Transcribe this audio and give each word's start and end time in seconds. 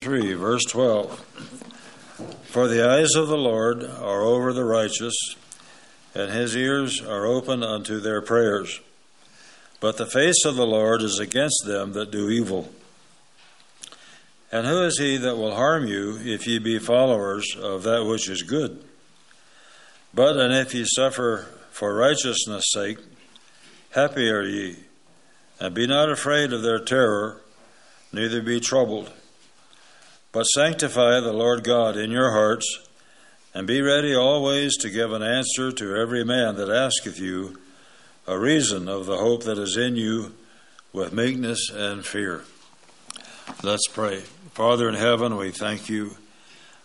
3, 0.00 0.34
verse 0.34 0.64
12. 0.66 1.18
For 2.44 2.68
the 2.68 2.88
eyes 2.88 3.16
of 3.16 3.26
the 3.26 3.36
Lord 3.36 3.82
are 3.82 4.22
over 4.22 4.52
the 4.52 4.64
righteous, 4.64 5.16
and 6.14 6.30
his 6.30 6.56
ears 6.56 7.02
are 7.02 7.26
open 7.26 7.64
unto 7.64 7.98
their 7.98 8.22
prayers. 8.22 8.80
But 9.80 9.96
the 9.96 10.06
face 10.06 10.44
of 10.44 10.54
the 10.54 10.66
Lord 10.66 11.02
is 11.02 11.18
against 11.18 11.64
them 11.66 11.94
that 11.94 12.12
do 12.12 12.30
evil. 12.30 12.72
And 14.52 14.68
who 14.68 14.84
is 14.84 14.98
he 15.00 15.16
that 15.16 15.36
will 15.36 15.56
harm 15.56 15.88
you 15.88 16.16
if 16.22 16.46
ye 16.46 16.60
be 16.60 16.78
followers 16.78 17.56
of 17.60 17.82
that 17.82 18.04
which 18.04 18.28
is 18.28 18.42
good? 18.42 18.84
But 20.14 20.36
and 20.36 20.54
if 20.54 20.76
ye 20.76 20.84
suffer 20.86 21.48
for 21.72 21.92
righteousness' 21.92 22.70
sake, 22.72 22.98
happy 23.90 24.30
are 24.30 24.44
ye, 24.44 24.76
and 25.58 25.74
be 25.74 25.88
not 25.88 26.08
afraid 26.08 26.52
of 26.52 26.62
their 26.62 26.78
terror, 26.78 27.40
neither 28.12 28.40
be 28.40 28.60
troubled. 28.60 29.12
But 30.32 30.44
sanctify 30.44 31.20
the 31.20 31.32
Lord 31.32 31.64
God 31.64 31.96
in 31.96 32.10
your 32.10 32.32
hearts, 32.32 32.88
and 33.54 33.66
be 33.66 33.80
ready 33.80 34.14
always 34.14 34.76
to 34.78 34.90
give 34.90 35.12
an 35.12 35.22
answer 35.22 35.72
to 35.72 35.96
every 35.96 36.24
man 36.24 36.56
that 36.56 36.70
asketh 36.70 37.18
you 37.18 37.58
a 38.26 38.38
reason 38.38 38.88
of 38.88 39.06
the 39.06 39.16
hope 39.16 39.44
that 39.44 39.58
is 39.58 39.76
in 39.76 39.96
you 39.96 40.34
with 40.92 41.12
meekness 41.12 41.70
and 41.72 42.04
fear. 42.04 42.44
Let's 43.62 43.88
pray. 43.88 44.20
Father 44.52 44.88
in 44.88 44.94
heaven, 44.94 45.36
we 45.36 45.50
thank 45.50 45.88
you 45.88 46.16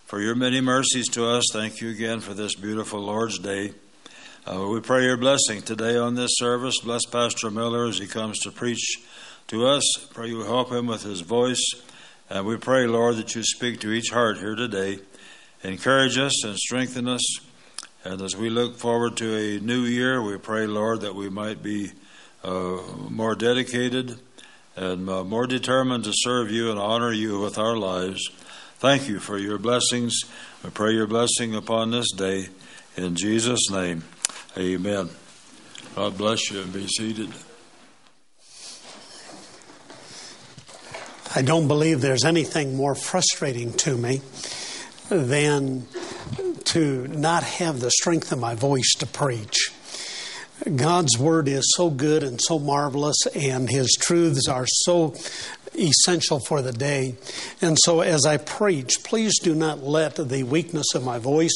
for 0.06 0.20
your 0.20 0.34
many 0.34 0.60
mercies 0.60 1.08
to 1.08 1.26
us. 1.26 1.44
Thank 1.52 1.80
you 1.80 1.90
again 1.90 2.20
for 2.20 2.32
this 2.32 2.54
beautiful 2.54 3.00
Lord's 3.00 3.38
Day. 3.38 3.72
Uh, 4.46 4.68
we 4.68 4.80
pray 4.80 5.04
your 5.04 5.16
blessing 5.16 5.62
today 5.62 5.96
on 5.96 6.14
this 6.14 6.36
service. 6.36 6.78
Bless 6.82 7.04
Pastor 7.06 7.50
Miller 7.50 7.86
as 7.86 7.98
he 7.98 8.06
comes 8.06 8.38
to 8.40 8.50
preach 8.50 9.02
to 9.48 9.66
us. 9.66 9.82
Pray 10.12 10.28
you 10.28 10.40
help 10.40 10.70
him 10.70 10.86
with 10.86 11.02
his 11.02 11.20
voice. 11.20 11.64
And 12.30 12.46
we 12.46 12.56
pray, 12.56 12.86
Lord, 12.86 13.16
that 13.16 13.34
you 13.34 13.42
speak 13.42 13.80
to 13.80 13.92
each 13.92 14.10
heart 14.10 14.38
here 14.38 14.54
today. 14.54 14.98
Encourage 15.62 16.18
us 16.18 16.44
and 16.44 16.56
strengthen 16.56 17.08
us. 17.08 17.22
And 18.04 18.20
as 18.20 18.36
we 18.36 18.50
look 18.50 18.76
forward 18.76 19.16
to 19.18 19.34
a 19.34 19.60
new 19.60 19.82
year, 19.82 20.22
we 20.22 20.36
pray, 20.38 20.66
Lord, 20.66 21.02
that 21.02 21.14
we 21.14 21.28
might 21.28 21.62
be 21.62 21.92
uh, 22.42 22.80
more 23.08 23.34
dedicated 23.34 24.18
and 24.76 25.08
uh, 25.08 25.24
more 25.24 25.46
determined 25.46 26.04
to 26.04 26.12
serve 26.14 26.50
you 26.50 26.70
and 26.70 26.78
honor 26.78 27.12
you 27.12 27.40
with 27.40 27.58
our 27.58 27.76
lives. 27.76 28.28
Thank 28.78 29.08
you 29.08 29.20
for 29.20 29.38
your 29.38 29.58
blessings. 29.58 30.20
We 30.62 30.70
pray 30.70 30.92
your 30.92 31.06
blessing 31.06 31.54
upon 31.54 31.90
this 31.90 32.10
day. 32.12 32.48
In 32.96 33.16
Jesus' 33.16 33.70
name, 33.70 34.04
amen. 34.58 35.10
God 35.94 36.18
bless 36.18 36.50
you 36.50 36.60
and 36.60 36.72
be 36.72 36.86
seated. 36.86 37.30
I 41.36 41.42
don't 41.42 41.66
believe 41.66 42.00
there's 42.00 42.24
anything 42.24 42.76
more 42.76 42.94
frustrating 42.94 43.72
to 43.78 43.96
me 43.96 44.20
than 45.08 45.86
to 46.66 47.08
not 47.08 47.42
have 47.42 47.80
the 47.80 47.90
strength 47.90 48.30
of 48.30 48.38
my 48.38 48.54
voice 48.54 48.92
to 48.98 49.06
preach. 49.06 49.72
God's 50.76 51.18
word 51.18 51.48
is 51.48 51.72
so 51.76 51.90
good 51.90 52.22
and 52.22 52.40
so 52.40 52.60
marvelous, 52.60 53.16
and 53.34 53.68
his 53.68 53.96
truths 54.00 54.46
are 54.46 54.66
so 54.66 55.16
essential 55.76 56.38
for 56.38 56.62
the 56.62 56.72
day. 56.72 57.16
And 57.60 57.76
so, 57.84 58.00
as 58.00 58.24
I 58.24 58.36
preach, 58.36 59.02
please 59.02 59.36
do 59.40 59.56
not 59.56 59.82
let 59.82 60.14
the 60.14 60.44
weakness 60.44 60.94
of 60.94 61.04
my 61.04 61.18
voice 61.18 61.52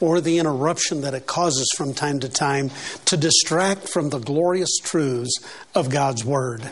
or 0.00 0.20
the 0.20 0.38
interruption 0.38 1.02
that 1.02 1.14
it 1.14 1.26
causes 1.26 1.68
from 1.76 1.94
time 1.94 2.18
to 2.20 2.28
time 2.28 2.72
to 3.04 3.16
distract 3.16 3.88
from 3.88 4.10
the 4.10 4.18
glorious 4.18 4.76
truths 4.82 5.38
of 5.76 5.90
God's 5.90 6.24
word. 6.24 6.68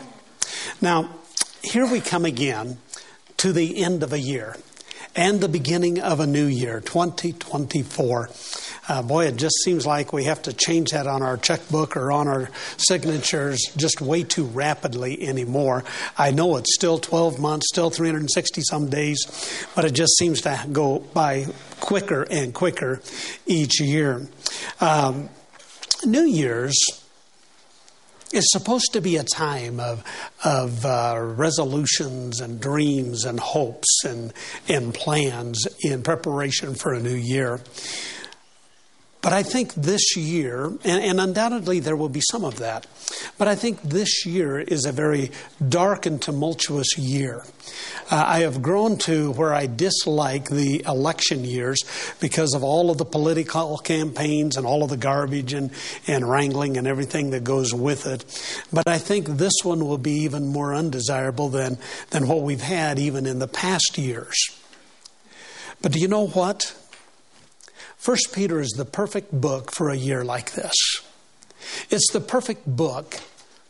Now, 0.81 1.09
here 1.65 1.87
we 1.87 1.99
come 1.99 2.25
again 2.25 2.77
to 3.37 3.51
the 3.51 3.83
end 3.83 4.03
of 4.03 4.13
a 4.13 4.19
year 4.19 4.55
and 5.15 5.41
the 5.41 5.49
beginning 5.49 5.99
of 5.99 6.19
a 6.19 6.27
new 6.27 6.45
year, 6.45 6.79
2024. 6.79 8.29
Uh, 8.87 9.01
boy, 9.01 9.25
it 9.25 9.35
just 9.35 9.55
seems 9.63 9.85
like 9.85 10.13
we 10.13 10.25
have 10.25 10.41
to 10.43 10.53
change 10.53 10.91
that 10.91 11.07
on 11.07 11.23
our 11.23 11.37
checkbook 11.37 11.97
or 11.97 12.11
on 12.11 12.27
our 12.27 12.49
signatures 12.77 13.59
just 13.75 13.99
way 13.99 14.23
too 14.23 14.45
rapidly 14.45 15.27
anymore. 15.27 15.83
I 16.17 16.31
know 16.31 16.57
it's 16.57 16.75
still 16.75 16.99
12 16.99 17.39
months, 17.39 17.67
still 17.69 17.89
360 17.89 18.61
some 18.61 18.89
days, 18.89 19.17
but 19.75 19.85
it 19.85 19.93
just 19.93 20.15
seems 20.17 20.41
to 20.41 20.67
go 20.71 20.99
by 20.99 21.47
quicker 21.79 22.27
and 22.29 22.53
quicker 22.53 23.01
each 23.47 23.81
year. 23.81 24.27
Um, 24.79 25.29
new 26.05 26.25
Year's 26.25 27.04
is 28.35 28.51
supposed 28.51 28.93
to 28.93 29.01
be 29.01 29.17
a 29.17 29.23
time 29.23 29.79
of, 29.79 30.03
of 30.43 30.85
uh, 30.85 31.15
resolutions 31.19 32.41
and 32.41 32.59
dreams 32.59 33.25
and 33.25 33.39
hopes 33.39 34.03
and, 34.05 34.33
and 34.67 34.93
plans 34.93 35.67
in 35.81 36.03
preparation 36.03 36.75
for 36.75 36.93
a 36.93 36.99
new 36.99 37.15
year. 37.15 37.59
But 39.25 39.33
I 39.33 39.41
think 39.41 39.73
this 39.73 40.15
year, 40.15 40.65
and, 40.65 41.03
and, 41.03 41.19
undoubtedly 41.19 41.79
there 41.79 41.95
will 41.95 42.09
be 42.09 42.21
some 42.29 42.43
of 42.45 42.59
that, 42.59 42.85
but 43.39 43.47
I 43.47 43.55
think 43.55 43.81
this 43.81 44.23
year 44.23 44.59
is 44.59 44.85
a 44.85 44.91
very 44.91 45.31
dark 45.67 46.05
and 46.05 46.21
tumultuous 46.21 46.95
year. 46.95 47.43
Uh, 48.11 48.23
I 48.23 48.41
have 48.41 48.61
grown 48.61 48.99
to 48.99 49.31
where 49.31 49.51
I 49.51 49.65
dislike 49.65 50.49
the 50.49 50.83
election 50.85 51.43
years 51.43 51.83
because 52.19 52.53
of 52.53 52.63
all 52.63 52.91
of 52.91 52.99
the 52.99 53.03
political 53.03 53.79
campaigns 53.79 54.57
and 54.57 54.67
all 54.67 54.83
of 54.83 54.91
the 54.91 54.97
garbage 54.97 55.53
and, 55.53 55.71
and 56.05 56.29
wrangling 56.29 56.77
and 56.77 56.85
everything 56.85 57.31
that 57.31 57.43
goes 57.43 57.73
with 57.73 58.05
it. 58.05 58.23
But 58.71 58.87
I 58.87 58.99
think 58.99 59.25
this 59.25 59.55
one 59.63 59.87
will 59.87 59.97
be 59.97 60.19
even 60.19 60.45
more 60.49 60.75
undesirable 60.75 61.49
than, 61.49 61.79
than 62.11 62.27
what 62.27 62.43
we've 62.43 62.61
had 62.61 62.99
even 62.99 63.25
in 63.25 63.39
the 63.39 63.47
past 63.47 63.97
years. 63.97 64.37
But 65.81 65.93
do 65.93 65.99
you 65.99 66.07
know 66.07 66.27
what? 66.27 66.75
First 68.05 68.33
Peter 68.35 68.59
is 68.59 68.69
the 68.77 68.85
perfect 68.85 69.31
book 69.31 69.71
for 69.71 69.89
a 69.89 69.95
year 69.95 70.23
like 70.23 70.51
this. 70.51 70.75
It's 71.89 72.11
the 72.13 72.21
perfect 72.21 72.67
book 72.67 73.15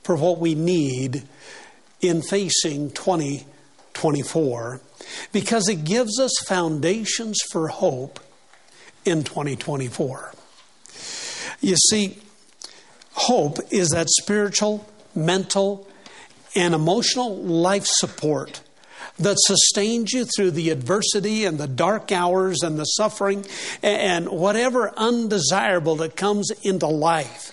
for 0.04 0.18
what 0.18 0.40
we 0.40 0.56
need 0.56 1.24
in 2.02 2.22
facing 2.22 2.92
2024 2.92 4.82
because 5.32 5.70
it 5.70 5.86
gives 5.86 6.20
us 6.20 6.34
foundations 6.46 7.38
for 7.50 7.70
hope 7.70 8.20
in 9.06 9.24
2024. 9.24 10.34
You 11.62 11.78
see, 11.78 12.18
hope 13.14 13.60
is 13.72 13.92
that 13.92 14.10
spiritual, 14.10 14.86
mental, 15.16 15.88
and 16.58 16.74
emotional 16.74 17.38
life 17.38 17.86
support 17.86 18.60
that 19.18 19.38
sustains 19.40 20.12
you 20.12 20.26
through 20.26 20.52
the 20.52 20.70
adversity 20.70 21.46
and 21.46 21.58
the 21.58 21.68
dark 21.68 22.12
hours 22.12 22.62
and 22.64 22.78
the 22.78 22.86
suffering 22.86 23.46
and 23.82 24.30
whatever 24.30 24.92
undesirable 24.98 25.96
that 25.98 26.16
comes 26.16 26.52
into 26.64 26.88
life. 26.88 27.52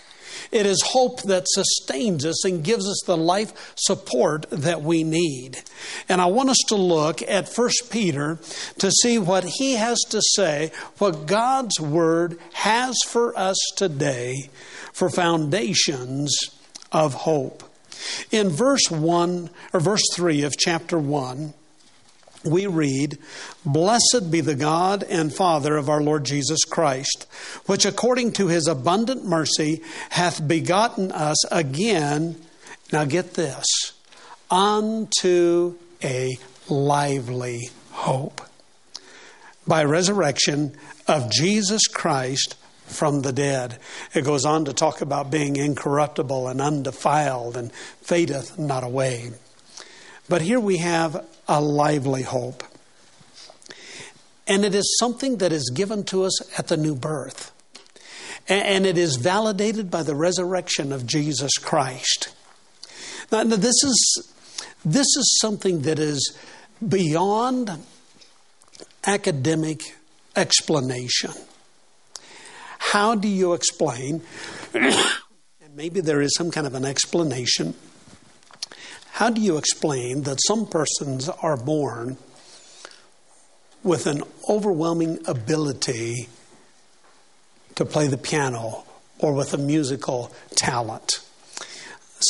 It 0.50 0.66
is 0.66 0.82
hope 0.82 1.22
that 1.22 1.46
sustains 1.48 2.26
us 2.26 2.44
and 2.44 2.62
gives 2.62 2.86
us 2.86 3.00
the 3.06 3.16
life 3.16 3.72
support 3.74 4.44
that 4.50 4.82
we 4.82 5.02
need. 5.02 5.62
And 6.10 6.20
I 6.20 6.26
want 6.26 6.50
us 6.50 6.58
to 6.68 6.76
look 6.76 7.22
at 7.22 7.48
1 7.48 7.70
Peter 7.90 8.38
to 8.78 8.90
see 8.90 9.18
what 9.18 9.44
he 9.44 9.74
has 9.74 9.98
to 10.10 10.20
say, 10.20 10.70
what 10.98 11.26
God's 11.26 11.80
Word 11.80 12.38
has 12.52 12.96
for 13.06 13.36
us 13.38 13.56
today 13.76 14.50
for 14.92 15.08
foundations 15.08 16.36
of 16.92 17.14
hope. 17.14 17.64
In 18.30 18.48
verse 18.50 18.90
1 18.90 19.50
or 19.72 19.80
verse 19.80 20.02
3 20.14 20.42
of 20.42 20.56
chapter 20.56 20.98
1, 20.98 21.54
we 22.44 22.66
read, 22.66 23.18
Blessed 23.64 24.30
be 24.30 24.40
the 24.40 24.54
God 24.54 25.04
and 25.04 25.32
Father 25.32 25.76
of 25.76 25.88
our 25.88 26.02
Lord 26.02 26.24
Jesus 26.24 26.64
Christ, 26.64 27.26
which 27.66 27.84
according 27.84 28.32
to 28.32 28.48
his 28.48 28.66
abundant 28.66 29.24
mercy 29.24 29.82
hath 30.10 30.46
begotten 30.46 31.12
us 31.12 31.44
again, 31.52 32.36
now 32.92 33.04
get 33.04 33.34
this, 33.34 33.66
unto 34.50 35.76
a 36.02 36.30
lively 36.68 37.70
hope 37.90 38.40
by 39.66 39.84
resurrection 39.84 40.76
of 41.06 41.30
Jesus 41.30 41.86
Christ 41.86 42.56
from 42.92 43.22
the 43.22 43.32
dead. 43.32 43.78
It 44.14 44.24
goes 44.24 44.44
on 44.44 44.64
to 44.66 44.72
talk 44.72 45.00
about 45.00 45.30
being 45.30 45.56
incorruptible 45.56 46.48
and 46.48 46.60
undefiled 46.60 47.56
and 47.56 47.72
fadeth 47.72 48.58
not 48.58 48.84
away. 48.84 49.32
But 50.28 50.42
here 50.42 50.60
we 50.60 50.78
have 50.78 51.26
a 51.48 51.60
lively 51.60 52.22
hope. 52.22 52.62
And 54.46 54.64
it 54.64 54.74
is 54.74 54.96
something 54.98 55.38
that 55.38 55.52
is 55.52 55.70
given 55.74 56.04
to 56.04 56.24
us 56.24 56.58
at 56.58 56.68
the 56.68 56.76
new 56.76 56.94
birth. 56.94 57.52
And 58.48 58.86
it 58.86 58.98
is 58.98 59.16
validated 59.16 59.90
by 59.90 60.02
the 60.02 60.14
resurrection 60.14 60.92
of 60.92 61.06
Jesus 61.06 61.58
Christ. 61.58 62.34
Now, 63.30 63.44
this 63.44 63.82
is, 63.84 64.32
this 64.84 65.06
is 65.06 65.38
something 65.40 65.82
that 65.82 65.98
is 65.98 66.36
beyond 66.86 67.70
academic 69.06 69.80
explanation. 70.36 71.32
How 72.90 73.14
do 73.14 73.28
you 73.28 73.54
explain? 73.54 74.22
and 74.74 75.74
maybe 75.74 76.00
there 76.00 76.20
is 76.20 76.34
some 76.36 76.50
kind 76.50 76.66
of 76.66 76.74
an 76.74 76.84
explanation. 76.84 77.74
How 79.12 79.30
do 79.30 79.40
you 79.40 79.56
explain 79.56 80.22
that 80.22 80.38
some 80.46 80.66
persons 80.66 81.28
are 81.28 81.56
born 81.56 82.16
with 83.82 84.06
an 84.06 84.22
overwhelming 84.48 85.18
ability 85.26 86.28
to 87.74 87.84
play 87.84 88.06
the 88.06 88.18
piano 88.18 88.84
or 89.18 89.32
with 89.32 89.54
a 89.54 89.58
musical 89.58 90.32
talent. 90.54 91.20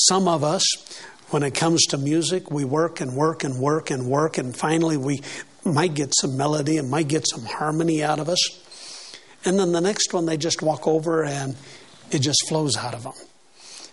Some 0.08 0.28
of 0.28 0.44
us, 0.44 0.64
when 1.30 1.42
it 1.42 1.54
comes 1.54 1.82
to 1.86 1.98
music, 1.98 2.50
we 2.50 2.64
work 2.64 3.00
and 3.00 3.14
work 3.14 3.44
and 3.44 3.58
work 3.58 3.90
and 3.90 4.06
work, 4.06 4.38
and 4.38 4.56
finally 4.56 4.96
we 4.96 5.22
might 5.64 5.94
get 5.94 6.12
some 6.20 6.36
melody 6.36 6.78
and 6.78 6.90
might 6.90 7.08
get 7.08 7.26
some 7.28 7.44
harmony 7.44 8.02
out 8.02 8.18
of 8.18 8.28
us. 8.28 8.38
And 9.44 9.58
then 9.58 9.72
the 9.72 9.80
next 9.80 10.12
one, 10.12 10.26
they 10.26 10.36
just 10.36 10.62
walk 10.62 10.86
over 10.86 11.24
and 11.24 11.56
it 12.10 12.20
just 12.20 12.48
flows 12.48 12.76
out 12.76 12.94
of 12.94 13.02
them. 13.04 13.14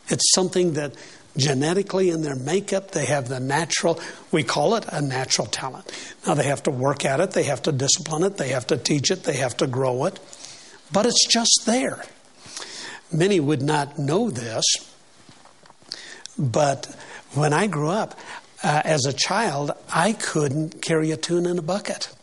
It's 0.09 0.33
something 0.33 0.73
that 0.73 0.93
genetically 1.37 2.09
in 2.09 2.21
their 2.21 2.35
makeup, 2.35 2.91
they 2.91 3.05
have 3.05 3.29
the 3.29 3.39
natural, 3.39 3.99
we 4.31 4.43
call 4.43 4.75
it 4.75 4.85
a 4.89 5.01
natural 5.01 5.47
talent. 5.47 5.91
Now 6.25 6.33
they 6.33 6.45
have 6.45 6.63
to 6.63 6.71
work 6.71 7.05
at 7.05 7.19
it, 7.19 7.31
they 7.31 7.43
have 7.43 7.61
to 7.63 7.71
discipline 7.71 8.23
it, 8.23 8.37
they 8.37 8.49
have 8.49 8.67
to 8.67 8.77
teach 8.77 9.11
it, 9.11 9.23
they 9.23 9.37
have 9.37 9.55
to 9.57 9.67
grow 9.67 10.05
it, 10.05 10.19
but 10.91 11.05
it's 11.05 11.25
just 11.25 11.63
there. 11.65 12.03
Many 13.11 13.39
would 13.39 13.61
not 13.61 13.97
know 13.97 14.29
this, 14.29 14.65
but 16.37 16.85
when 17.33 17.53
I 17.53 17.67
grew 17.67 17.89
up, 17.89 18.19
uh, 18.61 18.81
as 18.83 19.05
a 19.05 19.13
child, 19.13 19.71
I 19.93 20.13
couldn't 20.13 20.81
carry 20.81 21.11
a 21.11 21.17
tune 21.17 21.45
in 21.45 21.57
a 21.57 21.61
bucket. 21.61 22.13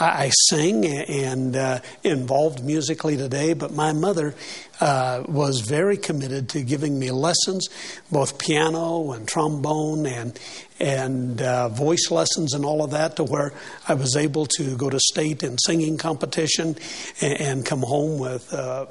I, 0.00 0.24
I 0.24 0.30
sing 0.48 0.86
and 0.86 1.54
uh, 1.54 1.80
involved 2.02 2.64
musically 2.64 3.16
today, 3.16 3.52
but 3.52 3.72
my 3.72 3.92
mother 3.92 4.34
uh, 4.80 5.24
was 5.28 5.60
very 5.60 5.96
committed 5.96 6.48
to 6.50 6.62
giving 6.62 6.98
me 6.98 7.10
lessons, 7.10 7.68
both 8.10 8.38
piano 8.38 9.12
and 9.12 9.28
trombone 9.28 10.06
and 10.06 10.38
and 10.80 11.42
uh, 11.42 11.68
voice 11.68 12.10
lessons 12.10 12.54
and 12.54 12.64
all 12.64 12.82
of 12.82 12.92
that, 12.92 13.16
to 13.16 13.24
where 13.24 13.52
I 13.86 13.92
was 13.92 14.16
able 14.16 14.46
to 14.56 14.76
go 14.78 14.88
to 14.88 14.98
state 14.98 15.42
and 15.42 15.58
singing 15.66 15.98
competition 15.98 16.76
and, 17.20 17.40
and 17.40 17.66
come 17.66 17.82
home 17.82 18.18
with 18.18 18.52
uh, 18.54 18.86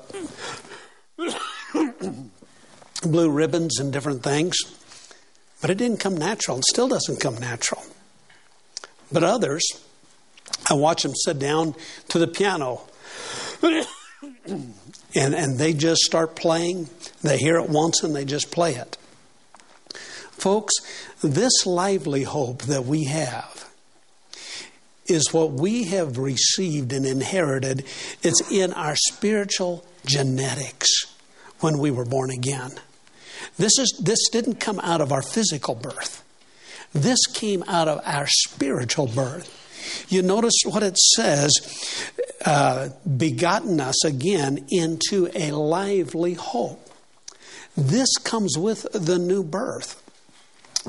blue 3.01 3.31
ribbons 3.31 3.79
and 3.79 3.91
different 3.91 4.21
things. 4.21 4.55
But 5.61 5.71
it 5.71 5.79
didn't 5.79 5.99
come 5.99 6.15
natural 6.15 6.57
and 6.57 6.63
still 6.63 6.87
doesn't 6.87 7.19
come 7.19 7.39
natural. 7.39 7.83
But 9.11 9.23
others, 9.23 9.63
I 10.69 10.73
watch 10.73 11.03
them 11.03 11.13
sit 11.15 11.39
down 11.39 11.75
to 12.09 12.19
the 12.19 12.27
piano 12.27 12.81
and, 13.63 13.85
and 15.15 15.57
they 15.57 15.73
just 15.73 16.01
start 16.01 16.35
playing. 16.35 16.89
They 17.21 17.37
hear 17.37 17.57
it 17.57 17.69
once 17.69 18.03
and 18.03 18.15
they 18.15 18.25
just 18.25 18.51
play 18.51 18.75
it. 18.75 18.97
Folks, 20.31 20.73
this 21.21 21.65
lively 21.65 22.23
hope 22.23 22.63
that 22.63 22.85
we 22.85 23.05
have 23.05 23.69
is 25.09 25.33
what 25.33 25.51
we 25.51 25.85
have 25.85 26.17
received 26.17 26.93
and 26.93 27.05
inherited. 27.05 27.83
It's 28.21 28.49
in 28.51 28.73
our 28.73 28.95
spiritual 28.95 29.83
genetics 30.05 30.89
when 31.59 31.77
we 31.77 31.91
were 31.91 32.05
born 32.05 32.29
again. 32.31 32.71
This, 33.57 33.77
is, 33.77 33.99
this 34.01 34.29
didn't 34.31 34.59
come 34.59 34.79
out 34.79 35.01
of 35.01 35.11
our 35.11 35.21
physical 35.21 35.75
birth, 35.75 36.23
this 36.93 37.19
came 37.33 37.63
out 37.67 37.87
of 37.87 38.01
our 38.05 38.27
spiritual 38.27 39.07
birth. 39.07 39.55
You 40.07 40.21
notice 40.21 40.55
what 40.65 40.83
it 40.83 40.97
says 40.97 41.51
uh, 42.45 42.89
begotten 43.17 43.79
us 43.79 44.03
again 44.05 44.65
into 44.69 45.29
a 45.35 45.51
lively 45.51 46.33
hope. 46.33 46.89
This 47.75 48.09
comes 48.17 48.57
with 48.57 48.87
the 48.93 49.17
new 49.17 49.43
birth. 49.43 50.03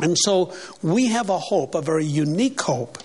And 0.00 0.16
so 0.18 0.54
we 0.82 1.06
have 1.06 1.30
a 1.30 1.38
hope, 1.38 1.74
a 1.74 1.82
very 1.82 2.04
unique 2.04 2.60
hope, 2.60 2.98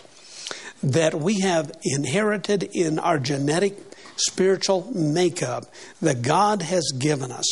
that 0.84 1.16
we 1.16 1.42
have 1.42 1.72
inherited 1.84 2.70
in 2.74 3.00
our 3.00 3.20
genetic 3.20 3.78
spiritual 4.18 4.90
makeup 4.94 5.66
that 6.02 6.22
God 6.22 6.62
has 6.62 6.92
given 6.98 7.32
us. 7.32 7.46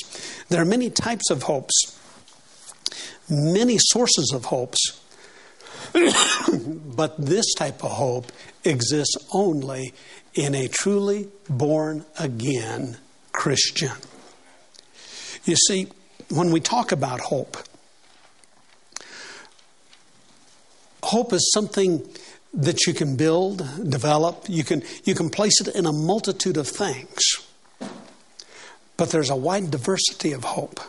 There 0.50 0.62
are 0.62 0.66
many 0.66 0.90
types 0.90 1.30
of 1.30 1.44
hopes, 1.44 2.00
many 3.30 3.78
sources 3.80 4.32
of 4.34 4.46
hopes, 4.46 5.03
but 6.96 7.16
this 7.18 7.54
type 7.54 7.84
of 7.84 7.92
hope 7.92 8.32
exists 8.64 9.18
only 9.32 9.94
in 10.34 10.56
a 10.56 10.68
truly 10.68 11.28
born 11.50 12.06
again 12.18 12.98
Christian. 13.32 13.92
You 15.46 15.56
see, 15.68 15.88
when 16.30 16.52
we 16.52 16.60
talk 16.60 16.92
about 16.92 17.20
hope, 17.20 17.58
hope 21.04 21.34
is 21.34 21.52
something 21.54 22.08
that 22.54 22.86
you 22.86 22.94
can 22.94 23.16
build, 23.16 23.58
develop. 23.90 24.46
You 24.48 24.64
can, 24.64 24.84
you 25.04 25.16
can 25.16 25.30
place 25.30 25.60
it 25.60 25.68
in 25.76 25.86
a 25.86 25.92
multitude 25.92 26.58
of 26.58 26.68
things. 26.68 27.22
But 28.96 29.10
there's 29.10 29.30
a 29.30 29.36
wide 29.36 29.72
diversity 29.72 30.34
of 30.34 30.44
hope. 30.44 30.80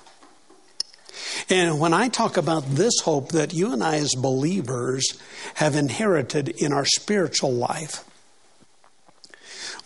And 1.48 1.81
when 1.81 1.92
I 1.94 2.08
talk 2.08 2.36
about 2.36 2.64
this 2.66 3.00
hope 3.04 3.31
that 3.31 3.52
you 3.52 3.72
and 3.72 3.82
I, 3.82 3.96
as 3.96 4.14
believers, 4.16 5.04
have 5.54 5.75
inherited 5.75 6.48
in 6.48 6.72
our 6.72 6.84
spiritual 6.84 7.52
life, 7.52 8.04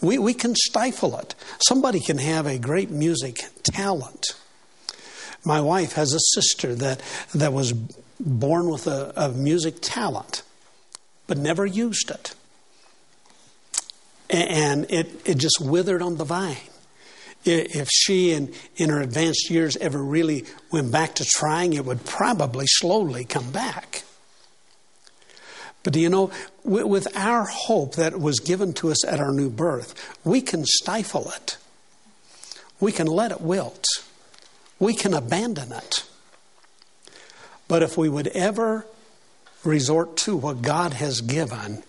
we, 0.00 0.18
we 0.18 0.34
can 0.34 0.54
stifle 0.54 1.18
it. 1.18 1.34
Somebody 1.66 2.00
can 2.00 2.18
have 2.18 2.46
a 2.46 2.58
great 2.58 2.90
music 2.90 3.38
talent. 3.64 4.26
My 5.44 5.60
wife 5.60 5.92
has 5.94 6.12
a 6.12 6.20
sister 6.34 6.74
that, 6.76 7.00
that 7.34 7.52
was 7.52 7.72
born 8.20 8.70
with 8.70 8.86
a, 8.86 9.12
a 9.16 9.28
music 9.30 9.76
talent 9.80 10.42
but 11.28 11.38
never 11.38 11.64
used 11.64 12.10
it. 12.10 12.34
And 14.28 14.90
it, 14.90 15.08
it 15.24 15.38
just 15.38 15.60
withered 15.60 16.02
on 16.02 16.16
the 16.16 16.24
vine. 16.24 16.56
If 17.44 17.88
she, 17.90 18.32
in, 18.32 18.52
in 18.76 18.90
her 18.90 19.00
advanced 19.00 19.48
years, 19.50 19.76
ever 19.76 20.02
really 20.02 20.44
went 20.70 20.92
back 20.92 21.14
to 21.16 21.24
trying, 21.24 21.72
it 21.72 21.84
would 21.84 22.04
probably 22.04 22.66
slowly 22.66 23.24
come 23.24 23.50
back. 23.50 24.02
But 25.82 25.92
do 25.92 26.00
you 26.00 26.10
know, 26.10 26.30
with 26.64 27.06
our 27.16 27.44
hope 27.44 27.94
that 27.94 28.20
was 28.20 28.40
given 28.40 28.72
to 28.74 28.90
us 28.90 29.06
at 29.06 29.20
our 29.20 29.32
new 29.32 29.48
birth, 29.48 29.94
we 30.24 30.40
can 30.40 30.64
stifle 30.66 31.30
it. 31.30 31.56
We 32.80 32.92
can 32.92 33.06
let 33.06 33.32
it 33.32 33.40
wilt. 33.40 33.84
We 34.78 34.94
can 34.94 35.14
abandon 35.14 35.72
it. 35.72 36.04
But 37.68 37.82
if 37.82 37.96
we 37.96 38.08
would 38.08 38.28
ever 38.28 38.86
resort 39.64 40.16
to 40.18 40.36
what 40.36 40.62
God 40.62 40.94
has 40.94 41.20
given, 41.20 41.82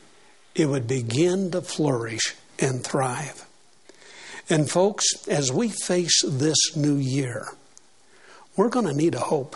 it 0.55 0.67
would 0.67 0.87
begin 0.87 1.51
to 1.51 1.61
flourish 1.61 2.35
and 2.59 2.83
thrive. 2.83 3.45
And, 4.49 4.69
folks, 4.69 5.05
as 5.27 5.51
we 5.51 5.69
face 5.69 6.23
this 6.25 6.75
new 6.75 6.95
year, 6.95 7.47
we're 8.55 8.69
going 8.69 8.87
to 8.87 8.93
need 8.93 9.13
a 9.13 9.19
hope. 9.19 9.55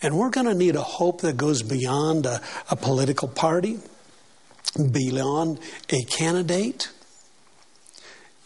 And 0.00 0.16
we're 0.16 0.30
going 0.30 0.46
to 0.46 0.54
need 0.54 0.76
a 0.76 0.82
hope 0.82 1.20
that 1.20 1.36
goes 1.36 1.62
beyond 1.62 2.24
a, 2.24 2.40
a 2.70 2.76
political 2.76 3.28
party, 3.28 3.78
beyond 4.90 5.60
a 5.90 6.02
candidate. 6.04 6.90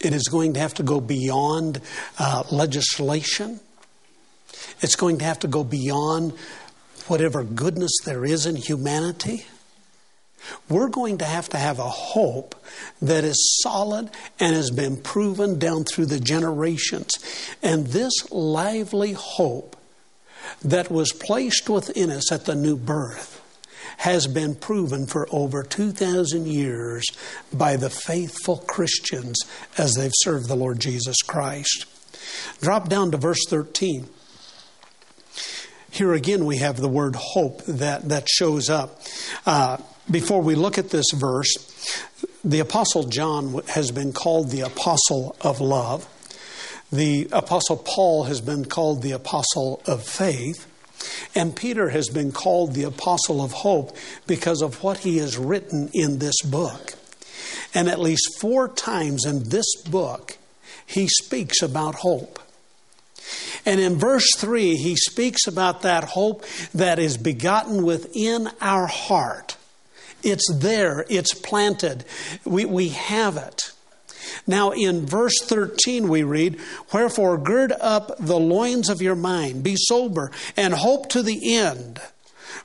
It 0.01 0.13
is 0.13 0.23
going 0.23 0.53
to 0.53 0.59
have 0.59 0.73
to 0.75 0.83
go 0.83 0.99
beyond 0.99 1.81
uh, 2.17 2.43
legislation. 2.51 3.61
It's 4.81 4.95
going 4.95 5.19
to 5.19 5.25
have 5.25 5.39
to 5.39 5.47
go 5.47 5.63
beyond 5.63 6.33
whatever 7.07 7.43
goodness 7.43 7.91
there 8.05 8.25
is 8.25 8.45
in 8.45 8.55
humanity, 8.55 9.45
we're 10.67 10.89
going 10.89 11.17
to 11.19 11.25
have 11.25 11.49
to 11.49 11.57
have 11.57 11.79
a 11.79 11.89
hope 11.89 12.55
that 13.01 13.23
is 13.23 13.59
solid 13.63 14.09
and 14.39 14.55
has 14.55 14.71
been 14.71 14.97
proven 14.97 15.59
down 15.59 15.83
through 15.83 16.07
the 16.07 16.19
generations. 16.19 17.11
And 17.61 17.87
this 17.87 18.31
lively 18.31 19.13
hope 19.13 19.75
that 20.63 20.91
was 20.91 21.11
placed 21.11 21.69
within 21.69 22.09
us 22.09 22.31
at 22.31 22.45
the 22.45 22.55
new 22.55 22.75
birth 22.75 23.39
has 23.97 24.27
been 24.27 24.55
proven 24.55 25.05
for 25.05 25.27
over 25.29 25.61
2,000 25.61 26.47
years 26.47 27.05
by 27.51 27.75
the 27.75 27.89
faithful 27.89 28.57
Christians 28.57 29.37
as 29.77 29.93
they've 29.93 30.11
served 30.15 30.47
the 30.47 30.55
Lord 30.55 30.79
Jesus 30.79 31.17
Christ. 31.21 31.85
Drop 32.61 32.87
down 32.87 33.11
to 33.11 33.17
verse 33.17 33.45
13. 33.47 34.07
Here 35.91 36.13
again, 36.13 36.45
we 36.45 36.57
have 36.57 36.77
the 36.77 36.87
word 36.87 37.15
hope 37.15 37.63
that, 37.65 38.07
that 38.09 38.29
shows 38.29 38.69
up. 38.69 39.01
Uh, 39.45 39.77
before 40.11 40.41
we 40.41 40.55
look 40.55 40.77
at 40.77 40.89
this 40.89 41.05
verse, 41.13 41.53
the 42.43 42.59
Apostle 42.59 43.03
John 43.03 43.61
has 43.67 43.91
been 43.91 44.13
called 44.13 44.49
the 44.49 44.61
Apostle 44.61 45.35
of 45.41 45.61
Love. 45.61 46.07
The 46.91 47.27
Apostle 47.31 47.77
Paul 47.77 48.23
has 48.23 48.41
been 48.41 48.65
called 48.65 49.01
the 49.01 49.11
Apostle 49.11 49.81
of 49.85 50.03
Faith. 50.03 50.65
And 51.35 51.55
Peter 51.55 51.89
has 51.89 52.09
been 52.09 52.31
called 52.31 52.73
the 52.73 52.83
Apostle 52.83 53.43
of 53.43 53.51
Hope 53.51 53.95
because 54.25 54.61
of 54.61 54.83
what 54.83 54.99
he 54.99 55.17
has 55.17 55.37
written 55.37 55.89
in 55.93 56.19
this 56.19 56.41
book. 56.41 56.93
And 57.73 57.87
at 57.87 57.99
least 57.99 58.39
four 58.39 58.67
times 58.67 59.25
in 59.25 59.49
this 59.49 59.81
book, 59.83 60.37
he 60.85 61.07
speaks 61.07 61.61
about 61.61 61.95
hope. 61.95 62.39
And 63.65 63.79
in 63.79 63.97
verse 63.97 64.35
3, 64.37 64.75
he 64.75 64.95
speaks 64.95 65.45
about 65.45 65.83
that 65.83 66.05
hope 66.05 66.45
that 66.73 66.97
is 66.97 67.17
begotten 67.17 67.83
within 67.83 68.49
our 68.59 68.87
heart 68.87 69.55
It's 70.23 70.51
there, 70.53 71.05
it's 71.09 71.33
planted. 71.33 72.05
We, 72.45 72.65
we 72.65 72.89
have 72.89 73.37
it. 73.37 73.71
Now, 74.45 74.71
in 74.71 75.05
verse 75.05 75.39
13, 75.43 76.07
we 76.07 76.23
read, 76.23 76.59
Wherefore, 76.93 77.37
gird 77.37 77.71
up 77.79 78.17
the 78.19 78.39
loins 78.39 78.89
of 78.89 79.01
your 79.01 79.15
mind, 79.15 79.63
be 79.63 79.75
sober, 79.77 80.31
and 80.55 80.73
hope 80.73 81.09
to 81.09 81.23
the 81.23 81.55
end 81.55 81.99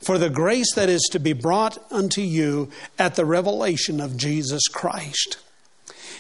for 0.01 0.19
the 0.19 0.31
grace 0.31 0.75
that 0.75 0.89
is 0.89 1.09
to 1.13 1.19
be 1.19 1.33
brought 1.33 1.79
unto 1.91 2.21
you 2.21 2.71
at 2.99 3.15
the 3.15 3.25
revelation 3.25 4.01
of 4.01 4.17
Jesus 4.17 4.63
Christ. 4.69 5.39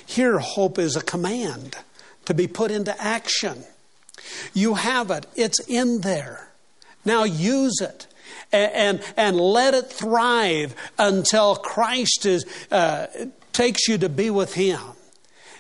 Here, 0.07 0.39
hope 0.39 0.79
is 0.79 0.97
a 0.97 1.03
command 1.03 1.77
to 2.25 2.35
be 2.35 2.47
put 2.47 2.71
into 2.71 2.99
action. 3.03 3.65
You 4.53 4.75
have 4.75 5.11
it, 5.11 5.27
it's 5.35 5.61
in 5.69 6.01
there. 6.01 6.49
Now 7.05 7.25
use 7.25 7.81
it. 7.81 8.07
And, 8.53 8.73
and, 8.73 9.15
and 9.17 9.41
let 9.41 9.75
it 9.75 9.91
thrive 9.91 10.75
until 10.99 11.57
Christ 11.57 12.27
is, 12.27 12.45
uh, 12.71 13.07
takes 13.53 13.89
you 13.89 13.99
to 13.99 14.09
be 14.09 14.31
with 14.31 14.55
Him. 14.55 14.81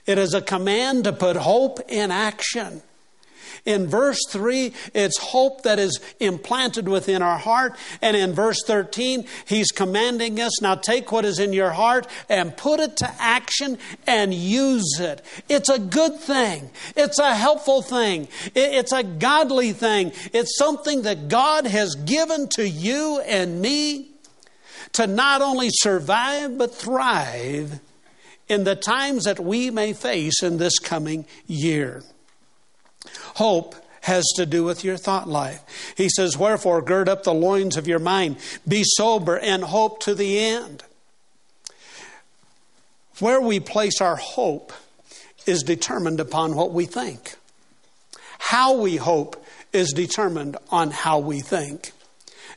It 0.07 0.19
is 0.19 0.35
a 0.35 0.43
command 0.43 1.05
to 1.05 1.13
put 1.13 1.37
hope 1.37 1.81
in 1.89 2.11
action. 2.11 2.83
In 3.65 3.87
verse 3.87 4.19
3, 4.29 4.75
it's 4.93 5.19
hope 5.19 5.63
that 5.63 5.79
is 5.79 5.99
implanted 6.21 6.87
within 6.87 7.23
our 7.23 7.39
heart. 7.39 7.77
And 8.03 8.15
in 8.15 8.35
verse 8.35 8.63
13, 8.67 9.27
he's 9.47 9.71
commanding 9.71 10.39
us 10.39 10.61
now 10.61 10.75
take 10.75 11.11
what 11.11 11.25
is 11.25 11.39
in 11.39 11.55
your 11.55 11.71
heart 11.71 12.07
and 12.29 12.57
put 12.57 12.81
it 12.81 12.99
to 12.99 13.11
action 13.19 13.79
and 14.07 14.35
use 14.35 15.01
it. 15.01 15.23
It's 15.49 15.71
a 15.71 15.79
good 15.79 16.17
thing, 16.17 16.71
it's 16.95 17.19
a 17.19 17.35
helpful 17.35 17.81
thing, 17.81 18.29
it's 18.55 18.93
a 18.93 19.03
godly 19.03 19.73
thing. 19.73 20.13
It's 20.33 20.59
something 20.59 21.03
that 21.03 21.29
God 21.29 21.67
has 21.67 21.95
given 21.95 22.49
to 22.51 22.69
you 22.69 23.21
and 23.21 23.63
me 23.63 24.11
to 24.93 25.07
not 25.07 25.41
only 25.41 25.71
survive 25.71 26.59
but 26.59 26.75
thrive 26.75 27.81
in 28.49 28.65
the 28.65 28.77
times 28.77 29.25
that 29.25 29.41
we 29.41 29.71
may 29.71 29.93
face 29.93 30.43
in 30.43 30.59
this 30.59 30.79
coming 30.79 31.25
year. 31.47 32.03
Hope 33.35 33.75
has 34.03 34.25
to 34.37 34.45
do 34.45 34.65
with 34.65 34.85
your 34.85 34.97
thought 34.97 35.29
life. 35.29 35.95
He 35.97 36.09
says, 36.09 36.37
Wherefore, 36.37 36.83
gird 36.83 37.09
up 37.09 37.25
the 37.25 37.35
loins 37.35 37.77
of 37.77 37.89
your 37.89 37.99
mind, 37.99 38.37
be 38.67 38.83
sober, 38.85 39.39
and 39.39 39.65
hope 39.65 40.01
to 40.01 40.15
the 40.15 40.39
end. 40.39 40.85
Where 43.21 43.41
we 43.41 43.61
place 43.61 44.01
our 44.01 44.17
hope 44.17 44.73
is 45.47 45.63
determined 45.63 46.21
upon 46.21 46.55
what 46.55 46.73
we 46.73 46.87
think. 46.87 47.37
How 48.39 48.77
we 48.77 48.97
hope 48.97 49.43
is 49.73 49.93
determined 49.93 50.57
on 50.71 50.91
how 50.91 51.19
we 51.19 51.41
think 51.41 51.93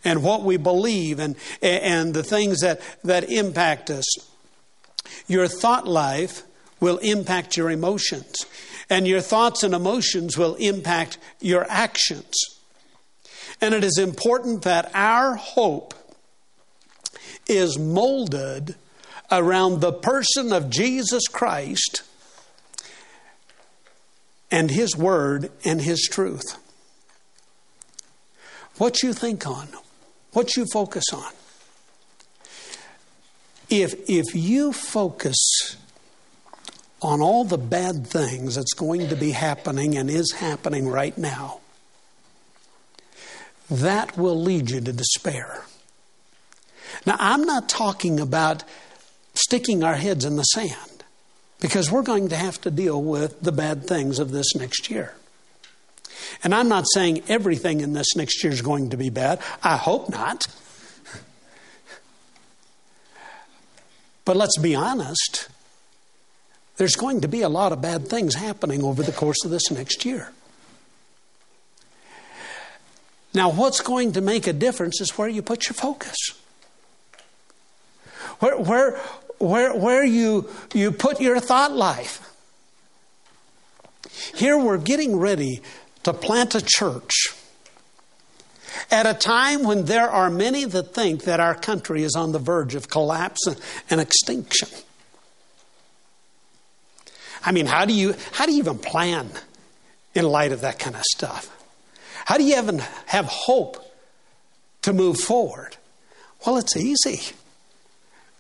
and 0.04 0.24
what 0.24 0.44
we 0.44 0.58
believe 0.58 1.20
and, 1.20 1.36
and 1.62 2.14
the 2.14 2.24
things 2.24 2.62
that, 2.62 2.82
that 3.04 3.30
impact 3.30 3.90
us. 3.90 4.06
Your 5.28 5.48
thought 5.48 5.88
life 5.88 6.44
will 6.80 6.98
impact 7.00 7.58
your 7.58 7.70
emotions, 7.70 8.46
and 8.90 9.08
your 9.08 9.22
thoughts 9.22 9.64
and 9.64 9.74
emotions 9.74 10.38
will 10.38 10.56
impact 10.56 11.18
your 11.40 11.66
actions. 11.70 12.34
And 13.60 13.74
it 13.74 13.84
is 13.84 13.98
important 13.98 14.64
that 14.64 14.92
our 14.94 15.36
hope 15.36 15.94
is 17.48 17.78
molded 17.78 18.76
around 19.32 19.82
the 19.82 19.92
person 19.92 20.54
of 20.54 20.70
Jesus 20.70 21.28
Christ 21.28 22.04
and 24.52 24.72
His 24.72 24.96
Word 24.96 25.52
and 25.66 25.82
His 25.82 26.08
truth. 26.12 26.58
What 28.78 29.02
you 29.02 29.12
think 29.14 29.48
on, 29.48 29.70
what 30.34 30.56
you 30.56 30.66
focus 30.72 31.06
on. 31.12 31.32
If, 33.70 33.96
if 34.08 34.34
you 34.34 34.72
focus 34.72 35.76
on 37.02 37.22
all 37.22 37.44
the 37.44 37.58
bad 37.58 38.08
things 38.08 38.56
that's 38.56 38.74
going 38.74 39.10
to 39.10 39.16
be 39.16 39.32
happening 39.32 39.98
and 39.98 40.10
is 40.10 40.34
happening 40.34 40.88
right 40.88 41.18
now, 41.18 41.60
that 43.70 44.18
will 44.18 44.40
lead 44.40 44.70
you 44.70 44.82
to 44.82 44.94
despair. 44.94 45.64
Now, 47.06 47.16
I'm 47.20 47.44
not 47.44 47.70
talking 47.70 48.20
about 48.20 48.64
sticking 49.34 49.84
our 49.84 49.96
heads 49.96 50.26
in 50.26 50.36
the 50.36 50.44
sand 50.44 51.04
because 51.60 51.92
we're 51.92 52.04
going 52.04 52.30
to 52.30 52.36
have 52.36 52.60
to 52.62 52.72
deal 52.72 53.02
with 53.02 53.42
the 53.42 53.52
bad 53.52 53.86
things 53.86 54.20
of 54.20 54.32
this 54.32 54.56
next 54.56 54.90
year. 54.90 55.14
And 56.44 56.54
I'm 56.54 56.70
not 56.70 56.86
saying 56.94 57.24
everything 57.28 57.82
in 57.82 57.94
this 57.94 58.16
next 58.16 58.44
year 58.44 58.52
is 58.52 58.62
going 58.62 58.90
to 58.92 58.98
be 58.98 59.10
bad. 59.10 59.40
I 59.64 59.78
hope 59.78 60.10
not. 60.10 60.48
But 64.26 64.36
let's 64.36 64.58
be 64.58 64.76
honest, 64.76 65.48
there's 66.78 66.96
going 66.96 67.22
to 67.22 67.28
be 67.28 67.42
a 67.42 67.50
lot 67.50 67.72
of 67.72 67.82
bad 67.82 68.08
things 68.08 68.36
happening 68.36 68.84
over 68.84 69.04
the 69.04 69.12
course 69.12 69.44
of 69.44 69.52
this 69.52 69.70
next 69.72 70.06
year. 70.06 70.32
Now, 73.34 73.52
what's 73.52 73.82
going 73.82 74.14
to 74.14 74.22
make 74.22 74.48
a 74.48 74.54
difference 74.54 75.02
is 75.02 75.18
where 75.18 75.28
you 75.28 75.42
put 75.42 75.68
your 75.68 75.74
focus. 75.74 76.16
Where, 78.40 78.58
where, 78.58 78.98
where, 79.40 79.76
where 79.76 80.06
you, 80.06 80.50
you 80.74 80.92
put 80.92 81.20
your 81.20 81.40
thought 81.40 81.72
life. 81.72 82.24
Here 84.36 84.58
we're 84.58 84.78
getting 84.78 85.18
ready 85.18 85.62
to 86.04 86.14
plant 86.14 86.56
a 86.56 86.62
church 86.66 87.12
at 88.90 89.06
a 89.06 89.14
time 89.14 89.64
when 89.64 89.86
there 89.86 90.10
are 90.10 90.30
many 90.30 90.66
that 90.66 90.94
think 90.94 91.24
that 91.24 91.40
our 91.40 91.56
country 91.56 92.04
is 92.04 92.16
on 92.16 92.32
the 92.32 92.40
verge 92.40 92.76
of 92.76 92.90
collapse 92.90 93.42
and 93.90 94.00
extinction. 94.00 94.70
I 97.48 97.54
mean, 97.54 97.66
how 97.66 97.86
do 97.86 97.94
you 97.94 98.14
how 98.34 98.46
do 98.46 98.52
you 98.52 98.58
even 98.58 98.78
plan 98.78 99.30
in 100.14 100.26
light 100.26 100.52
of 100.52 100.62
that 100.62 100.80
kind 100.80 100.98
of 100.98 101.02
stuff? 101.04 101.50
How 102.26 102.38
do 102.38 102.44
you 102.44 102.58
even 102.58 102.80
have 103.06 103.26
hope 103.26 103.78
to 104.82 104.92
move 104.92 105.18
forward? 105.18 105.78
Well, 106.46 106.58
it's 106.58 106.76
easy 106.76 107.34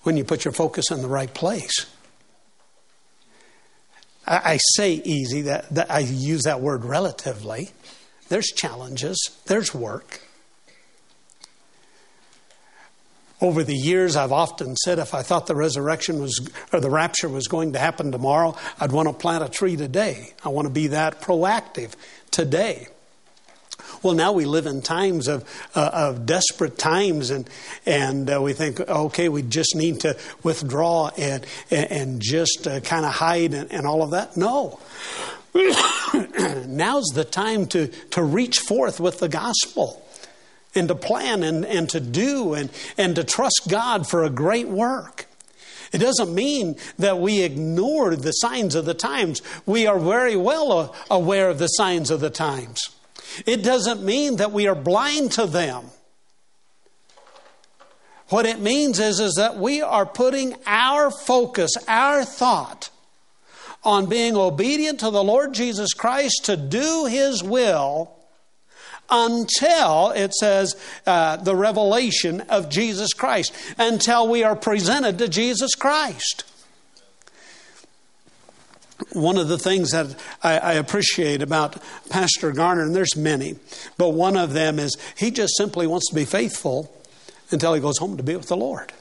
when 0.04 0.18
you 0.18 0.26
put 0.26 0.44
your 0.44 0.52
focus 0.52 0.92
in 0.92 1.02
the 1.02 1.08
right 1.08 1.34
place. 1.34 1.86
I, 4.28 4.42
I 4.54 4.60
say 4.76 4.96
easy, 5.06 5.44
that, 5.44 5.70
that 5.74 5.90
I 5.90 6.00
use 6.00 6.44
that 6.44 6.60
word 6.60 6.84
relatively. 6.84 7.70
There's 8.28 8.48
challenges, 8.48 9.18
there's 9.46 9.74
work. 9.74 10.20
Over 13.40 13.64
the 13.64 13.76
years, 13.76 14.16
I've 14.16 14.32
often 14.32 14.76
said 14.76 14.98
if 14.98 15.14
I 15.14 15.22
thought 15.22 15.46
the 15.46 15.56
resurrection 15.56 16.20
was, 16.20 16.50
or 16.74 16.80
the 16.80 16.90
rapture 16.90 17.30
was 17.30 17.48
going 17.48 17.74
to 17.74 17.80
happen 17.80 18.12
tomorrow, 18.12 18.56
I'd 18.80 18.92
want 18.92 19.08
to 19.10 19.14
plant 19.14 19.44
a 19.44 19.50
tree 19.50 19.76
today. 19.76 20.34
I 20.44 20.50
want 20.50 20.66
to 20.68 20.74
be 20.74 20.88
that 20.88 21.22
proactive 21.22 21.94
today. 22.32 22.88
Well, 24.02 24.16
now 24.16 24.32
we 24.32 24.46
live 24.46 24.66
in 24.66 24.82
times 24.82 25.28
of, 25.28 25.48
uh, 25.76 25.90
of 25.94 26.26
desperate 26.26 26.78
times, 26.80 27.30
and, 27.30 27.48
and 27.86 28.30
uh, 28.30 28.42
we 28.42 28.54
think, 28.54 28.80
okay, 28.80 29.30
we 29.30 29.44
just 29.44 29.76
need 29.76 30.02
to 30.02 30.18
withdraw 30.44 31.10
and, 31.18 31.46
and 31.70 32.22
just 32.22 32.68
uh, 32.68 32.80
kind 32.80 33.06
of 33.06 33.14
hide 33.14 33.54
and, 33.54 33.72
and 33.72 33.86
all 33.86 34.02
of 34.02 34.12
that. 34.12 34.36
No. 34.36 34.80
Now's 35.54 37.08
the 37.14 37.28
time 37.30 37.66
to, 37.68 37.88
to 37.88 38.24
reach 38.24 38.60
forth 38.60 39.00
with 39.00 39.20
the 39.20 39.30
gospel 39.30 40.07
and 40.76 40.88
to 40.88 40.96
plan 40.96 41.44
and, 41.44 41.66
and 41.66 41.90
to 41.90 42.00
do 42.00 42.54
and, 42.54 42.70
and 42.98 43.16
to 43.16 43.24
trust 43.24 43.68
God 43.70 44.08
for 44.08 44.24
a 44.24 44.30
great 44.30 44.68
work. 44.68 45.26
It 45.92 46.00
doesn't 46.00 46.34
mean 46.34 46.76
that 46.98 47.20
we 47.20 47.42
ignore 47.42 48.16
the 48.16 48.32
signs 48.32 48.76
of 48.76 48.86
the 48.86 48.94
times. 48.94 49.42
We 49.66 49.88
are 49.88 50.00
very 50.00 50.36
well 50.36 50.96
aware 51.10 51.50
of 51.50 51.60
the 51.60 51.68
signs 51.68 52.12
of 52.12 52.20
the 52.20 52.30
times. 52.30 52.82
It 53.46 53.64
doesn't 53.64 54.04
mean 54.04 54.38
that 54.38 54.52
we 54.52 54.68
are 54.68 54.76
blind 54.76 55.32
to 55.34 55.46
them. 55.46 55.86
What 58.30 58.46
it 58.46 58.60
means 58.60 59.00
is, 59.00 59.20
is 59.22 59.36
that 59.36 59.58
we 59.58 59.82
are 59.82 60.06
putting 60.06 60.56
our 60.66 61.10
focus, 61.10 61.72
our 61.88 62.26
thought, 62.26 62.90
on 63.84 64.08
being 64.08 64.36
obedient 64.36 65.00
to 65.00 65.12
the 65.12 65.24
Lord 65.24 65.54
Jesus 65.54 65.94
Christ 65.94 66.42
to 66.46 66.58
do 66.58 67.06
His 67.06 67.42
will 67.42 68.17
until 69.10 70.12
it 70.12 70.34
says 70.34 70.76
uh, 71.06 71.38
the 71.38 71.56
revelation 71.56 72.42
of 72.42 72.70
Jesus 72.70 73.14
Christ, 73.14 73.54
until 73.78 74.28
we 74.28 74.44
are 74.44 74.56
presented 74.56 75.18
to 75.20 75.28
Jesus 75.28 75.76
Christ. 75.76 76.44
One 79.14 79.38
of 79.38 79.48
the 79.48 79.60
things 79.60 79.92
that 79.92 80.16
I, 80.42 80.58
I, 80.58 80.74
appreciate 80.74 81.44
about 81.44 81.78
Pastor 82.10 82.52
Garner, 82.52 82.82
and 82.82 82.96
there's 82.96 83.16
many, 83.16 83.56
but 83.96 84.10
one 84.10 84.36
of 84.36 84.54
them 84.54 84.80
is 84.80 84.98
he 85.16 85.30
just 85.30 85.56
simply 85.56 85.86
wants 85.86 86.10
to 86.10 86.16
be 86.16 86.26
faithful 86.26 86.92
until 87.52 87.74
he 87.76 87.80
goes 87.80 88.00
home 88.00 88.18
to 88.18 88.24
be 88.24 88.36
with 88.36 88.48
the 88.48 88.58
Lord. 88.58 88.92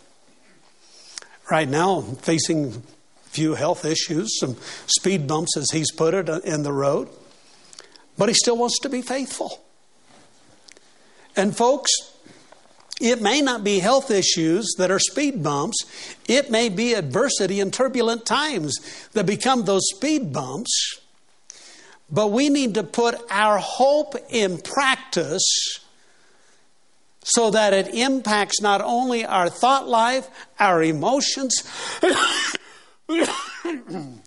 Right 1.50 1.68
now, 1.68 2.02
facing 2.02 2.82
few 3.26 3.54
health 3.54 3.84
issues, 3.84 4.38
some 4.38 4.56
speed 4.86 5.26
bumps, 5.26 5.56
as 5.56 5.70
he's 5.72 5.90
put 5.92 6.14
it, 6.14 6.28
in 6.44 6.62
the 6.62 6.72
road, 6.72 7.08
but 8.18 8.28
he 8.28 8.34
still 8.34 8.56
wants 8.56 8.78
to 8.80 8.88
be 8.88 9.02
faithful. 9.02 9.65
And 11.37 11.57
folks, 11.57 11.90
It 13.00 13.21
may 13.21 13.43
not 13.43 13.62
be 13.62 13.78
health 13.81 14.11
issues 14.11 14.75
that 14.78 14.90
are 14.90 14.99
speed 14.99 15.43
bumps. 15.43 15.76
It 16.26 16.50
may 16.50 16.71
be 16.71 16.95
adversity 16.95 17.61
and 17.61 17.71
turbulent 17.73 18.25
times 18.25 18.78
that 19.12 19.26
become 19.26 19.64
those 19.64 19.83
speed 19.95 20.33
bumps. 20.33 20.99
But 22.11 22.28
we 22.28 22.49
need 22.49 22.75
to 22.75 22.83
put 22.83 23.16
our 23.31 23.59
hope 23.59 24.14
in 24.31 24.59
practice 24.59 25.45
so 27.23 27.50
that 27.50 27.75
it 27.75 27.93
impacts 27.93 28.62
not 28.62 28.81
only 28.81 29.26
our 29.26 29.50
thought 29.50 29.88
life, 29.88 30.28
our 30.59 30.83
emotions, 30.83 31.64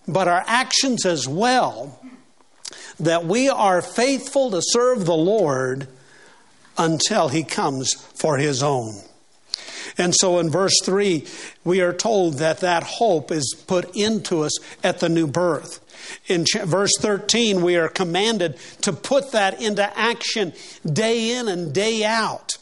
but 0.08 0.28
our 0.28 0.44
actions 0.46 1.06
as 1.08 1.28
well. 1.28 2.00
That 3.00 3.25
we 3.25 3.50
are 3.50 3.82
faithful 3.82 4.51
to 4.51 4.62
serve 4.62 5.06
the 5.06 5.16
Lord 5.16 5.88
until 6.79 7.27
He 7.27 7.43
comes 7.43 7.93
for 7.93 8.38
His 8.38 8.63
own. 8.63 8.95
And 9.98 10.15
so 10.15 10.39
in 10.39 10.50
verse 10.50 10.75
3, 10.83 11.25
we 11.63 11.81
are 11.81 11.93
told 11.93 12.36
that 12.36 12.62
that 12.62 12.83
hope 12.83 13.31
is 13.31 13.55
put 13.67 13.95
into 13.95 14.41
us 14.41 14.57
at 14.83 15.00
the 15.00 15.09
new 15.09 15.27
birth. 15.27 15.86
In 16.27 16.45
verse 16.63 16.93
13, 17.00 17.62
we 17.62 17.75
are 17.75 17.89
commanded 17.89 18.57
to 18.81 18.93
put 18.93 19.31
that 19.33 19.62
into 19.62 19.98
action 19.98 20.53
day 20.86 21.31
in 21.38 21.48
and 21.48 21.74
day 21.74 22.05
out. 22.05 22.57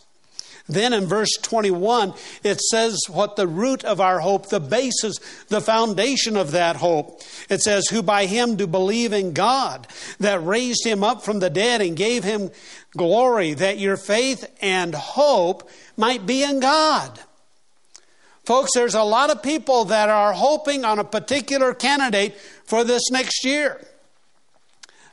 Then 0.69 0.91
in 0.91 1.05
verse 1.05 1.31
21, 1.41 2.13
it 2.43 2.59
says 2.59 2.99
what 3.07 3.37
the 3.37 3.47
root 3.47 3.85
of 3.85 4.01
our 4.01 4.19
hope, 4.19 4.49
the 4.49 4.59
basis, 4.59 5.17
the 5.47 5.61
foundation 5.61 6.35
of 6.35 6.51
that 6.51 6.75
hope. 6.75 7.21
It 7.49 7.61
says, 7.61 7.87
Who 7.87 8.03
by 8.03 8.25
him 8.25 8.57
do 8.57 8.67
believe 8.67 9.13
in 9.13 9.31
God, 9.31 9.87
that 10.19 10.43
raised 10.43 10.85
him 10.85 11.03
up 11.05 11.23
from 11.23 11.39
the 11.39 11.49
dead 11.49 11.81
and 11.81 11.95
gave 11.95 12.25
him 12.25 12.51
glory, 12.97 13.53
that 13.53 13.79
your 13.79 13.95
faith 13.95 14.45
and 14.61 14.93
hope 14.93 15.69
might 15.95 16.25
be 16.25 16.43
in 16.43 16.59
God. 16.59 17.19
Folks, 18.43 18.71
there's 18.73 18.95
a 18.95 19.03
lot 19.03 19.29
of 19.29 19.43
people 19.43 19.85
that 19.85 20.09
are 20.09 20.33
hoping 20.33 20.85
on 20.85 20.99
a 20.99 21.03
particular 21.03 21.73
candidate 21.73 22.35
for 22.65 22.83
this 22.83 23.11
next 23.11 23.45
year. 23.45 23.85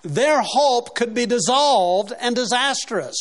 Their 0.03 0.43
hope 0.43 0.95
could 0.95 1.15
be 1.15 1.27
dissolved 1.27 2.13
and 2.21 2.37
disastrous. 2.37 3.17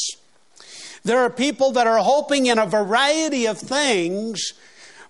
There 1.03 1.19
are 1.19 1.29
people 1.29 1.71
that 1.71 1.87
are 1.87 1.97
hoping 1.97 2.45
in 2.45 2.59
a 2.59 2.65
variety 2.65 3.47
of 3.47 3.57
things 3.57 4.53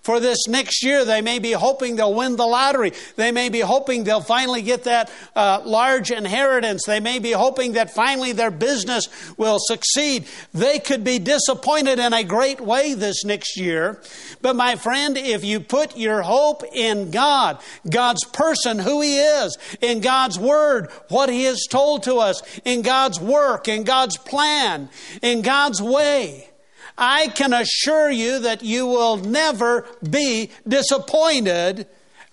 for 0.04 0.20
this 0.20 0.46
next 0.46 0.84
year. 0.84 1.04
They 1.04 1.22
may 1.22 1.38
be 1.38 1.52
hoping 1.52 1.96
they'll 1.96 2.14
win 2.14 2.36
the 2.36 2.46
lottery. 2.46 2.92
They 3.16 3.32
may 3.32 3.48
be 3.48 3.60
hoping 3.60 4.04
they'll 4.04 4.20
finally 4.20 4.62
get 4.62 4.84
that 4.84 5.10
uh, 5.34 5.62
large 5.64 6.10
inheritance. 6.10 6.84
They 6.86 7.00
may 7.00 7.18
be 7.18 7.32
hoping 7.32 7.72
that 7.72 7.94
finally 7.94 8.32
their 8.32 8.50
business 8.50 9.08
will 9.36 9.58
succeed. 9.58 10.26
They 10.52 10.78
could 10.78 11.02
be 11.04 11.18
disappointed 11.18 11.98
in 11.98 12.12
a 12.12 12.22
great 12.22 12.60
way 12.60 12.92
this 12.94 13.24
next 13.24 13.58
year. 13.58 14.00
But 14.42 14.56
my 14.56 14.76
friend, 14.76 15.16
if 15.16 15.42
you 15.42 15.58
put 15.58 15.96
your 15.96 16.20
hope 16.20 16.62
in 16.72 17.10
God, 17.10 17.58
God's 17.88 18.24
person, 18.24 18.78
who 18.78 19.00
He 19.00 19.16
is, 19.18 19.56
in 19.80 20.02
God's 20.02 20.38
Word, 20.38 20.90
what 21.08 21.30
He 21.30 21.44
has 21.44 21.66
told 21.68 22.02
to 22.02 22.16
us, 22.16 22.42
in 22.66 22.82
God's 22.82 23.18
work, 23.18 23.68
in 23.68 23.84
God's 23.84 24.18
plan, 24.18 24.90
in 25.22 25.40
God's 25.40 25.80
way, 25.80 26.50
I 26.96 27.28
can 27.28 27.52
assure 27.52 28.10
you 28.10 28.38
that 28.40 28.62
you 28.62 28.86
will 28.86 29.16
never 29.16 29.86
be 30.08 30.50
disappointed 30.66 31.86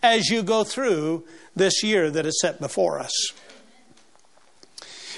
as 0.03 0.29
you 0.29 0.43
go 0.43 0.63
through 0.63 1.25
this 1.55 1.83
year 1.83 2.09
that 2.11 2.25
is 2.25 2.39
set 2.41 2.59
before 2.59 2.99
us. 2.99 3.13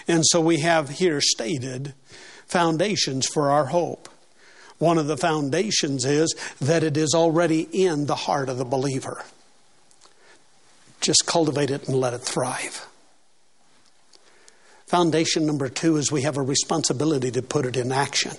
And 0.08 0.24
so 0.26 0.42
we 0.42 0.60
have 0.60 0.90
here 0.90 1.22
stated 1.22 1.94
foundations 2.46 3.28
for 3.28 3.52
our 3.52 3.68
hope. 3.68 4.10
One 4.78 4.98
of 4.98 5.08
the 5.08 5.18
foundations 5.18 6.04
is 6.04 6.34
that 6.60 6.84
it 6.84 6.98
is 6.98 7.14
already 7.14 7.62
in 7.72 8.06
the 8.06 8.16
heart 8.16 8.50
of 8.50 8.58
the 8.58 8.66
believer. 8.66 9.24
Just 11.00 11.26
cultivate 11.26 11.72
it 11.72 11.88
and 11.88 11.98
let 11.98 12.14
it 12.14 12.22
thrive. 12.22 12.88
Foundation 14.88 15.46
number 15.46 15.70
two 15.70 15.98
is 15.98 16.12
we 16.12 16.24
have 16.24 16.38
a 16.38 16.42
responsibility 16.42 17.32
to 17.32 17.42
put 17.42 17.66
it 17.66 17.78
in 17.78 17.92
action 17.92 18.34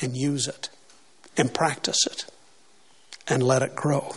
and 0.00 0.16
use 0.16 0.48
it 0.48 0.68
and 1.36 1.52
practice 1.52 2.06
it 2.06 2.26
and 3.28 3.42
let 3.42 3.62
it 3.62 3.74
grow. 3.74 4.12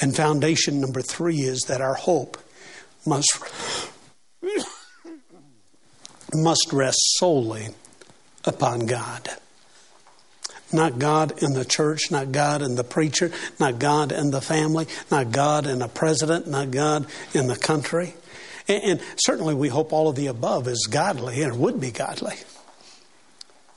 And 0.00 0.14
foundation 0.14 0.80
number 0.80 1.02
three 1.02 1.38
is 1.38 1.62
that 1.68 1.80
our 1.80 1.94
hope 1.94 2.38
must, 3.06 3.28
must 6.34 6.68
rest 6.72 6.98
solely 7.18 7.68
upon 8.44 8.86
God. 8.86 9.30
Not 10.72 10.98
God 10.98 11.42
in 11.42 11.54
the 11.54 11.64
church, 11.64 12.10
not 12.10 12.30
God 12.30 12.60
in 12.60 12.74
the 12.74 12.84
preacher, 12.84 13.32
not 13.58 13.78
God 13.78 14.12
in 14.12 14.30
the 14.30 14.40
family, 14.40 14.86
not 15.10 15.32
God 15.32 15.66
in 15.66 15.80
a 15.80 15.88
president, 15.88 16.46
not 16.46 16.70
God 16.70 17.06
in 17.32 17.46
the 17.46 17.56
country. 17.56 18.14
And, 18.68 18.82
and 18.84 19.00
certainly 19.16 19.54
we 19.54 19.68
hope 19.68 19.92
all 19.92 20.08
of 20.08 20.16
the 20.16 20.26
above 20.26 20.68
is 20.68 20.86
godly 20.90 21.42
and 21.42 21.58
would 21.58 21.80
be 21.80 21.90
godly. 21.90 22.34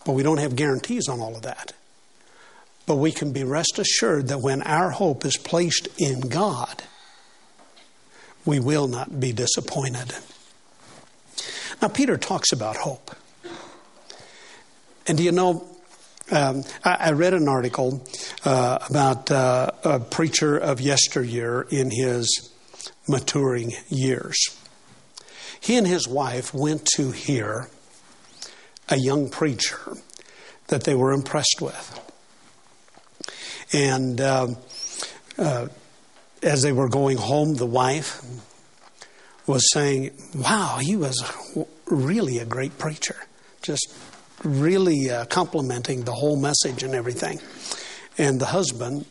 But 0.05 0.13
we 0.13 0.23
don't 0.23 0.39
have 0.39 0.55
guarantees 0.55 1.07
on 1.07 1.19
all 1.19 1.35
of 1.35 1.43
that. 1.43 1.73
But 2.85 2.95
we 2.95 3.11
can 3.11 3.31
be 3.31 3.43
rest 3.43 3.77
assured 3.77 4.27
that 4.29 4.39
when 4.39 4.61
our 4.63 4.89
hope 4.89 5.25
is 5.25 5.37
placed 5.37 5.87
in 5.97 6.21
God, 6.21 6.83
we 8.45 8.59
will 8.59 8.87
not 8.87 9.19
be 9.19 9.31
disappointed. 9.31 10.13
Now, 11.81 11.87
Peter 11.87 12.17
talks 12.17 12.51
about 12.51 12.77
hope. 12.77 13.15
And 15.07 15.17
do 15.17 15.23
you 15.23 15.31
know, 15.31 15.67
um, 16.31 16.63
I, 16.83 16.95
I, 16.99 17.11
read 17.11 17.33
an 17.33 17.47
article 17.47 18.05
uh, 18.45 18.79
about 18.89 19.31
uh, 19.31 19.71
a 19.83 19.99
preacher 19.99 20.57
of 20.57 20.79
yesteryear 20.79 21.67
in 21.69 21.89
his 21.91 22.51
maturing 23.07 23.73
years. 23.89 24.37
He 25.59 25.77
and 25.77 25.85
his 25.85 26.07
wife 26.07 26.53
went 26.53 26.85
to 26.95 27.11
hear 27.11 27.67
a 28.91 28.97
young 28.97 29.29
preacher 29.29 29.79
that 30.67 30.83
they 30.83 30.93
were 30.93 31.13
impressed 31.13 31.61
with. 31.61 31.99
And 33.73 34.19
uh, 34.19 34.47
uh, 35.37 35.67
as 36.43 36.61
they 36.61 36.73
were 36.73 36.89
going 36.89 37.17
home, 37.17 37.55
the 37.55 37.65
wife 37.65 38.21
was 39.47 39.71
saying, 39.71 40.11
Wow, 40.35 40.79
he 40.81 40.95
was 40.95 41.23
really 41.85 42.39
a 42.39 42.45
great 42.45 42.77
preacher. 42.77 43.15
Just 43.61 43.93
really 44.43 45.09
uh, 45.09 45.25
complimenting 45.25 46.03
the 46.03 46.13
whole 46.13 46.39
message 46.39 46.83
and 46.83 46.93
everything. 46.93 47.39
And 48.17 48.39
the 48.39 48.47
husband, 48.47 49.05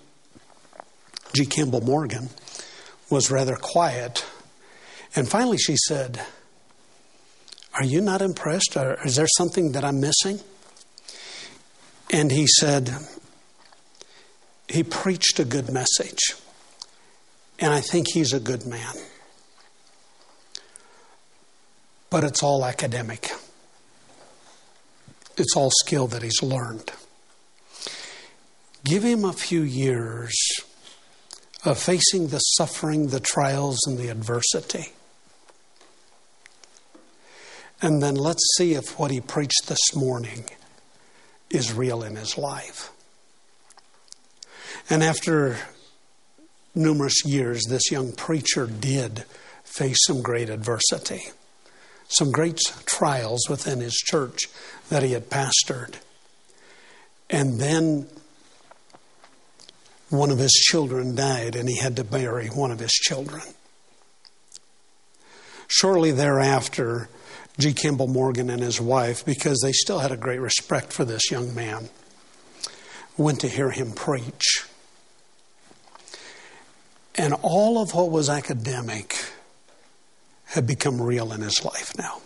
G. 1.34 1.46
Campbell 1.46 1.80
Morgan, 1.80 2.28
was 3.10 3.30
rather 3.30 3.56
quiet. 3.56 4.24
And 5.16 5.28
finally 5.28 5.58
she 5.58 5.76
said, 5.88 6.20
are 7.74 7.84
you 7.84 8.00
not 8.00 8.22
impressed? 8.22 8.76
Or 8.76 8.98
is 9.04 9.16
there 9.16 9.28
something 9.36 9.72
that 9.72 9.84
I'm 9.84 10.00
missing? 10.00 10.40
And 12.10 12.32
he 12.32 12.46
said, 12.46 12.90
He 14.68 14.82
preached 14.82 15.38
a 15.38 15.44
good 15.44 15.70
message. 15.70 16.20
And 17.58 17.72
I 17.72 17.80
think 17.80 18.08
he's 18.12 18.32
a 18.32 18.40
good 18.40 18.66
man. 18.66 18.94
But 22.08 22.24
it's 22.24 22.42
all 22.42 22.64
academic, 22.64 23.30
it's 25.36 25.56
all 25.56 25.70
skill 25.84 26.08
that 26.08 26.22
he's 26.22 26.42
learned. 26.42 26.90
Give 28.82 29.04
him 29.04 29.24
a 29.24 29.32
few 29.32 29.62
years 29.62 30.34
of 31.64 31.78
facing 31.78 32.28
the 32.28 32.38
suffering, 32.38 33.08
the 33.08 33.20
trials, 33.20 33.78
and 33.86 33.98
the 33.98 34.08
adversity 34.08 34.94
and 37.82 38.02
then 38.02 38.14
let's 38.14 38.42
see 38.56 38.74
if 38.74 38.98
what 38.98 39.10
he 39.10 39.20
preached 39.20 39.66
this 39.66 39.94
morning 39.94 40.44
is 41.48 41.72
real 41.72 42.02
in 42.02 42.16
his 42.16 42.36
life. 42.36 42.90
And 44.88 45.02
after 45.02 45.56
numerous 46.74 47.24
years, 47.24 47.62
this 47.68 47.90
young 47.90 48.12
preacher 48.12 48.66
did 48.66 49.24
face 49.64 49.98
some 50.04 50.22
great 50.22 50.50
adversity, 50.50 51.22
some 52.08 52.30
great 52.32 52.60
trials 52.86 53.48
within 53.48 53.80
his 53.80 53.94
church 53.94 54.48
that 54.88 55.02
he 55.02 55.12
had 55.12 55.30
pastored. 55.30 55.94
And 57.28 57.60
then 57.60 58.08
one 60.08 60.30
of 60.30 60.38
his 60.38 60.52
children 60.52 61.14
died, 61.14 61.54
and 61.54 61.68
he 61.68 61.78
had 61.78 61.96
to 61.96 62.04
bury 62.04 62.48
one 62.48 62.72
of 62.72 62.80
his 62.80 62.90
children. 62.90 63.42
Shortly 65.68 66.10
thereafter, 66.10 67.08
G. 67.60 67.74
Campbell 67.74 68.06
Morgan 68.06 68.48
and 68.48 68.62
his 68.62 68.80
wife, 68.80 69.24
because 69.24 69.60
they 69.62 69.72
still 69.72 69.98
had 69.98 70.10
a 70.10 70.16
great 70.16 70.40
respect 70.40 70.94
for 70.94 71.04
this 71.04 71.30
young 71.30 71.54
man, 71.54 71.90
went 73.18 73.40
to 73.40 73.48
hear 73.48 73.70
him 73.70 73.92
preach. 73.92 74.66
And 77.16 77.34
all 77.42 77.80
of 77.82 77.92
what 77.92 78.10
was 78.10 78.30
academic 78.30 79.14
had 80.46 80.66
become 80.66 81.02
real 81.02 81.32
in 81.34 81.42
his 81.42 81.62
life 81.62 81.96
now. 81.98 82.22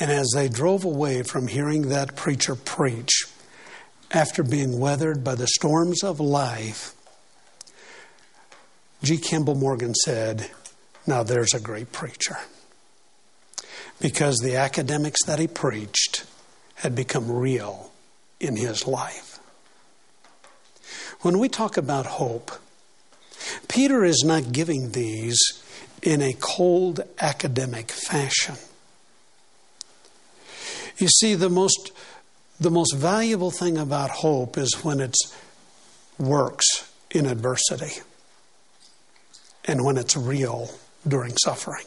And 0.00 0.10
as 0.10 0.30
they 0.34 0.48
drove 0.48 0.84
away 0.84 1.22
from 1.22 1.48
hearing 1.48 1.90
that 1.90 2.16
preacher 2.16 2.54
preach, 2.54 3.26
after 4.12 4.42
being 4.42 4.78
weathered 4.78 5.22
by 5.22 5.34
the 5.34 5.46
storms 5.46 6.02
of 6.02 6.20
life, 6.20 6.94
G. 9.02 9.18
Campbell 9.18 9.56
Morgan 9.56 9.94
said, 9.94 10.50
Now 11.06 11.22
there's 11.22 11.52
a 11.52 11.60
great 11.60 11.92
preacher. 11.92 12.38
Because 14.00 14.38
the 14.38 14.56
academics 14.56 15.24
that 15.26 15.38
he 15.38 15.46
preached 15.46 16.24
had 16.76 16.94
become 16.94 17.30
real 17.30 17.90
in 18.40 18.56
his 18.56 18.86
life. 18.86 19.38
When 21.20 21.38
we 21.38 21.48
talk 21.48 21.76
about 21.76 22.06
hope, 22.06 22.52
Peter 23.68 24.04
is 24.04 24.22
not 24.24 24.52
giving 24.52 24.92
these 24.92 25.38
in 26.02 26.22
a 26.22 26.34
cold 26.34 27.00
academic 27.20 27.90
fashion. 27.90 28.56
You 30.98 31.08
see, 31.08 31.34
the 31.34 31.50
most, 31.50 31.92
the 32.60 32.70
most 32.70 32.94
valuable 32.94 33.50
thing 33.50 33.76
about 33.76 34.10
hope 34.10 34.56
is 34.56 34.84
when 34.84 35.00
it 35.00 35.16
works 36.18 36.90
in 37.10 37.26
adversity 37.26 38.00
and 39.64 39.84
when 39.84 39.96
it's 39.96 40.16
real 40.16 40.70
during 41.06 41.36
suffering. 41.36 41.84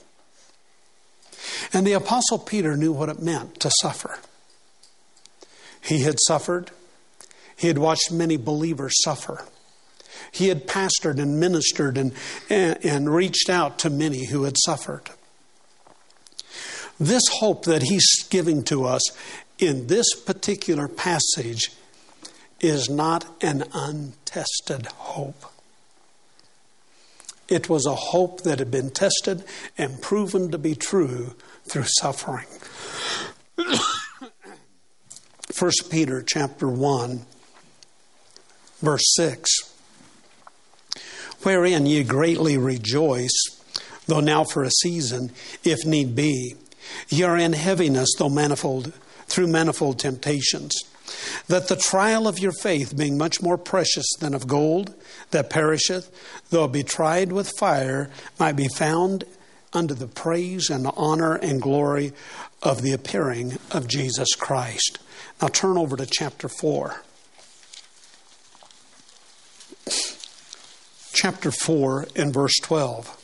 And 1.73 1.85
the 1.85 1.93
Apostle 1.93 2.39
Peter 2.39 2.75
knew 2.75 2.91
what 2.91 3.09
it 3.09 3.21
meant 3.21 3.59
to 3.61 3.71
suffer. 3.81 4.19
He 5.81 6.01
had 6.01 6.17
suffered, 6.27 6.71
he 7.55 7.67
had 7.67 7.77
watched 7.77 8.11
many 8.11 8.37
believers 8.37 8.93
suffer. 9.03 9.45
He 10.31 10.49
had 10.49 10.67
pastored 10.67 11.19
and 11.19 11.39
ministered 11.39 11.97
and, 11.97 12.13
and, 12.49 12.77
and 12.85 13.13
reached 13.13 13.49
out 13.49 13.79
to 13.79 13.89
many 13.89 14.25
who 14.25 14.43
had 14.43 14.55
suffered. 14.65 15.09
This 16.99 17.23
hope 17.27 17.65
that 17.65 17.83
he's 17.83 18.23
giving 18.29 18.63
to 18.65 18.85
us 18.85 19.01
in 19.57 19.87
this 19.87 20.13
particular 20.13 20.87
passage 20.87 21.71
is 22.59 22.89
not 22.89 23.25
an 23.41 23.63
untested 23.73 24.87
hope. 24.87 25.45
It 27.47 27.69
was 27.69 27.85
a 27.85 27.95
hope 27.95 28.41
that 28.41 28.59
had 28.59 28.69
been 28.69 28.91
tested 28.91 29.43
and 29.77 30.01
proven 30.01 30.51
to 30.51 30.57
be 30.57 30.75
true 30.75 31.35
through 31.69 31.85
suffering. 31.85 32.47
1 35.57 35.71
Peter 35.89 36.23
chapter 36.25 36.69
1 36.69 37.25
verse 38.79 39.03
6 39.15 39.49
wherein 41.43 41.85
ye 41.85 42.01
greatly 42.01 42.57
rejoice 42.57 43.33
though 44.07 44.21
now 44.21 44.45
for 44.45 44.63
a 44.63 44.71
season 44.71 45.29
if 45.65 45.85
need 45.85 46.15
be 46.15 46.55
ye 47.09 47.23
are 47.23 47.35
in 47.35 47.51
heaviness 47.51 48.07
though 48.17 48.29
manifold 48.29 48.93
through 49.27 49.47
manifold 49.47 49.99
temptations 49.99 50.81
that 51.47 51.67
the 51.67 51.75
trial 51.75 52.27
of 52.27 52.39
your 52.39 52.51
faith, 52.51 52.95
being 52.95 53.17
much 53.17 53.41
more 53.41 53.57
precious 53.57 54.05
than 54.19 54.35
of 54.35 54.47
gold 54.47 54.93
that 55.31 55.49
perisheth, 55.49 56.11
though 56.49 56.65
it 56.65 56.71
be 56.71 56.83
tried 56.83 57.31
with 57.31 57.49
fire, 57.57 58.09
might 58.39 58.55
be 58.55 58.67
found 58.67 59.23
unto 59.73 59.93
the 59.93 60.07
praise 60.07 60.69
and 60.69 60.87
honor 60.95 61.35
and 61.35 61.61
glory 61.61 62.13
of 62.61 62.81
the 62.81 62.93
appearing 62.93 63.57
of 63.71 63.87
Jesus 63.87 64.29
Christ. 64.35 64.99
Now 65.41 65.47
turn 65.47 65.77
over 65.77 65.95
to 65.95 66.05
chapter 66.05 66.49
4. 66.49 67.03
Chapter 71.13 71.51
4 71.51 72.07
and 72.15 72.33
verse 72.33 72.55
12. 72.61 73.15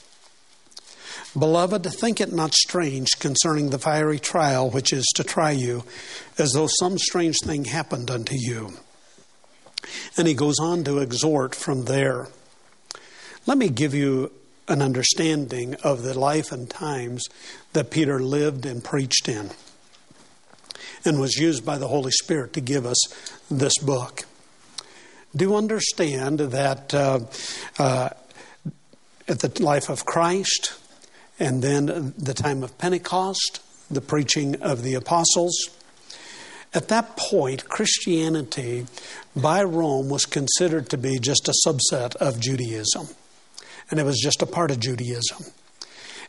Beloved, 1.37 1.85
think 1.85 2.21
it 2.21 2.31
not 2.31 2.53
strange 2.53 3.09
concerning 3.19 3.69
the 3.69 3.79
fiery 3.79 4.19
trial 4.19 4.69
which 4.69 4.93
is 4.93 5.05
to 5.15 5.23
try 5.23 5.51
you, 5.51 5.83
as 6.37 6.53
though 6.53 6.67
some 6.79 6.97
strange 6.97 7.35
thing 7.43 7.65
happened 7.65 8.09
unto 8.09 8.35
you. 8.37 8.73
And 10.17 10.27
he 10.27 10.33
goes 10.33 10.59
on 10.59 10.85
to 10.85 10.99
exhort 10.99 11.53
from 11.53 11.85
there. 11.85 12.29
Let 13.45 13.57
me 13.57 13.67
give 13.67 13.93
you 13.93 14.31
an 14.67 14.81
understanding 14.81 15.75
of 15.83 16.03
the 16.03 16.17
life 16.17 16.51
and 16.51 16.69
times 16.69 17.23
that 17.73 17.91
Peter 17.91 18.19
lived 18.19 18.65
and 18.65 18.83
preached 18.83 19.29
in, 19.29 19.51
and 21.03 21.19
was 21.19 21.35
used 21.35 21.65
by 21.65 21.77
the 21.77 21.87
Holy 21.87 22.11
Spirit 22.11 22.53
to 22.53 22.61
give 22.61 22.85
us 22.85 22.97
this 23.49 23.77
book. 23.77 24.23
Do 25.35 25.55
understand 25.55 26.39
that 26.39 26.93
uh, 26.93 27.19
uh, 27.77 28.09
at 29.27 29.39
the 29.39 29.63
life 29.63 29.89
of 29.89 30.05
Christ, 30.05 30.73
and 31.39 31.61
then 31.61 32.13
the 32.17 32.33
time 32.33 32.63
of 32.63 32.77
Pentecost, 32.77 33.61
the 33.89 34.01
preaching 34.01 34.61
of 34.61 34.83
the 34.83 34.93
apostles. 34.93 35.55
At 36.73 36.87
that 36.89 37.15
point, 37.17 37.69
Christianity 37.69 38.85
by 39.35 39.63
Rome 39.63 40.09
was 40.09 40.25
considered 40.25 40.89
to 40.89 40.97
be 40.97 41.19
just 41.19 41.47
a 41.47 41.53
subset 41.67 42.15
of 42.17 42.39
Judaism, 42.39 43.09
and 43.89 43.99
it 43.99 44.05
was 44.05 44.19
just 44.19 44.41
a 44.41 44.45
part 44.45 44.71
of 44.71 44.79
Judaism. 44.79 45.45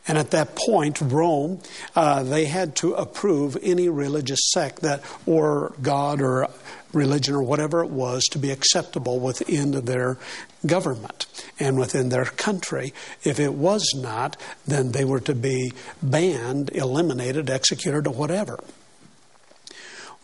And 0.07 0.17
at 0.17 0.31
that 0.31 0.55
point, 0.55 1.01
Rome, 1.01 1.59
uh, 1.95 2.23
they 2.23 2.45
had 2.45 2.75
to 2.77 2.93
approve 2.93 3.57
any 3.61 3.89
religious 3.89 4.39
sect 4.51 4.81
that, 4.81 5.03
or 5.25 5.73
God, 5.81 6.21
or 6.21 6.47
religion, 6.93 7.35
or 7.35 7.43
whatever 7.43 7.83
it 7.83 7.89
was, 7.89 8.23
to 8.31 8.39
be 8.39 8.51
acceptable 8.51 9.19
within 9.19 9.71
their 9.71 10.17
government 10.65 11.25
and 11.59 11.77
within 11.77 12.07
their 12.07 12.25
country. 12.25 12.93
If 13.23 13.39
it 13.39 13.53
was 13.53 13.93
not, 13.95 14.37
then 14.65 14.93
they 14.93 15.03
were 15.03 15.19
to 15.21 15.35
be 15.35 15.73
banned, 16.01 16.69
eliminated, 16.73 17.49
executed, 17.49 18.07
or 18.07 18.13
whatever. 18.13 18.63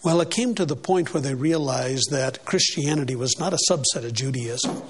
Well, 0.04 0.20
it 0.20 0.32
came 0.32 0.54
to 0.56 0.66
the 0.66 0.76
point 0.76 1.14
where 1.14 1.22
they 1.22 1.34
realized 1.34 2.12
that 2.12 2.44
Christianity 2.44 3.16
was 3.16 3.40
not 3.40 3.54
a 3.54 3.60
subset 3.72 4.04
of 4.04 4.14
Judaism, 4.14 4.82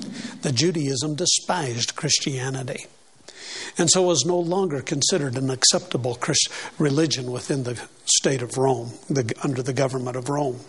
that 0.41 0.55
Judaism 0.55 1.13
despised 1.13 1.95
Christianity. 1.95 2.87
And 3.77 3.91
so 3.91 4.01
was 4.03 4.25
no 4.25 4.39
longer 4.39 4.81
considered 4.81 5.37
an 5.37 5.51
acceptable 5.51 6.15
Christ 6.15 6.49
religion 6.79 7.31
within 7.31 7.63
the 7.63 7.79
state 8.05 8.41
of 8.41 8.57
Rome, 8.57 8.93
the, 9.07 9.31
under 9.43 9.61
the 9.61 9.73
government 9.73 10.17
of 10.17 10.29
Rome. 10.29 10.59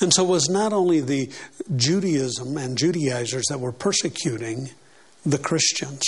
And 0.00 0.12
so 0.12 0.24
it 0.24 0.28
was 0.28 0.48
not 0.48 0.72
only 0.72 1.00
the 1.00 1.30
Judaism 1.76 2.56
and 2.58 2.76
Judaizers 2.76 3.44
that 3.48 3.60
were 3.60 3.72
persecuting 3.72 4.70
the 5.24 5.38
Christians. 5.38 6.04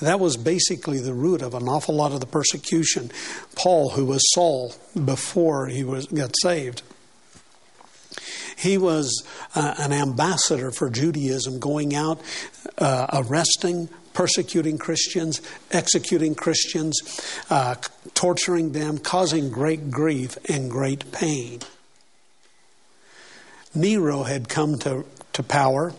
That 0.00 0.20
was 0.20 0.36
basically 0.36 0.98
the 0.98 1.14
root 1.14 1.42
of 1.42 1.54
an 1.54 1.68
awful 1.68 1.94
lot 1.94 2.12
of 2.12 2.20
the 2.20 2.26
persecution. 2.26 3.10
Paul, 3.54 3.90
who 3.90 4.06
was 4.06 4.22
Saul 4.32 4.74
before 5.04 5.66
he 5.66 5.84
was 5.84 6.06
got 6.06 6.34
saved, 6.40 6.82
he 8.56 8.76
was 8.76 9.24
uh, 9.54 9.74
an 9.78 9.92
ambassador 9.92 10.70
for 10.70 10.90
Judaism, 10.90 11.58
going 11.58 11.94
out, 11.94 12.20
uh, 12.78 13.06
arresting, 13.12 13.88
persecuting 14.12 14.76
Christians, 14.76 15.40
executing 15.70 16.34
Christians, 16.34 17.00
uh, 17.48 17.76
torturing 18.14 18.72
them, 18.72 18.98
causing 18.98 19.50
great 19.50 19.90
grief 19.90 20.36
and 20.48 20.70
great 20.70 21.10
pain. 21.12 21.60
Nero 23.74 24.24
had 24.24 24.48
come 24.48 24.78
to, 24.80 25.04
to 25.32 25.42
power. 25.42 25.94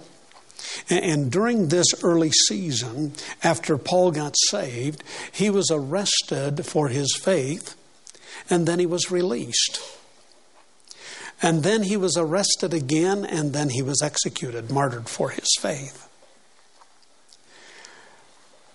And 0.89 1.31
during 1.31 1.67
this 1.67 1.87
early 2.03 2.31
season, 2.31 3.13
after 3.43 3.77
Paul 3.77 4.11
got 4.11 4.35
saved, 4.49 5.03
he 5.31 5.49
was 5.49 5.69
arrested 5.71 6.65
for 6.65 6.87
his 6.89 7.15
faith, 7.15 7.75
and 8.49 8.67
then 8.67 8.79
he 8.79 8.85
was 8.85 9.11
released. 9.11 9.81
And 11.41 11.63
then 11.63 11.83
he 11.83 11.97
was 11.97 12.17
arrested 12.17 12.73
again, 12.73 13.25
and 13.25 13.53
then 13.53 13.69
he 13.69 13.81
was 13.81 14.01
executed, 14.01 14.69
martyred 14.69 15.09
for 15.09 15.29
his 15.29 15.49
faith. 15.59 16.07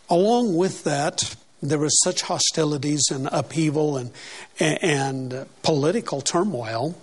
Along 0.09 0.57
with 0.57 0.85
that, 0.85 1.37
there 1.63 1.79
was 1.79 2.01
such 2.03 2.23
hostilities 2.23 3.05
and 3.11 3.29
upheaval 3.33 3.97
and, 3.97 4.13
and 4.59 5.47
political 5.63 6.21
turmoil 6.21 6.97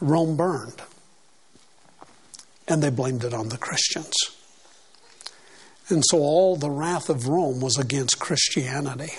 Rome 0.00 0.36
burned. 0.36 0.80
And 2.68 2.82
they 2.82 2.90
blamed 2.90 3.24
it 3.24 3.34
on 3.34 3.48
the 3.48 3.58
Christians. 3.58 4.14
And 5.88 6.04
so 6.06 6.18
all 6.18 6.56
the 6.56 6.70
wrath 6.70 7.08
of 7.08 7.26
Rome 7.26 7.60
was 7.60 7.78
against 7.78 8.20
Christianity. 8.20 9.12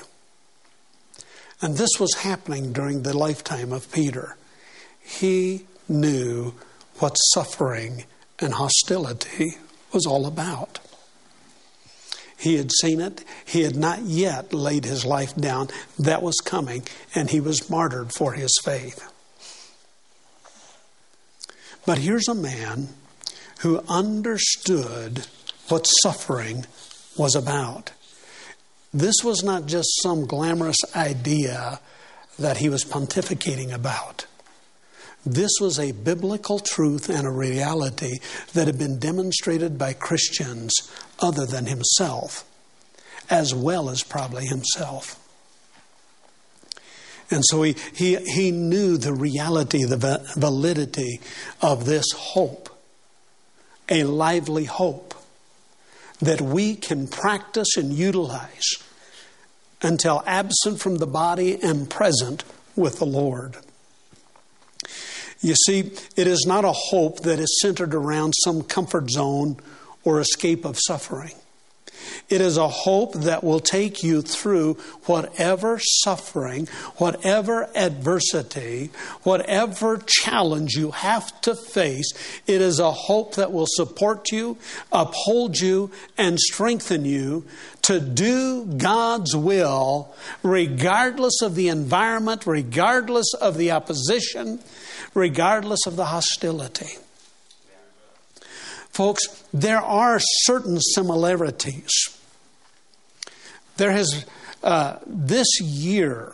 And 1.61 1.75
this 1.75 1.99
was 1.99 2.13
happening 2.13 2.71
during 2.71 3.01
the 3.01 3.17
lifetime 3.17 3.73
of 3.73 3.91
Peter. 3.91 4.37
He 5.01 5.65
knew 5.89 6.53
what 6.99 7.15
suffering 7.33 8.05
and 8.39 8.53
hostility 8.53 9.55
was 9.91 10.05
all 10.05 10.25
about. 10.25 10.79
He 12.37 12.55
had 12.55 12.71
seen 12.71 13.01
it. 13.01 13.25
He 13.43 13.63
had 13.63 13.75
not 13.75 14.03
yet 14.03 14.53
laid 14.53 14.85
his 14.85 15.05
life 15.05 15.35
down. 15.35 15.67
That 15.97 16.21
was 16.21 16.35
coming, 16.37 16.83
and 17.13 17.29
he 17.29 17.41
was 17.41 17.69
martyred 17.69 18.13
for 18.13 18.33
his 18.33 18.57
faith. 18.63 19.03
But 21.85 21.97
here's 21.97 22.29
a 22.29 22.35
man 22.35 22.89
who 23.59 23.83
understood 23.87 25.27
what 25.67 25.85
suffering 26.03 26.65
was 27.17 27.35
about. 27.35 27.91
This 28.93 29.15
was 29.23 29.43
not 29.43 29.65
just 29.67 30.01
some 30.01 30.25
glamorous 30.25 30.77
idea 30.95 31.79
that 32.39 32.57
he 32.57 32.69
was 32.69 32.85
pontificating 32.85 33.73
about. 33.73 34.25
This 35.25 35.51
was 35.59 35.77
a 35.77 35.91
biblical 35.91 36.59
truth 36.59 37.09
and 37.09 37.27
a 37.27 37.31
reality 37.31 38.19
that 38.53 38.67
had 38.67 38.79
been 38.79 38.99
demonstrated 38.99 39.77
by 39.77 39.93
Christians 39.93 40.73
other 41.19 41.45
than 41.45 41.65
himself, 41.65 42.45
as 43.29 43.53
well 43.53 43.89
as 43.89 44.01
probably 44.01 44.45
himself. 44.45 45.17
And 47.29 47.43
so 47.45 47.61
he, 47.63 47.75
he, 47.93 48.15
he 48.15 48.51
knew 48.51 48.97
the 48.97 49.13
reality, 49.13 49.83
the 49.83 50.25
validity 50.37 51.19
of 51.61 51.85
this 51.85 52.05
hope, 52.15 52.68
a 53.89 54.03
lively 54.03 54.65
hope 54.65 55.13
that 56.21 56.41
we 56.41 56.75
can 56.75 57.07
practice 57.07 57.77
and 57.77 57.93
utilize 57.93 58.77
until 59.81 60.23
absent 60.25 60.79
from 60.79 60.97
the 60.97 61.07
body 61.07 61.61
and 61.61 61.89
present 61.89 62.43
with 62.75 62.99
the 62.99 63.05
Lord. 63.05 63.57
You 65.41 65.55
see, 65.55 65.91
it 66.17 66.27
is 66.27 66.45
not 66.45 66.65
a 66.65 66.73
hope 66.73 67.21
that 67.21 67.39
is 67.39 67.59
centered 67.61 67.95
around 67.95 68.33
some 68.43 68.61
comfort 68.61 69.09
zone 69.09 69.57
or 70.03 70.19
escape 70.19 70.65
of 70.65 70.77
suffering. 70.77 71.35
It 72.29 72.41
is 72.41 72.57
a 72.57 72.67
hope 72.67 73.13
that 73.13 73.43
will 73.43 73.59
take 73.59 74.03
you 74.03 74.21
through 74.21 74.75
whatever 75.05 75.79
suffering, 75.79 76.67
whatever 76.97 77.69
adversity, 77.75 78.91
whatever 79.23 79.99
challenge 80.05 80.75
you 80.75 80.91
have 80.91 81.41
to 81.41 81.55
face. 81.55 82.11
It 82.45 82.61
is 82.61 82.79
a 82.79 82.91
hope 82.91 83.35
that 83.35 83.51
will 83.51 83.67
support 83.67 84.31
you, 84.31 84.57
uphold 84.91 85.57
you, 85.59 85.91
and 86.17 86.39
strengthen 86.39 87.05
you 87.05 87.45
to 87.83 87.99
do 87.99 88.65
God's 88.65 89.35
will, 89.35 90.13
regardless 90.43 91.41
of 91.41 91.55
the 91.55 91.69
environment, 91.69 92.45
regardless 92.45 93.33
of 93.33 93.57
the 93.57 93.71
opposition, 93.71 94.59
regardless 95.13 95.87
of 95.87 95.95
the 95.95 96.05
hostility. 96.05 96.97
Folks, 98.99 99.45
there 99.53 99.79
are 99.79 100.19
certain 100.19 100.77
similarities. 100.81 101.89
There 103.77 103.91
has, 103.91 104.25
uh, 104.61 104.97
this 105.07 105.47
year, 105.61 106.33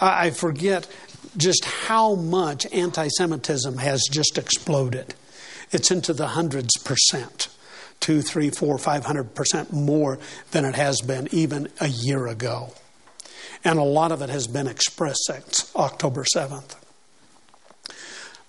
I 0.00 0.30
forget 0.30 0.88
just 1.36 1.62
how 1.66 2.14
much 2.14 2.64
anti 2.72 3.08
Semitism 3.08 3.76
has 3.76 4.08
just 4.10 4.38
exploded. 4.38 5.14
It's 5.72 5.90
into 5.90 6.14
the 6.14 6.28
hundreds 6.28 6.74
percent 6.78 7.48
two, 8.00 8.22
three, 8.22 8.48
four, 8.48 8.78
five 8.78 9.04
hundred 9.04 9.34
percent 9.34 9.70
more 9.70 10.18
than 10.52 10.64
it 10.64 10.76
has 10.76 11.02
been 11.02 11.28
even 11.32 11.68
a 11.82 11.88
year 11.88 12.28
ago. 12.28 12.72
And 13.62 13.78
a 13.78 13.82
lot 13.82 14.10
of 14.10 14.22
it 14.22 14.30
has 14.30 14.46
been 14.46 14.68
expressed 14.68 15.26
since 15.26 15.70
October 15.76 16.24
7th. 16.34 16.76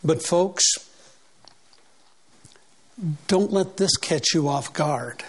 But, 0.01 0.23
folks, 0.23 0.89
don't 3.27 3.51
let 3.51 3.77
this 3.77 3.97
catch 3.97 4.33
you 4.33 4.47
off 4.47 4.73
guard 4.73 5.23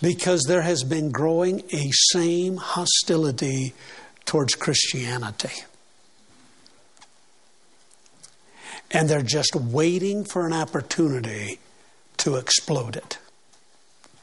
because 0.00 0.44
there 0.48 0.62
has 0.62 0.82
been 0.82 1.10
growing 1.10 1.62
a 1.72 1.90
same 2.12 2.56
hostility 2.56 3.74
towards 4.24 4.54
Christianity. 4.54 5.62
And 8.90 9.08
they're 9.08 9.22
just 9.22 9.54
waiting 9.54 10.24
for 10.24 10.46
an 10.46 10.52
opportunity 10.52 11.58
to 12.18 12.36
explode 12.36 12.96
it 12.96 13.18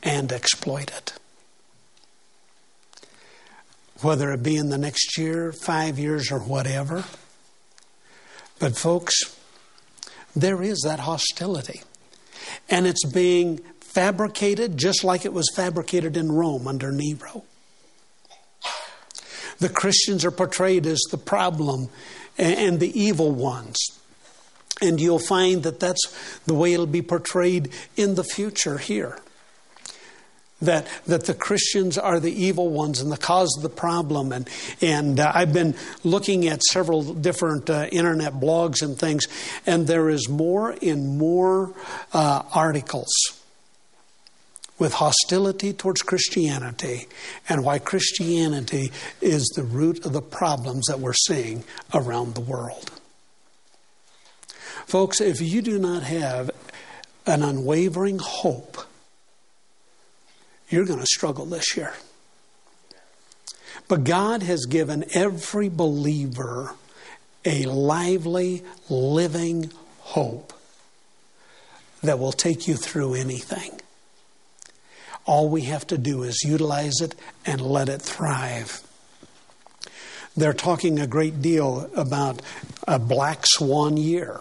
and 0.04 0.32
exploit 0.32 0.92
it. 0.96 1.14
Whether 4.02 4.32
it 4.32 4.44
be 4.44 4.56
in 4.56 4.70
the 4.70 4.78
next 4.78 5.18
year, 5.18 5.52
five 5.52 5.98
years, 6.00 6.32
or 6.32 6.40
whatever. 6.40 7.04
But, 8.60 8.78
folks, 8.78 9.16
there 10.36 10.62
is 10.62 10.82
that 10.86 11.02
hostility. 11.02 11.82
And 12.70 12.88
it's 12.88 13.06
being 13.06 13.60
fabricated 13.80 14.78
just 14.78 15.04
like 15.04 15.26
it 15.26 15.34
was 15.34 15.52
fabricated 15.56 16.16
in 16.16 16.32
Rome 16.32 16.68
under 16.68 16.92
Nero. 16.92 17.44
The 19.60 19.70
Christians 19.70 20.24
are 20.24 20.32
portrayed 20.32 20.86
as 20.86 21.02
the 21.12 21.18
problem 21.18 21.90
and 22.38 22.80
the 22.80 23.00
evil 23.00 23.32
ones. 23.32 23.78
And 24.82 25.02
you'll 25.02 25.20
find 25.20 25.64
that 25.64 25.82
that's 25.82 26.02
the 26.46 26.54
way 26.54 26.74
it'll 26.74 26.86
be 26.86 27.02
portrayed 27.02 27.70
in 27.98 28.16
the 28.16 28.24
future 28.24 28.78
here 28.78 29.20
that 30.62 30.88
that 31.06 31.26
the 31.26 31.34
Christians 31.34 31.98
are 31.98 32.20
the 32.20 32.32
evil 32.32 32.70
ones 32.70 33.02
and 33.02 33.12
the 33.12 33.18
cause 33.18 33.54
of 33.58 33.64
the 33.64 33.70
problem. 33.70 34.32
And 34.32 34.50
and 34.82 35.20
uh, 35.20 35.32
I've 35.34 35.54
been 35.54 35.76
looking 36.04 36.48
at 36.48 36.62
several 36.64 37.14
different 37.14 37.70
uh, 37.70 37.88
internet 37.92 38.34
blogs 38.34 38.82
and 38.82 38.98
things, 38.98 39.28
and 39.66 39.88
there 39.88 40.10
is 40.10 40.28
more 40.30 40.76
and 40.82 41.18
more 41.18 41.74
uh, 42.14 42.44
articles 42.54 43.10
with 44.78 44.94
hostility 44.94 45.74
towards 45.74 46.02
Christianity 46.02 47.08
and 47.50 47.66
why 47.66 47.80
Christianity 47.80 48.92
is 49.22 49.44
the 49.56 49.64
root 49.64 50.06
of 50.06 50.14
the 50.14 50.22
problems 50.22 50.86
that 50.88 51.00
we're 51.00 51.14
seeing 51.14 51.66
around 51.94 52.34
the 52.34 52.42
world. 52.42 52.92
Folks, 54.86 55.22
if 55.22 55.42
you 55.42 55.62
do 55.62 55.78
not 55.78 56.04
have 56.04 56.50
an 57.28 57.44
unwavering 57.44 58.20
hope 58.20 58.89
you're 60.70 60.86
going 60.86 61.00
to 61.00 61.06
struggle 61.06 61.46
this 61.46 61.76
year. 61.76 61.94
But 63.88 64.04
God 64.04 64.44
has 64.44 64.66
given 64.66 65.06
every 65.14 65.68
believer 65.68 66.76
a 67.44 67.66
lively, 67.66 68.64
living 68.90 69.72
hope 70.00 70.54
that 72.04 72.20
will 72.20 72.32
take 72.32 72.68
you 72.68 72.76
through 72.76 73.16
anything. 73.16 73.80
All 75.26 75.50
we 75.50 75.64
have 75.64 75.86
to 75.88 75.98
do 75.98 76.24
is 76.24 76.44
utilize 76.44 77.02
it 77.02 77.16
and 77.46 77.62
let 77.62 77.90
it 77.90 78.02
thrive. 78.02 78.82
They're 80.36 80.54
talking 80.54 81.00
a 81.00 81.08
great 81.08 81.42
deal 81.42 81.90
about 81.96 82.42
a 82.88 83.00
black 83.00 83.42
swan 83.44 83.98
year. 83.98 84.40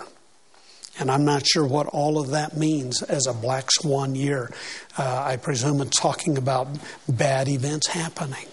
And 0.98 1.11
I'm 1.11 1.24
not 1.24 1.46
sure 1.46 1.66
what 1.66 1.87
all 1.87 2.18
of 2.18 2.30
that 2.30 2.56
means 2.56 3.02
as 3.02 3.26
a 3.26 3.32
black 3.32 3.70
swan 3.70 4.14
year. 4.14 4.50
Uh, 4.96 5.22
I 5.26 5.37
presume 5.37 5.80
it's 5.80 5.98
talking 5.98 6.37
about 6.37 6.68
bad 7.08 7.48
events 7.48 7.88
happening. 7.88 8.46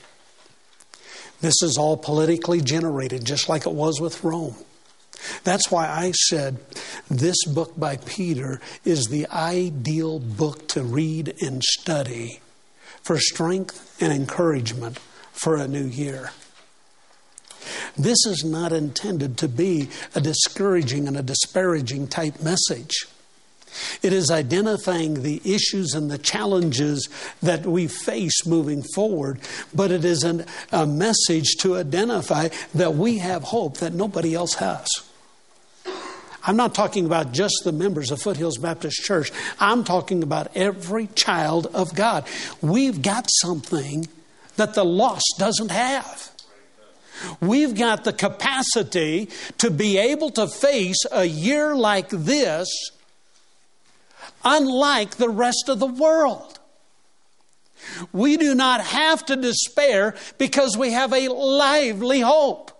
This 1.41 1.61
is 1.61 1.77
all 1.77 1.97
politically 1.97 2.61
generated, 2.61 3.25
just 3.25 3.49
like 3.49 3.65
it 3.65 3.73
was 3.73 3.99
with 3.99 4.23
Rome. 4.23 4.55
That's 5.43 5.71
why 5.71 5.87
I 5.87 6.11
said 6.11 6.57
this 7.09 7.45
book 7.45 7.77
by 7.77 7.97
Peter 7.97 8.61
is 8.83 9.07
the 9.07 9.27
ideal 9.27 10.19
book 10.19 10.67
to 10.69 10.83
read 10.83 11.35
and 11.41 11.63
study 11.63 12.41
for 13.01 13.17
strength 13.19 14.01
and 14.01 14.11
encouragement 14.11 14.99
for 15.31 15.55
a 15.55 15.67
new 15.67 15.85
year. 15.85 16.31
This 17.97 18.25
is 18.25 18.43
not 18.43 18.71
intended 18.71 19.37
to 19.39 19.47
be 19.47 19.89
a 20.13 20.21
discouraging 20.21 21.07
and 21.07 21.17
a 21.17 21.23
disparaging 21.23 22.07
type 22.07 22.41
message. 22.41 23.07
It 24.01 24.13
is 24.13 24.31
identifying 24.31 25.21
the 25.21 25.41
issues 25.43 25.93
and 25.93 26.09
the 26.09 26.17
challenges 26.17 27.09
that 27.41 27.65
we 27.65 27.87
face 27.87 28.45
moving 28.45 28.83
forward, 28.95 29.39
but 29.73 29.91
it 29.91 30.05
is 30.05 30.23
an, 30.23 30.45
a 30.71 30.85
message 30.85 31.55
to 31.59 31.75
identify 31.75 32.49
that 32.73 32.95
we 32.95 33.17
have 33.17 33.43
hope 33.43 33.77
that 33.77 33.93
nobody 33.93 34.33
else 34.33 34.55
has. 34.55 34.87
I'm 36.47 36.57
not 36.57 36.75
talking 36.75 37.05
about 37.05 37.31
just 37.31 37.61
the 37.63 37.71
members 37.71 38.11
of 38.11 38.21
Foothills 38.21 38.59
Baptist 38.59 39.03
Church. 39.03 39.31
I'm 39.59 39.83
talking 39.83 40.21
about 40.21 40.55
every 40.55 41.07
child 41.07 41.67
of 41.73 41.95
God. 41.95 42.25
We've 42.61 43.01
got 43.01 43.27
something 43.41 44.07
that 44.55 44.75
the 44.75 44.85
lost 44.85 45.35
doesn't 45.39 45.71
have. 45.71 46.31
We've 47.39 47.75
got 47.75 48.03
the 48.03 48.13
capacity 48.13 49.29
to 49.57 49.71
be 49.71 49.97
able 49.97 50.31
to 50.31 50.47
face 50.47 51.05
a 51.11 51.25
year 51.25 51.75
like 51.75 52.09
this, 52.09 52.69
unlike 54.43 55.15
the 55.15 55.29
rest 55.29 55.69
of 55.69 55.79
the 55.79 55.85
world. 55.85 56.59
We 58.11 58.37
do 58.37 58.55
not 58.55 58.81
have 58.81 59.25
to 59.27 59.35
despair 59.35 60.15
because 60.37 60.77
we 60.77 60.91
have 60.91 61.13
a 61.13 61.27
lively 61.29 62.21
hope. 62.21 62.71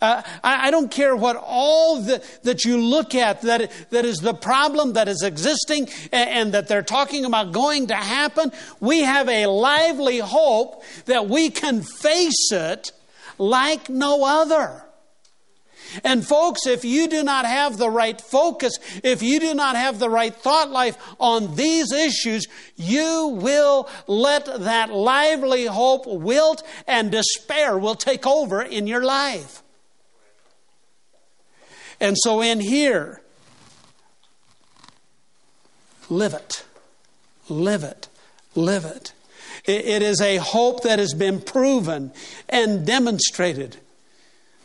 Uh, 0.00 0.22
I, 0.44 0.68
I, 0.68 0.70
don't 0.70 0.92
care 0.92 1.16
what 1.16 1.34
all 1.34 2.00
the, 2.00 2.24
that 2.44 2.64
you 2.64 2.78
look 2.78 3.16
at 3.16 3.42
that, 3.42 3.72
that 3.90 4.04
is 4.04 4.18
the 4.18 4.32
problem 4.32 4.92
that 4.92 5.08
is 5.08 5.24
existing 5.24 5.88
and, 6.12 6.30
and 6.30 6.54
that 6.54 6.68
they're 6.68 6.82
talking 6.82 7.24
about 7.24 7.50
going 7.50 7.88
to 7.88 7.96
happen. 7.96 8.52
We 8.78 9.00
have 9.00 9.28
a 9.28 9.46
lively 9.46 10.18
hope 10.18 10.84
that 11.06 11.28
we 11.28 11.50
can 11.50 11.82
face 11.82 12.52
it 12.52 12.92
like 13.38 13.88
no 13.88 14.24
other. 14.24 14.84
And 16.04 16.26
folks, 16.26 16.66
if 16.66 16.84
you 16.84 17.08
do 17.08 17.22
not 17.22 17.46
have 17.46 17.78
the 17.78 17.88
right 17.88 18.20
focus, 18.20 18.74
if 19.02 19.22
you 19.22 19.40
do 19.40 19.54
not 19.54 19.76
have 19.76 19.98
the 19.98 20.10
right 20.10 20.34
thought 20.34 20.70
life 20.70 20.98
on 21.18 21.54
these 21.56 21.92
issues, 21.92 22.46
you 22.76 23.28
will 23.40 23.88
let 24.06 24.44
that 24.44 24.90
lively 24.90 25.64
hope 25.66 26.06
wilt 26.06 26.62
and 26.86 27.10
despair 27.10 27.78
will 27.78 27.94
take 27.94 28.26
over 28.26 28.60
in 28.60 28.86
your 28.86 29.04
life. 29.04 29.62
And 32.00 32.16
so 32.18 32.40
in 32.40 32.60
here, 32.60 33.22
live 36.08 36.34
it, 36.34 36.64
live 37.48 37.82
it, 37.82 38.08
live 38.54 38.84
it. 38.84 39.12
It 39.68 40.00
is 40.00 40.22
a 40.22 40.38
hope 40.38 40.82
that 40.84 40.98
has 40.98 41.12
been 41.12 41.42
proven 41.42 42.10
and 42.48 42.86
demonstrated 42.86 43.76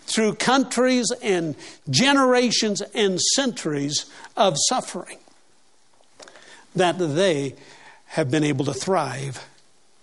through 0.05 0.35
countries 0.35 1.11
and 1.21 1.55
generations 1.89 2.81
and 2.93 3.19
centuries 3.19 4.05
of 4.37 4.55
suffering 4.69 5.17
that 6.73 6.97
they 6.99 7.55
have 8.05 8.31
been 8.31 8.45
able 8.45 8.63
to 8.63 8.73
thrive 8.73 9.45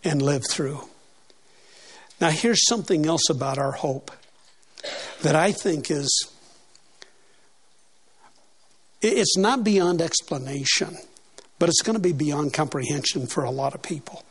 and 0.04 0.20
live 0.20 0.42
through. 0.50 0.82
Now, 2.20 2.28
here's 2.28 2.66
something 2.66 3.06
else 3.06 3.30
about 3.30 3.56
our 3.56 3.72
hope 3.72 4.10
that 5.22 5.34
I 5.34 5.52
think 5.52 5.90
is 5.90 6.30
it's 9.00 9.38
not 9.38 9.64
beyond 9.64 10.02
explanation, 10.02 10.98
but 11.58 11.70
it's 11.70 11.80
going 11.80 11.96
to 11.96 12.02
be 12.02 12.12
beyond 12.12 12.52
comprehension 12.52 13.26
for 13.26 13.44
a 13.44 13.50
lot 13.50 13.74
of 13.74 13.80
people. 13.80 14.24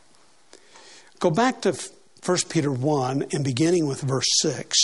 Go 1.20 1.30
back 1.30 1.60
to 1.62 1.78
1 2.24 2.38
Peter 2.48 2.72
1 2.72 3.26
and 3.32 3.44
beginning 3.44 3.86
with 3.86 4.00
verse 4.00 4.24
6. 4.40 4.76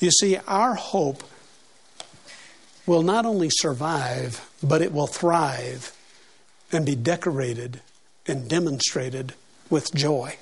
You 0.00 0.10
see, 0.10 0.36
our 0.48 0.74
hope 0.74 1.22
will 2.86 3.04
not 3.04 3.24
only 3.24 3.48
survive, 3.48 4.50
but 4.64 4.82
it 4.82 4.92
will 4.92 5.06
thrive 5.06 5.96
and 6.72 6.84
be 6.84 6.96
decorated 6.96 7.80
and 8.26 8.48
demonstrated 8.48 9.34
with 9.70 9.94
joy. 9.94 10.36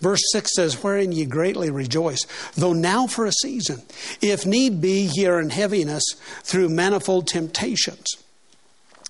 Verse 0.00 0.22
6 0.32 0.50
says, 0.54 0.82
Wherein 0.82 1.12
ye 1.12 1.26
greatly 1.26 1.70
rejoice, 1.70 2.24
though 2.54 2.72
now 2.72 3.06
for 3.06 3.26
a 3.26 3.32
season, 3.32 3.82
if 4.22 4.46
need 4.46 4.80
be, 4.80 5.10
ye 5.12 5.26
are 5.26 5.38
in 5.38 5.50
heaviness 5.50 6.04
through 6.44 6.70
manifold 6.70 7.26
temptations 7.26 8.06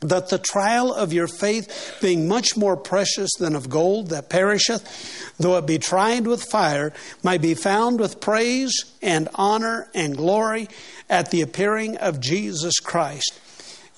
that 0.00 0.28
the 0.28 0.38
trial 0.38 0.92
of 0.92 1.12
your 1.12 1.26
faith, 1.26 1.98
being 2.00 2.28
much 2.28 2.56
more 2.56 2.76
precious 2.76 3.30
than 3.38 3.56
of 3.56 3.68
gold 3.68 4.10
that 4.10 4.30
perisheth, 4.30 5.34
though 5.38 5.56
it 5.56 5.66
be 5.66 5.78
tried 5.78 6.26
with 6.26 6.44
fire, 6.44 6.92
might 7.22 7.42
be 7.42 7.54
found 7.54 7.98
with 7.98 8.20
praise 8.20 8.84
and 9.02 9.28
honor 9.34 9.88
and 9.94 10.16
glory 10.16 10.68
at 11.10 11.30
the 11.30 11.42
appearing 11.42 11.96
of 11.96 12.20
Jesus 12.20 12.78
Christ. 12.78 13.40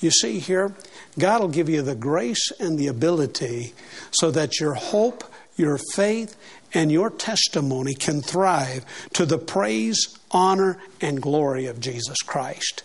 You 0.01 0.11
see 0.11 0.39
here, 0.39 0.75
God 1.19 1.43
will 1.43 1.49
give 1.49 1.69
you 1.69 1.83
the 1.83 1.95
grace 1.95 2.51
and 2.59 2.79
the 2.79 2.87
ability 2.87 3.75
so 4.13 4.31
that 4.31 4.59
your 4.59 4.75
hope, 4.75 5.25
your 5.57 5.79
faith, 5.93 6.35
and 6.73 6.91
your 6.91 7.11
testimony 7.11 7.93
can 7.95 8.23
thrive 8.23 8.87
to 9.13 9.27
the 9.27 9.39
praise, 9.39 10.19
honor, 10.31 10.79
and 11.01 11.21
glory 11.21 11.67
of 11.67 11.81
Jesus 11.81 12.19
Christ. 12.23 12.85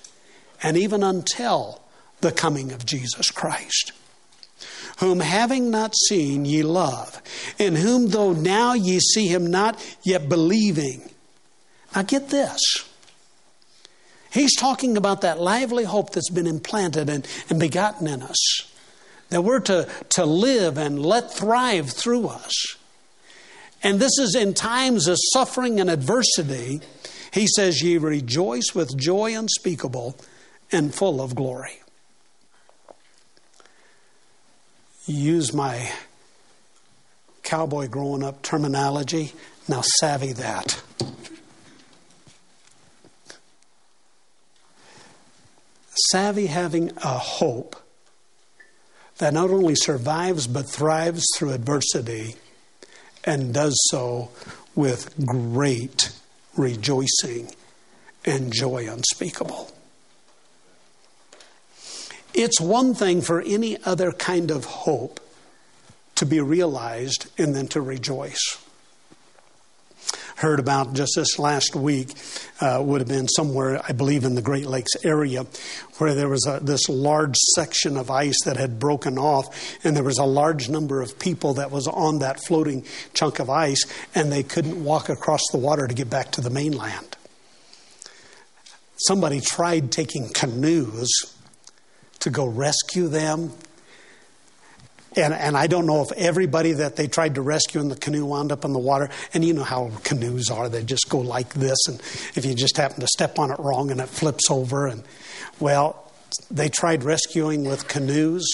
And 0.61 0.75
even 0.75 1.03
until 1.03 1.81
the 2.25 2.31
coming 2.31 2.71
of 2.71 2.85
Jesus 2.85 3.29
Christ. 3.29 3.91
Whom 4.99 5.19
having 5.19 5.69
not 5.69 5.93
seen 5.95 6.43
ye 6.43 6.63
love, 6.63 7.21
in 7.59 7.75
whom 7.75 8.07
though 8.07 8.33
now 8.33 8.73
ye 8.73 8.99
see 8.99 9.27
him 9.27 9.47
not, 9.47 9.79
yet 10.03 10.27
believing. 10.27 11.09
Now 11.95 12.01
get 12.01 12.29
this. 12.29 12.59
He's 14.31 14.55
talking 14.55 14.97
about 14.97 15.21
that 15.21 15.39
lively 15.39 15.83
hope 15.83 16.13
that's 16.13 16.31
been 16.31 16.47
implanted 16.47 17.09
and, 17.09 17.27
and 17.49 17.59
begotten 17.59 18.07
in 18.07 18.23
us. 18.23 18.71
That 19.29 19.43
we're 19.43 19.59
to, 19.61 19.87
to 20.09 20.25
live 20.25 20.77
and 20.77 21.05
let 21.05 21.31
thrive 21.31 21.91
through 21.91 22.27
us. 22.27 22.77
And 23.83 23.99
this 23.99 24.17
is 24.17 24.35
in 24.35 24.55
times 24.55 25.07
of 25.07 25.17
suffering 25.33 25.79
and 25.79 25.89
adversity. 25.89 26.81
He 27.31 27.47
says, 27.47 27.83
Ye 27.83 27.97
rejoice 27.97 28.73
with 28.73 28.97
joy 28.97 29.37
unspeakable 29.37 30.17
and 30.71 30.93
full 30.93 31.21
of 31.21 31.35
glory. 31.35 31.81
Use 35.05 35.53
my 35.53 35.91
cowboy 37.43 37.87
growing 37.87 38.23
up 38.23 38.41
terminology. 38.41 39.33
Now, 39.67 39.81
savvy 39.99 40.33
that. 40.33 40.81
Savvy 46.11 46.47
having 46.47 46.91
a 46.97 47.17
hope 47.17 47.75
that 49.17 49.33
not 49.33 49.49
only 49.49 49.75
survives 49.75 50.45
but 50.47 50.67
thrives 50.67 51.25
through 51.35 51.53
adversity 51.53 52.35
and 53.23 53.53
does 53.53 53.75
so 53.89 54.29
with 54.75 55.13
great 55.25 56.11
rejoicing 56.57 57.51
and 58.25 58.51
joy 58.51 58.89
unspeakable. 58.91 59.74
It's 62.35 62.59
one 62.59 62.93
thing 62.93 63.21
for 63.21 63.41
any 63.41 63.81
other 63.83 64.11
kind 64.11 64.51
of 64.51 64.65
hope 64.65 65.21
to 66.15 66.25
be 66.25 66.41
realized 66.41 67.27
and 67.37 67.55
then 67.55 67.67
to 67.69 67.79
rejoice. 67.79 68.61
Heard 70.35 70.59
about 70.59 70.93
just 70.93 71.13
this 71.15 71.39
last 71.39 71.77
week, 71.77 72.09
uh, 72.59 72.81
would 72.83 72.99
have 72.99 73.07
been 73.07 73.29
somewhere, 73.29 73.81
I 73.87 73.93
believe, 73.93 74.25
in 74.25 74.35
the 74.35 74.41
Great 74.41 74.65
Lakes 74.65 74.91
area, 75.05 75.45
where 75.97 76.13
there 76.13 76.27
was 76.27 76.45
a, 76.45 76.59
this 76.61 76.89
large 76.89 77.37
section 77.55 77.95
of 77.95 78.11
ice 78.11 78.43
that 78.43 78.57
had 78.57 78.79
broken 78.79 79.17
off, 79.17 79.47
and 79.85 79.95
there 79.95 80.03
was 80.03 80.17
a 80.17 80.25
large 80.25 80.67
number 80.67 81.01
of 81.01 81.17
people 81.17 81.53
that 81.53 81.71
was 81.71 81.87
on 81.87 82.19
that 82.19 82.43
floating 82.43 82.83
chunk 83.13 83.39
of 83.39 83.49
ice, 83.49 83.81
and 84.13 84.29
they 84.29 84.43
couldn't 84.43 84.83
walk 84.83 85.07
across 85.07 85.41
the 85.53 85.57
water 85.57 85.87
to 85.87 85.93
get 85.93 86.09
back 86.09 86.31
to 86.31 86.41
the 86.41 86.49
mainland. 86.49 87.15
Somebody 88.97 89.39
tried 89.39 89.89
taking 89.89 90.27
canoes 90.33 91.34
to 92.19 92.29
go 92.29 92.45
rescue 92.45 93.07
them. 93.07 93.51
And, 95.17 95.33
and 95.33 95.55
I 95.55 95.67
don't 95.67 95.85
know 95.85 96.01
if 96.01 96.11
everybody 96.11 96.73
that 96.73 96.97
they 96.97 97.07
tried 97.07 97.35
to 97.35 97.41
rescue 97.41 97.79
in 97.79 97.87
the 97.87 97.95
canoe 97.95 98.25
wound 98.25 98.51
up 98.51 98.65
in 98.65 98.73
the 98.73 98.79
water. 98.79 99.09
And 99.33 99.45
you 99.45 99.53
know 99.53 99.63
how 99.63 99.91
canoes 100.03 100.49
are, 100.49 100.67
they 100.67 100.83
just 100.83 101.09
go 101.09 101.19
like 101.19 101.53
this. 101.53 101.77
And 101.87 101.99
if 102.35 102.43
you 102.45 102.53
just 102.53 102.75
happen 102.75 102.99
to 102.99 103.07
step 103.07 103.39
on 103.39 103.51
it 103.51 103.59
wrong 103.59 103.91
and 103.91 104.01
it 104.01 104.09
flips 104.09 104.51
over. 104.51 104.87
And 104.87 105.03
well, 105.59 106.11
they 106.51 106.67
tried 106.67 107.03
rescuing 107.03 107.63
with 107.63 107.87
canoes 107.87 108.45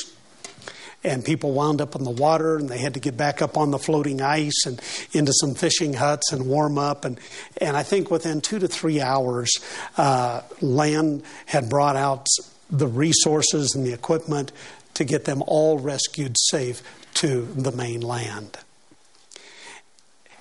and 1.04 1.26
people 1.26 1.54
wound 1.54 1.82
up 1.82 1.96
in 1.96 2.04
the 2.04 2.12
water 2.12 2.58
and 2.58 2.70
they 2.70 2.78
had 2.78 2.94
to 2.94 3.00
get 3.00 3.18
back 3.18 3.42
up 3.42 3.58
on 3.58 3.72
the 3.72 3.80
floating 3.80 4.22
ice 4.22 4.66
and 4.66 4.80
into 5.14 5.34
some 5.34 5.56
fishing 5.56 5.94
huts 5.94 6.32
and 6.32 6.46
warm 6.46 6.78
up 6.78 7.06
and, 7.06 7.20
and 7.58 7.76
i 7.76 7.84
think 7.84 8.12
within 8.12 8.42
two 8.42 8.60
to 8.60 8.68
three 8.68 9.02
hours 9.02 9.52
uh, 9.98 10.42
land 10.62 11.24
had 11.46 11.70
brought 11.70 11.96
out 11.96 12.28
the 12.72 12.88
resources 12.88 13.76
and 13.76 13.86
the 13.86 13.94
equipment 13.94 14.52
to 14.94 15.04
get 15.04 15.26
them 15.26 15.44
all 15.46 15.80
rescued 15.80 16.36
safe 16.38 16.82
to 17.16 17.46
the 17.46 17.72
mainland. 17.72 18.58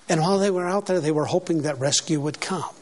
And 0.09 0.21
while 0.21 0.39
they 0.39 0.51
were 0.51 0.69
out 0.69 0.87
there, 0.87 1.01
they 1.01 1.13
were 1.13 1.27
hoping 1.27 1.63
that 1.63 1.79
rescue 1.79 2.21
would 2.21 2.41
come. 2.41 2.75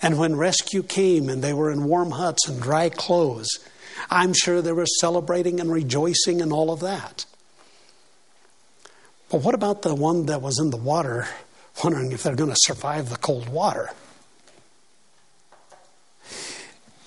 And 0.00 0.18
when 0.18 0.36
rescue 0.36 0.82
came 0.82 1.28
and 1.28 1.42
they 1.42 1.52
were 1.52 1.70
in 1.70 1.84
warm 1.84 2.12
huts 2.12 2.48
and 2.48 2.60
dry 2.62 2.88
clothes, 2.88 3.48
I'm 4.10 4.32
sure 4.32 4.62
they 4.62 4.72
were 4.72 4.86
celebrating 4.86 5.60
and 5.60 5.72
rejoicing 5.72 6.40
and 6.40 6.52
all 6.52 6.70
of 6.72 6.80
that. 6.80 7.24
But 9.30 9.42
what 9.42 9.54
about 9.54 9.82
the 9.82 9.94
one 9.94 10.26
that 10.26 10.40
was 10.40 10.58
in 10.58 10.70
the 10.70 10.76
water, 10.76 11.28
wondering 11.82 12.12
if 12.12 12.22
they're 12.22 12.36
going 12.36 12.50
to 12.50 12.56
survive 12.58 13.10
the 13.10 13.16
cold 13.16 13.48
water? 13.48 13.90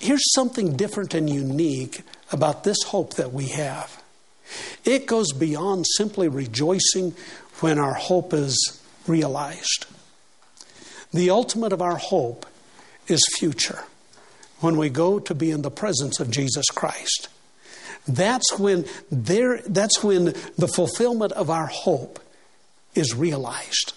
Here's 0.02 0.32
something 0.32 0.76
different 0.76 1.14
and 1.14 1.30
unique 1.30 2.02
about 2.30 2.64
this 2.64 2.82
hope 2.84 3.14
that 3.14 3.32
we 3.32 3.46
have 3.48 4.02
it 4.84 5.06
goes 5.06 5.32
beyond 5.32 5.86
simply 5.96 6.28
rejoicing 6.28 7.14
when 7.60 7.78
our 7.78 7.94
hope 7.94 8.32
is 8.32 8.80
realized. 9.06 9.86
The 11.12 11.30
ultimate 11.30 11.72
of 11.72 11.82
our 11.82 11.96
hope 11.96 12.46
is 13.06 13.20
future, 13.38 13.84
when 14.60 14.76
we 14.76 14.88
go 14.88 15.18
to 15.18 15.34
be 15.34 15.50
in 15.50 15.62
the 15.62 15.70
presence 15.70 16.20
of 16.20 16.30
Jesus 16.30 16.66
Christ. 16.66 17.28
That's 18.08 18.58
when 18.58 18.84
there 19.10 19.62
that's 19.66 20.02
when 20.02 20.34
the 20.56 20.68
fulfillment 20.68 21.32
of 21.32 21.50
our 21.50 21.66
hope 21.66 22.18
is 22.94 23.14
realized. 23.14 23.92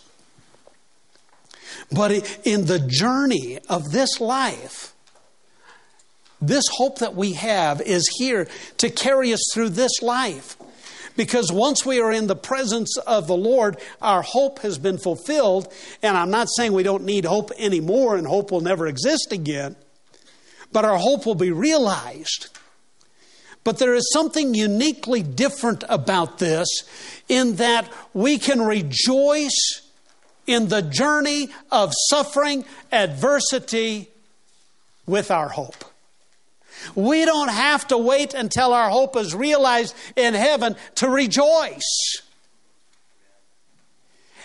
But 1.91 2.39
in 2.45 2.65
the 2.65 2.79
journey 2.79 3.59
of 3.69 3.91
this 3.91 4.19
life, 4.19 4.93
this 6.41 6.65
hope 6.71 6.99
that 6.99 7.15
we 7.15 7.33
have 7.33 7.81
is 7.81 8.07
here 8.17 8.47
to 8.77 8.89
carry 8.89 9.33
us 9.33 9.43
through 9.53 9.69
this 9.69 10.01
life. 10.01 10.57
Because 11.15 11.51
once 11.51 11.85
we 11.85 12.01
are 12.01 12.11
in 12.11 12.27
the 12.27 12.35
presence 12.35 12.97
of 12.97 13.27
the 13.27 13.37
Lord, 13.37 13.77
our 14.01 14.21
hope 14.21 14.59
has 14.59 14.77
been 14.77 14.97
fulfilled. 14.97 15.71
And 16.03 16.17
I'm 16.17 16.29
not 16.29 16.49
saying 16.55 16.73
we 16.73 16.83
don't 16.83 17.05
need 17.05 17.25
hope 17.25 17.51
anymore 17.57 18.17
and 18.17 18.27
hope 18.27 18.51
will 18.51 18.61
never 18.61 18.85
exist 18.85 19.31
again, 19.31 19.77
but 20.73 20.83
our 20.83 20.97
hope 20.97 21.25
will 21.25 21.35
be 21.35 21.51
realized. 21.51 22.49
But 23.63 23.79
there 23.79 23.95
is 23.95 24.11
something 24.11 24.53
uniquely 24.53 25.23
different 25.23 25.83
about 25.89 26.37
this 26.37 26.67
in 27.27 27.55
that 27.55 27.91
we 28.13 28.37
can 28.37 28.61
rejoice 28.61 29.81
in 30.45 30.67
the 30.67 30.81
journey 30.81 31.49
of 31.71 31.91
suffering, 32.09 32.65
adversity, 32.91 34.09
with 35.07 35.31
our 35.31 35.49
hope. 35.49 35.94
We 36.93 37.25
don't 37.25 37.49
have 37.49 37.87
to 37.87 37.97
wait 37.97 38.33
until 38.33 38.73
our 38.73 38.89
hope 38.89 39.15
is 39.15 39.33
realized 39.33 39.95
in 40.15 40.33
heaven 40.33 40.75
to 40.95 41.09
rejoice. 41.09 42.21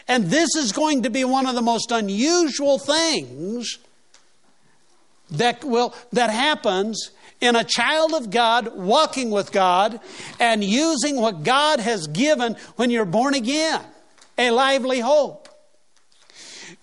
And 0.08 0.24
this 0.24 0.56
is 0.56 0.72
going 0.72 1.04
to 1.04 1.10
be 1.10 1.24
one 1.24 1.46
of 1.46 1.54
the 1.54 1.62
most 1.62 1.92
unusual 1.92 2.78
things 2.78 3.78
that 5.30 5.62
will 5.64 5.94
that 6.12 6.30
happens 6.30 7.10
in 7.40 7.56
a 7.56 7.64
child 7.64 8.12
of 8.14 8.30
God 8.30 8.76
walking 8.76 9.30
with 9.30 9.52
God 9.52 10.00
and 10.38 10.62
using 10.62 11.16
what 11.16 11.42
God 11.42 11.80
has 11.80 12.06
given 12.06 12.56
when 12.76 12.90
you're 12.90 13.04
born 13.04 13.34
again, 13.34 13.80
a 14.36 14.50
lively 14.50 15.00
hope. 15.00 15.48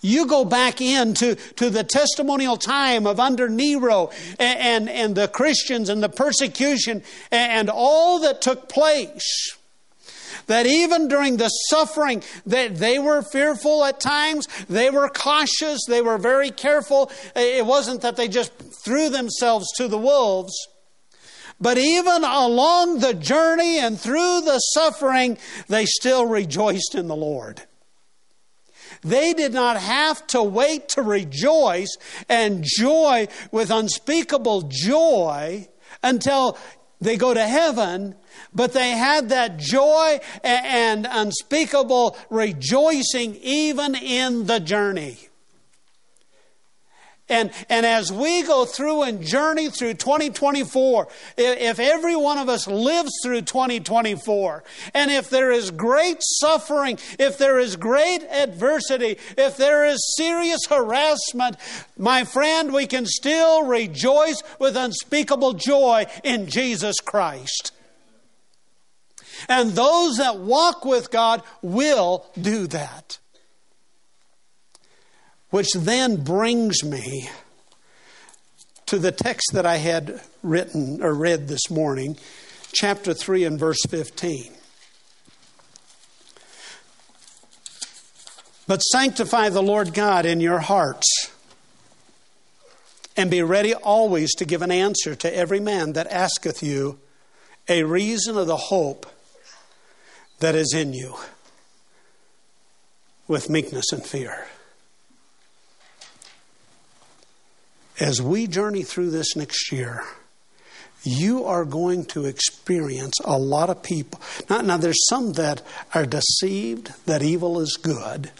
You 0.01 0.27
go 0.27 0.45
back 0.45 0.79
into 0.79 1.35
to 1.55 1.69
the 1.69 1.83
testimonial 1.83 2.57
time 2.57 3.07
of 3.07 3.19
under 3.19 3.49
Nero 3.49 4.11
and, 4.37 4.59
and, 4.59 4.89
and 4.89 5.15
the 5.15 5.27
Christians 5.27 5.89
and 5.89 6.03
the 6.03 6.09
persecution 6.09 7.03
and 7.31 7.69
all 7.69 8.19
that 8.19 8.41
took 8.41 8.69
place. 8.69 9.57
That 10.45 10.65
even 10.65 11.07
during 11.07 11.37
the 11.37 11.49
suffering 11.49 12.23
that 12.45 12.75
they 12.75 12.99
were 12.99 13.21
fearful 13.21 13.83
at 13.83 13.99
times 13.99 14.47
they 14.69 14.89
were 14.89 15.09
cautious 15.09 15.81
they 15.87 16.01
were 16.01 16.17
very 16.17 16.51
careful. 16.51 17.11
It 17.35 17.65
wasn't 17.65 18.01
that 18.01 18.15
they 18.15 18.27
just 18.27 18.53
threw 18.85 19.09
themselves 19.09 19.67
to 19.77 19.87
the 19.87 19.97
wolves. 19.97 20.53
But 21.59 21.79
even 21.79 22.23
along 22.23 22.99
the 22.99 23.15
journey 23.15 23.79
and 23.79 23.99
through 23.99 24.41
the 24.41 24.59
suffering 24.59 25.39
they 25.67 25.85
still 25.85 26.25
rejoiced 26.25 26.93
in 26.93 27.07
the 27.07 27.15
lord 27.15 27.63
they 29.01 29.33
did 29.33 29.53
not 29.53 29.77
have 29.77 30.25
to 30.27 30.41
wait 30.41 30.89
to 30.89 31.01
rejoice 31.01 31.95
and 32.29 32.63
joy 32.63 33.27
with 33.51 33.71
unspeakable 33.71 34.63
joy 34.63 35.67
until 36.03 36.57
they 36.99 37.15
go 37.15 37.33
to 37.33 37.43
heaven, 37.43 38.15
but 38.53 38.73
they 38.73 38.91
had 38.91 39.29
that 39.29 39.57
joy 39.57 40.19
and 40.43 41.07
unspeakable 41.09 42.17
rejoicing 42.29 43.35
even 43.35 43.95
in 43.95 44.47
the 44.47 44.59
journey. 44.59 45.26
And, 47.29 47.51
and 47.67 47.85
as 47.85 48.11
we 48.11 48.43
go 48.43 48.63
through 48.63 49.03
and 49.03 49.21
journey 49.21 49.69
through 49.69 49.95
2024, 49.95 51.07
if 51.37 51.79
every 51.79 52.15
one 52.15 52.37
of 52.37 52.47
us 52.47 52.67
lives 52.67 53.11
through 53.21 53.41
2024, 53.41 54.63
and 54.93 55.11
if 55.11 55.29
there 55.29 55.51
is 55.51 55.71
great 55.71 56.17
suffering, 56.21 56.97
if 57.19 57.37
there 57.37 57.59
is 57.59 57.75
great 57.75 58.23
adversity, 58.23 59.17
if 59.37 59.57
there 59.57 59.85
is 59.85 60.15
serious 60.15 60.61
harassment, 60.69 61.57
my 61.97 62.23
friend, 62.23 62.71
we 62.71 62.87
can 62.87 63.05
still 63.05 63.65
rejoice 63.65 64.41
with 64.57 64.77
unspeakable 64.77 65.53
joy 65.53 66.05
in 66.23 66.47
Jesus 66.47 66.95
Christ. 67.01 67.73
And 69.49 69.71
those 69.71 70.17
that 70.17 70.39
walk 70.39 70.85
with 70.85 71.11
God 71.11 71.43
will 71.61 72.25
do 72.39 72.67
that. 72.67 73.19
Which 75.49 75.71
then 75.73 76.23
brings 76.23 76.83
me 76.83 77.29
to 78.85 78.97
the 78.97 79.11
text 79.11 79.51
that 79.53 79.65
I 79.65 79.77
had 79.77 80.21
written 80.41 81.01
or 81.01 81.13
read 81.13 81.47
this 81.47 81.69
morning, 81.69 82.17
chapter 82.73 83.13
3 83.13 83.43
and 83.43 83.59
verse 83.59 83.81
15. 83.87 84.53
But 88.67 88.79
sanctify 88.79 89.49
the 89.49 89.63
Lord 89.63 89.93
God 89.93 90.25
in 90.25 90.41
your 90.41 90.59
hearts, 90.59 91.31
and 93.15 93.31
be 93.31 93.41
ready 93.41 93.73
always 93.73 94.35
to 94.35 94.45
give 94.45 94.61
an 94.61 94.71
answer 94.71 95.15
to 95.15 95.35
every 95.35 95.59
man 95.59 95.93
that 95.93 96.07
asketh 96.07 96.61
you 96.61 96.99
a 97.69 97.83
reason 97.83 98.37
of 98.37 98.47
the 98.47 98.57
hope 98.57 99.05
that 100.39 100.55
is 100.55 100.73
in 100.73 100.93
you, 100.93 101.15
with 103.27 103.49
meekness 103.49 103.91
and 103.91 104.05
fear. 104.05 104.47
As 107.99 108.21
we 108.21 108.47
journey 108.47 108.83
through 108.83 109.11
this 109.11 109.35
next 109.35 109.71
year, 109.71 110.03
you 111.03 111.45
are 111.45 111.65
going 111.65 112.05
to 112.05 112.25
experience 112.25 113.15
a 113.23 113.37
lot 113.37 113.69
of 113.69 113.81
people. 113.81 114.19
Now, 114.49 114.61
now, 114.61 114.77
there's 114.77 115.07
some 115.07 115.33
that 115.33 115.61
are 115.93 116.05
deceived 116.05 116.93
that 117.05 117.21
evil 117.21 117.59
is 117.59 117.77
good, 117.81 118.31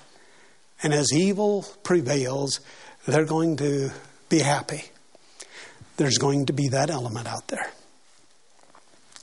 and 0.84 0.94
as 0.94 1.14
evil 1.14 1.66
prevails, 1.84 2.60
they're 3.06 3.26
going 3.26 3.58
to 3.58 3.92
be 4.30 4.40
happy. 4.40 4.86
There's 5.98 6.18
going 6.18 6.48
to 6.48 6.54
be 6.54 6.68
that 6.70 6.90
element 6.90 7.28
out 7.28 7.48
there. 7.48 7.72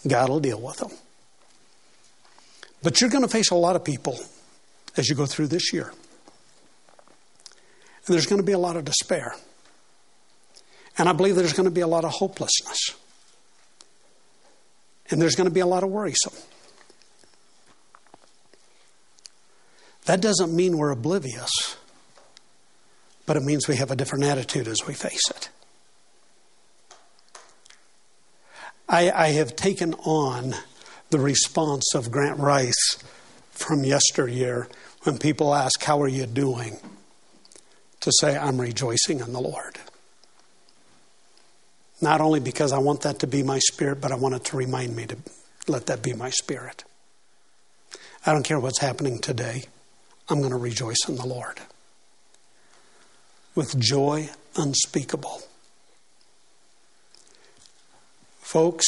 God 0.06 0.28
will 0.28 0.40
deal 0.40 0.60
with 0.60 0.78
them. 0.78 0.90
But 2.82 3.00
you're 3.00 3.10
going 3.10 3.22
to 3.22 3.28
face 3.28 3.50
a 3.50 3.54
lot 3.54 3.76
of 3.76 3.84
people 3.84 4.18
as 4.96 5.08
you 5.08 5.14
go 5.14 5.26
through 5.26 5.48
this 5.48 5.72
year. 5.72 5.92
And 8.06 8.12
there's 8.14 8.26
going 8.26 8.40
to 8.40 8.46
be 8.46 8.52
a 8.52 8.58
lot 8.58 8.76
of 8.76 8.84
despair. 8.84 9.34
And 10.96 11.08
I 11.08 11.12
believe 11.12 11.34
there's 11.34 11.52
going 11.52 11.68
to 11.68 11.74
be 11.74 11.80
a 11.80 11.86
lot 11.86 12.04
of 12.04 12.12
hopelessness. 12.12 12.92
And 15.10 15.20
there's 15.20 15.34
going 15.34 15.48
to 15.48 15.54
be 15.54 15.60
a 15.60 15.66
lot 15.66 15.82
of 15.82 15.90
worrisome. 15.90 16.34
That 20.06 20.20
doesn't 20.20 20.54
mean 20.54 20.76
we're 20.76 20.90
oblivious, 20.90 21.76
but 23.26 23.36
it 23.36 23.42
means 23.42 23.66
we 23.66 23.76
have 23.76 23.90
a 23.90 23.96
different 23.96 24.24
attitude 24.24 24.68
as 24.68 24.78
we 24.86 24.94
face 24.94 25.30
it. 25.30 25.48
I, 28.88 29.10
I 29.10 29.26
have 29.28 29.56
taken 29.56 29.94
on 29.94 30.54
the 31.10 31.18
response 31.18 31.94
of 31.94 32.10
Grant 32.10 32.38
Rice 32.38 32.98
from 33.50 33.82
yesteryear 33.82 34.68
when 35.04 35.18
people 35.18 35.54
ask, 35.54 35.82
How 35.82 36.02
are 36.02 36.08
you 36.08 36.26
doing? 36.26 36.78
to 38.04 38.12
say, 38.20 38.36
I'm 38.36 38.60
rejoicing 38.60 39.20
in 39.20 39.32
the 39.32 39.40
Lord. 39.40 39.78
Not 42.04 42.20
only 42.20 42.38
because 42.38 42.70
I 42.70 42.78
want 42.80 43.00
that 43.00 43.20
to 43.20 43.26
be 43.26 43.42
my 43.42 43.58
spirit, 43.60 44.02
but 44.02 44.12
I 44.12 44.16
want 44.16 44.34
it 44.34 44.44
to 44.44 44.58
remind 44.58 44.94
me 44.94 45.06
to 45.06 45.16
let 45.66 45.86
that 45.86 46.02
be 46.02 46.12
my 46.12 46.28
spirit. 46.28 46.84
I 48.26 48.32
don't 48.32 48.42
care 48.42 48.60
what's 48.60 48.80
happening 48.80 49.20
today, 49.20 49.64
I'm 50.28 50.40
going 50.40 50.50
to 50.50 50.58
rejoice 50.58 51.08
in 51.08 51.16
the 51.16 51.24
Lord 51.24 51.60
with 53.54 53.78
joy 53.78 54.28
unspeakable. 54.54 55.40
Folks, 58.40 58.84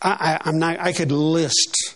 I, 0.00 0.40
am 0.46 0.58
not, 0.58 0.80
I 0.80 0.94
could 0.94 1.12
list 1.12 1.94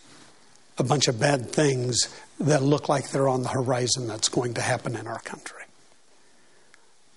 a 0.77 0.85
bunch 0.85 1.09
of 1.09 1.19
bad 1.19 1.51
things 1.51 2.15
that 2.39 2.63
look 2.63 2.91
like 2.91 3.13
they're 3.13 3.31
on 3.31 3.45
the 3.45 3.49
horizon 3.49 4.07
that's 4.07 4.29
going 4.29 4.53
to 4.55 4.61
happen 4.61 4.95
in 4.95 5.07
our 5.07 5.21
country. 5.21 5.58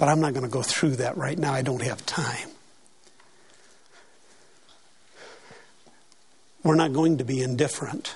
But 0.02 0.10
I'm 0.10 0.20
not 0.20 0.34
going 0.34 0.48
to 0.48 0.52
go 0.52 0.64
through 0.64 0.96
that 0.96 1.16
right 1.16 1.38
now. 1.38 1.54
I 1.54 1.62
don't 1.62 1.84
have 1.84 2.04
time. 2.08 2.50
We're 6.64 6.74
not 6.74 6.92
going 6.92 7.20
to 7.20 7.24
be 7.24 7.44
indifferent. 7.44 8.16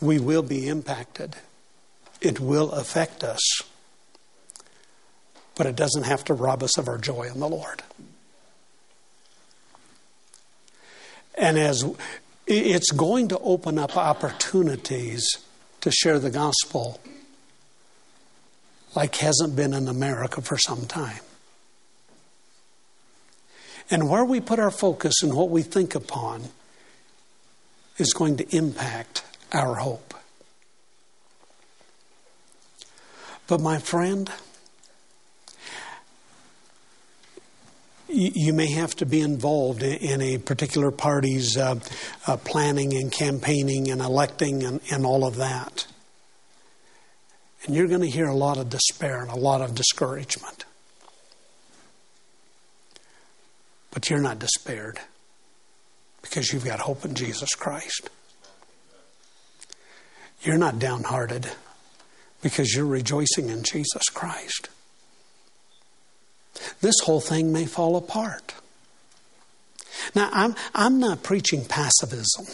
We 0.00 0.20
will 0.20 0.44
be 0.44 0.68
impacted. 0.68 1.34
It 2.20 2.38
will 2.38 2.70
affect 2.70 3.24
us. 3.24 3.40
But 5.56 5.66
it 5.66 5.74
doesn't 5.74 6.04
have 6.04 6.22
to 6.26 6.34
rob 6.34 6.62
us 6.62 6.78
of 6.78 6.86
our 6.86 6.96
joy 6.96 7.22
in 7.22 7.40
the 7.40 7.48
Lord. 7.48 7.82
And 11.34 11.58
as 11.58 11.84
it's 12.46 12.92
going 12.92 13.26
to 13.30 13.38
open 13.40 13.80
up 13.80 13.96
opportunities 13.96 15.26
to 15.80 15.90
share 15.90 16.20
the 16.20 16.30
gospel 16.30 17.00
like 18.94 19.16
hasn't 19.16 19.56
been 19.56 19.72
in 19.72 19.88
America 19.88 20.40
for 20.42 20.58
some 20.58 20.86
time. 20.86 21.20
And 23.90 24.08
where 24.08 24.24
we 24.24 24.40
put 24.40 24.58
our 24.58 24.70
focus 24.70 25.22
and 25.22 25.34
what 25.34 25.50
we 25.50 25.62
think 25.62 25.94
upon 25.94 26.42
is 27.98 28.12
going 28.12 28.36
to 28.38 28.56
impact 28.56 29.22
our 29.52 29.74
hope. 29.74 30.14
But, 33.46 33.60
my 33.60 33.78
friend, 33.78 34.30
you 38.08 38.52
may 38.52 38.70
have 38.72 38.94
to 38.96 39.06
be 39.06 39.20
involved 39.20 39.82
in 39.82 40.22
a 40.22 40.38
particular 40.38 40.90
party's 40.90 41.56
uh, 41.56 41.78
uh, 42.26 42.36
planning 42.38 42.94
and 42.94 43.10
campaigning 43.10 43.90
and 43.90 44.00
electing 44.00 44.62
and, 44.62 44.80
and 44.90 45.04
all 45.04 45.26
of 45.26 45.36
that. 45.36 45.86
And 47.64 47.74
you're 47.74 47.86
going 47.86 48.00
to 48.00 48.10
hear 48.10 48.26
a 48.26 48.34
lot 48.34 48.58
of 48.58 48.70
despair 48.70 49.22
and 49.22 49.30
a 49.30 49.36
lot 49.36 49.60
of 49.60 49.74
discouragement. 49.74 50.64
But 53.92 54.10
you're 54.10 54.20
not 54.20 54.38
despaired 54.38 54.98
because 56.22 56.52
you've 56.52 56.64
got 56.64 56.80
hope 56.80 57.04
in 57.04 57.14
Jesus 57.14 57.50
Christ. 57.54 58.10
You're 60.42 60.58
not 60.58 60.78
downhearted 60.78 61.50
because 62.40 62.74
you're 62.74 62.86
rejoicing 62.86 63.48
in 63.48 63.62
Jesus 63.62 64.08
Christ. 64.12 64.68
This 66.80 66.98
whole 67.04 67.20
thing 67.20 67.52
may 67.52 67.66
fall 67.66 67.96
apart. 67.96 68.54
Now, 70.14 70.28
I'm, 70.32 70.54
I'm 70.74 70.98
not 70.98 71.22
preaching 71.22 71.64
pacifism. 71.64 72.46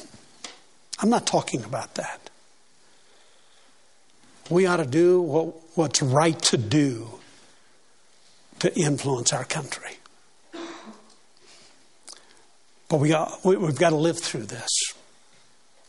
I'm 0.99 1.09
not 1.09 1.27
talking 1.27 1.65
about 1.65 1.95
that. 1.95 2.28
We 4.51 4.67
ought 4.67 4.79
to 4.79 4.87
do 4.87 5.21
what, 5.21 5.55
what's 5.77 6.03
right 6.03 6.41
to 6.43 6.57
do 6.57 7.09
to 8.61 8.75
influence 8.79 9.33
our 9.33 9.45
country. 9.45 9.99
But 12.89 13.01
we 13.01 13.11
got, 13.11 13.45
we, 13.45 13.55
have 13.55 13.79
got 13.79 13.91
to 13.91 13.97
live 13.97 14.19
through 14.19 14.45
this. 14.45 14.71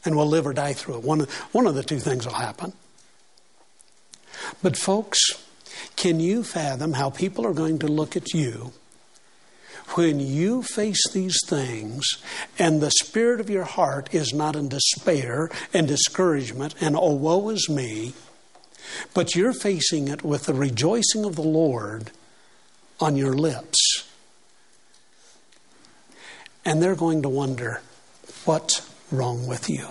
And 0.05 0.15
we'll 0.15 0.27
live 0.27 0.47
or 0.47 0.53
die 0.53 0.73
through 0.73 0.95
it. 0.95 1.03
One, 1.03 1.27
one 1.51 1.67
of 1.67 1.75
the 1.75 1.83
two 1.83 1.99
things 1.99 2.25
will 2.25 2.33
happen. 2.33 2.73
But, 4.61 4.77
folks, 4.77 5.19
can 5.95 6.19
you 6.19 6.43
fathom 6.43 6.93
how 6.93 7.09
people 7.09 7.45
are 7.45 7.53
going 7.53 7.79
to 7.79 7.87
look 7.87 8.15
at 8.15 8.33
you 8.33 8.73
when 9.95 10.19
you 10.19 10.61
face 10.61 11.01
these 11.11 11.37
things 11.45 12.05
and 12.57 12.79
the 12.79 12.91
spirit 12.91 13.39
of 13.39 13.49
your 13.49 13.63
heart 13.63 14.13
is 14.13 14.33
not 14.33 14.55
in 14.55 14.69
despair 14.69 15.49
and 15.73 15.87
discouragement 15.87 16.75
and, 16.79 16.95
oh, 16.95 17.13
woe 17.13 17.49
is 17.49 17.67
me, 17.69 18.13
but 19.13 19.35
you're 19.35 19.53
facing 19.53 20.07
it 20.07 20.23
with 20.23 20.45
the 20.45 20.53
rejoicing 20.53 21.25
of 21.25 21.35
the 21.35 21.41
Lord 21.41 22.11
on 22.99 23.15
your 23.15 23.33
lips? 23.33 24.05
And 26.65 26.81
they're 26.81 26.95
going 26.95 27.21
to 27.21 27.29
wonder, 27.29 27.81
what's 28.45 28.87
wrong 29.11 29.47
with 29.47 29.69
you? 29.69 29.87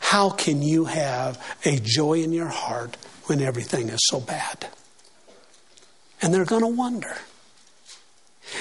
How 0.00 0.30
can 0.30 0.62
you 0.62 0.86
have 0.86 1.42
a 1.64 1.78
joy 1.82 2.22
in 2.22 2.32
your 2.32 2.48
heart 2.48 2.96
when 3.26 3.40
everything 3.40 3.88
is 3.88 4.00
so 4.02 4.20
bad? 4.20 4.68
And 6.20 6.34
they're 6.34 6.44
going 6.44 6.62
to 6.62 6.68
wonder. 6.68 7.16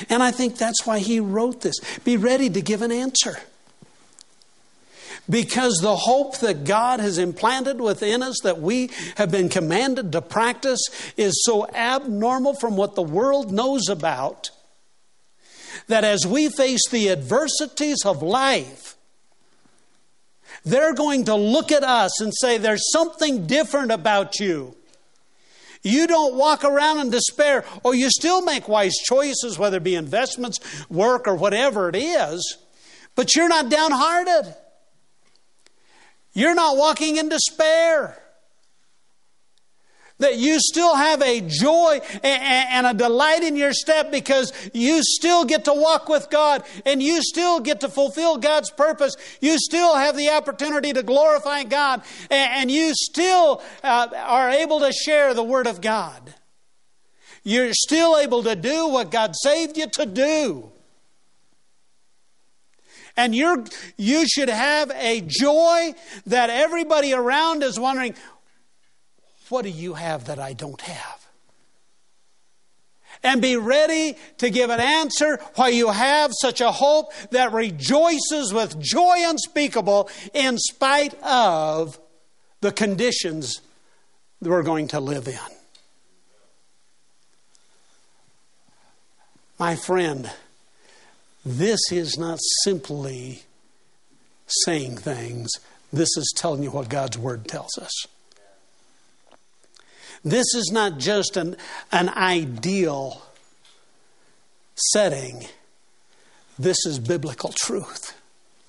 And 0.10 0.24
I 0.24 0.32
think 0.32 0.58
that's 0.58 0.86
why 0.86 1.00
he 1.00 1.20
wrote 1.20 1.62
this. 1.62 1.76
Be 2.04 2.16
ready 2.16 2.50
to 2.50 2.62
give 2.62 2.82
an 2.82 2.92
answer. 2.92 3.38
Because 5.30 5.80
the 5.82 5.96
hope 5.96 6.40
that 6.40 6.66
God 6.66 7.00
has 7.00 7.18
implanted 7.18 7.80
within 7.80 8.22
us, 8.24 8.40
that 8.44 8.60
we 8.60 8.90
have 9.16 9.32
been 9.32 9.50
commanded 9.50 10.12
to 10.12 10.22
practice, 10.22 10.82
is 11.16 11.44
so 11.46 11.68
abnormal 11.68 12.56
from 12.56 12.76
what 12.76 12.96
the 12.96 13.04
world 13.04 13.52
knows 13.52 13.88
about 13.88 14.50
that 15.88 16.04
as 16.04 16.26
we 16.26 16.50
face 16.50 16.82
the 16.90 17.10
adversities 17.10 18.06
of 18.06 18.22
life, 18.22 18.96
they're 20.64 20.94
going 20.94 21.26
to 21.26 21.36
look 21.36 21.72
at 21.72 21.84
us 21.84 22.22
and 22.22 22.34
say, 22.36 22.58
There's 22.58 22.92
something 22.92 23.48
different 23.48 23.92
about 23.92 24.40
you. 24.40 24.76
You 25.84 26.06
don't 26.06 26.36
walk 26.36 26.64
around 26.64 27.00
in 27.00 27.10
despair, 27.10 27.66
or 27.84 27.96
you 27.96 28.10
still 28.10 28.44
make 28.44 28.68
wise 28.68 28.96
choices, 29.04 29.58
whether 29.58 29.78
it 29.78 29.84
be 29.84 29.96
investments, 29.96 30.60
work, 30.90 31.28
or 31.28 31.36
whatever 31.36 31.90
it 31.90 31.96
is, 31.96 32.58
but 33.16 33.36
you're 33.36 33.50
not 33.50 33.70
downhearted. 33.70 34.56
You're 36.34 36.56
not 36.56 36.78
walking 36.78 37.18
in 37.18 37.30
despair 37.30 38.22
that 40.22 40.38
you 40.38 40.60
still 40.60 40.96
have 40.96 41.22
a 41.22 41.42
joy 41.42 42.00
and 42.24 42.88
a 42.88 42.94
delight 42.94 43.44
in 43.44 43.56
your 43.56 43.74
step 43.74 44.12
because 44.12 44.54
you 44.74 45.02
still 45.04 45.46
get 45.46 45.66
to 45.66 45.74
walk 45.74 46.08
with 46.08 46.30
God 46.30 46.64
and 46.86 47.04
you 47.04 47.22
still 47.22 47.60
get 47.60 47.82
to 47.82 47.90
fulfill 47.90 48.38
God's 48.38 48.72
purpose. 48.72 49.16
You 49.42 49.58
still 49.58 49.96
have 49.96 50.16
the 50.16 50.30
opportunity 50.30 50.94
to 50.94 51.04
glorify 51.04 51.64
God 51.64 52.04
and 52.30 52.72
you 52.72 52.94
still 52.96 53.62
uh, 53.84 54.08
are 54.16 54.50
able 54.50 54.80
to 54.80 54.94
share 54.94 55.34
the 55.34 55.44
Word 55.44 55.68
of 55.68 55.82
God. 55.82 56.34
You're 57.44 57.74
still 57.74 58.18
able 58.18 58.44
to 58.44 58.56
do 58.56 58.88
what 58.88 59.10
God 59.10 59.34
saved 59.36 59.76
you 59.76 59.88
to 59.88 60.06
do. 60.06 60.72
And 63.22 63.36
you're, 63.36 63.64
you 63.98 64.28
should 64.28 64.50
have 64.50 64.90
a 64.96 65.22
joy 65.22 65.94
that 66.26 66.50
everybody 66.50 67.14
around 67.14 67.62
is 67.62 67.80
wondering, 67.80 68.16
what 69.50 69.62
do 69.62 69.70
you 69.70 69.94
have 69.94 70.26
that 70.26 70.40
I 70.40 70.54
don't 70.54 70.82
have? 70.82 71.28
And 73.22 73.40
be 73.40 73.58
ready 73.58 74.18
to 74.40 74.50
give 74.50 74.72
an 74.72 74.80
answer 74.80 75.38
why 75.54 75.68
you 75.68 75.92
have 75.92 76.32
such 76.34 76.62
a 76.62 76.72
hope 76.72 77.14
that 77.30 77.54
rejoices 77.54 78.52
with 78.52 78.80
joy 78.80 79.18
unspeakable 79.20 80.10
in 80.34 80.58
spite 80.58 81.14
of 81.22 82.00
the 82.62 82.72
conditions 82.72 83.62
that 84.42 84.50
we're 84.50 84.64
going 84.64 84.88
to 84.88 85.00
live 85.00 85.28
in. 85.28 85.38
My 89.60 89.76
friend, 89.76 90.28
this 91.46 91.80
is 91.92 92.18
not 92.18 92.40
simply 92.64 93.44
saying 94.66 94.98
things, 94.98 95.50
this 95.92 96.10
is 96.18 96.34
telling 96.36 96.64
you 96.64 96.72
what 96.72 96.90
God's 96.90 97.18
Word 97.18 97.48
tells 97.48 97.78
us. 97.78 97.92
This 100.24 100.54
is 100.54 100.70
not 100.72 101.00
just 101.00 101.36
an, 101.36 101.56
an 101.92 102.10
ideal 102.10 103.24
setting, 104.76 105.48
this 106.60 106.86
is 106.86 107.00
biblical 107.00 107.54
truth 107.58 108.20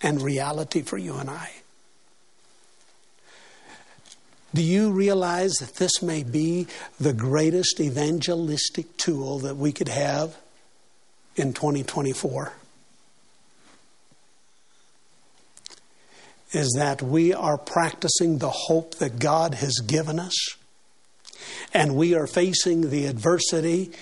and 0.01 0.23
reality 0.23 0.83
for 0.83 0.99
you 0.99 1.15
and 1.17 1.29
I. 1.29 1.51
Do 4.55 4.63
you 4.63 4.91
realize 4.91 5.53
that 5.61 5.77
this 5.77 6.03
may 6.03 6.23
be 6.23 6.67
the 7.01 7.15
greatest 7.15 7.81
evangelistic 7.81 8.97
tool 8.99 9.39
that 9.41 9.57
we 9.57 9.73
could 9.73 9.89
have 9.89 10.37
in 11.37 11.55
2024? 11.55 12.53
Is 16.53 16.75
that 16.77 17.03
we 17.03 17.33
are 17.33 17.57
practicing 17.57 18.39
the 18.39 18.51
hope 18.51 18.97
that 18.97 19.19
God 19.19 19.55
has 19.55 19.75
given 19.87 20.19
us 20.19 20.37
and 21.73 21.97
we 21.97 22.15
are 22.15 22.27
facing 22.27 22.91
the 22.91 23.07
adversity 23.07 23.93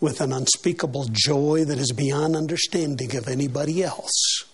with 0.00 0.20
an 0.20 0.32
unspeakable 0.32 1.06
joy 1.10 1.64
that 1.64 1.78
is 1.78 1.92
beyond 1.92 2.36
understanding 2.36 3.16
of 3.16 3.28
anybody 3.28 3.82
else. 3.82 4.44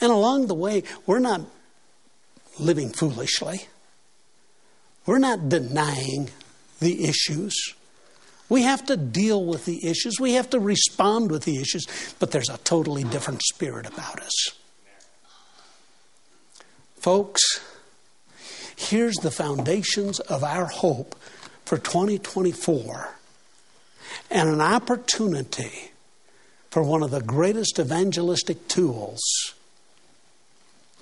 And 0.00 0.10
along 0.10 0.46
the 0.46 0.54
way, 0.54 0.82
we're 1.06 1.20
not 1.20 1.42
living 2.58 2.90
foolishly. 2.90 3.66
We're 5.06 5.18
not 5.18 5.48
denying 5.48 6.30
the 6.80 7.04
issues. 7.04 7.54
We 8.48 8.62
have 8.62 8.84
to 8.86 8.96
deal 8.96 9.44
with 9.44 9.64
the 9.64 9.86
issues. 9.86 10.18
We 10.18 10.32
have 10.34 10.50
to 10.50 10.60
respond 10.60 11.30
with 11.30 11.44
the 11.44 11.60
issues, 11.60 11.86
but 12.18 12.32
there's 12.32 12.50
a 12.50 12.58
totally 12.58 13.04
different 13.04 13.42
spirit 13.42 13.86
about 13.86 14.20
us. 14.20 14.61
Folks, 17.02 17.42
Here's 18.88 19.16
the 19.16 19.30
foundations 19.30 20.18
of 20.20 20.42
our 20.42 20.66
hope 20.66 21.14
for 21.64 21.78
2024 21.78 23.14
and 24.30 24.48
an 24.48 24.60
opportunity 24.60 25.92
for 26.70 26.82
one 26.82 27.02
of 27.02 27.12
the 27.12 27.20
greatest 27.20 27.78
evangelistic 27.78 28.66
tools 28.66 29.20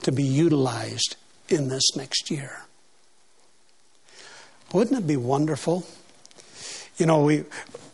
to 0.03 0.13
be 0.13 0.23
utilized 0.23 1.17
in 1.49 1.69
this 1.69 1.97
next 1.97 2.31
year. 2.31 2.65
Wouldn't 4.73 4.99
it 4.99 5.07
be 5.07 5.17
wonderful? 5.17 5.87
You 6.99 7.07
know, 7.07 7.25
we, 7.25 7.45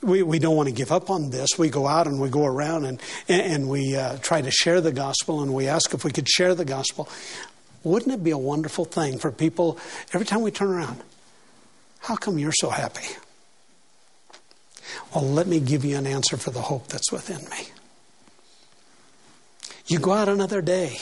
we, 0.03 0.23
we 0.25 0.39
don't 0.41 0.57
want 0.57 0.69
to 0.69 0.75
give 0.75 0.91
up 0.91 1.11
on 1.11 1.31
this. 1.31 1.51
We 1.57 1.71
go 1.71 1.87
out 1.87 2.09
and 2.09 2.21
we 2.21 2.29
go 2.29 2.45
around 2.45 2.87
and, 2.87 3.01
and 3.29 3.69
we 3.69 3.97
uh, 3.97 4.19
try 4.19 4.43
to 4.43 4.51
share 4.51 4.81
the 4.81 4.93
gospel 4.93 5.43
and 5.43 5.55
we 5.55 5.69
ask 5.69 5.95
if 5.95 6.05
we 6.05 6.11
could 6.11 6.29
share 6.29 6.55
the 6.57 6.65
gospel. 6.65 7.09
Wouldn't 7.87 8.12
it 8.12 8.24
be 8.24 8.32
a 8.32 8.39
wonderful 8.39 8.84
thing 8.84 9.16
for 9.16 9.30
people 9.30 9.78
every 10.12 10.26
time 10.26 10.43
we 10.43 10.51
turn 10.51 10.70
around? 10.70 11.01
How 12.01 12.16
come 12.16 12.37
you're 12.37 12.51
so 12.51 12.68
happy? 12.68 13.07
Well, 15.14 15.22
let 15.22 15.47
me 15.47 15.61
give 15.61 15.84
you 15.84 15.97
an 15.97 16.05
answer 16.05 16.37
for 16.37 16.51
the 16.51 16.62
hope 16.62 16.89
that's 16.89 17.12
within 17.12 17.49
me. 17.49 17.68
You 19.87 20.01
go 20.01 20.11
out 20.11 20.28
another 20.28 20.61
day, 20.61 20.99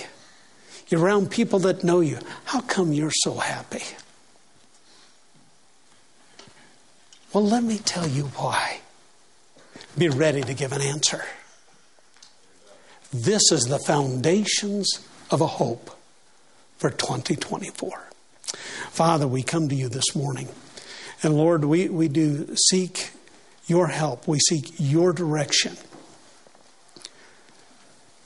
you're 0.89 1.01
around 1.01 1.31
people 1.31 1.59
that 1.61 1.85
know 1.85 2.01
you. 2.01 2.19
How 2.45 2.61
come 2.61 2.93
you're 2.93 3.11
so 3.11 3.33
happy? 3.37 3.83
Well, 7.33 7.47
let 7.47 7.65
me 7.65 7.79
tell 7.79 8.07
you 8.07 8.25
why. 8.37 8.81
Be 9.97 10.11
ready 10.11 10.43
to 10.43 10.53
give 10.53 10.73
an 10.73 10.83
answer. 10.83 11.25
This 13.11 13.51
is 13.51 13.65
the 13.65 13.79
foundations 13.79 15.01
of 15.31 15.41
a 15.41 15.47
hope 15.47 15.91
for 16.79 16.91
2024. 16.91 18.09
Father, 18.91 19.27
we 19.27 19.43
come 19.43 19.69
to 19.69 19.75
you 19.75 19.89
this 19.89 20.15
morning. 20.15 20.49
And 21.23 21.37
Lord, 21.37 21.65
we, 21.65 21.89
we 21.89 22.09
do 22.09 22.55
seek 22.57 23.11
your 23.67 23.89
help, 23.89 24.29
we 24.29 24.39
seek 24.39 24.75
your 24.79 25.13
direction. 25.13 25.77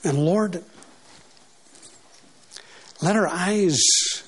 And 0.03 0.17
Lord, 0.17 0.63
let 3.01 3.15
our 3.15 3.27
eyes 3.27 3.79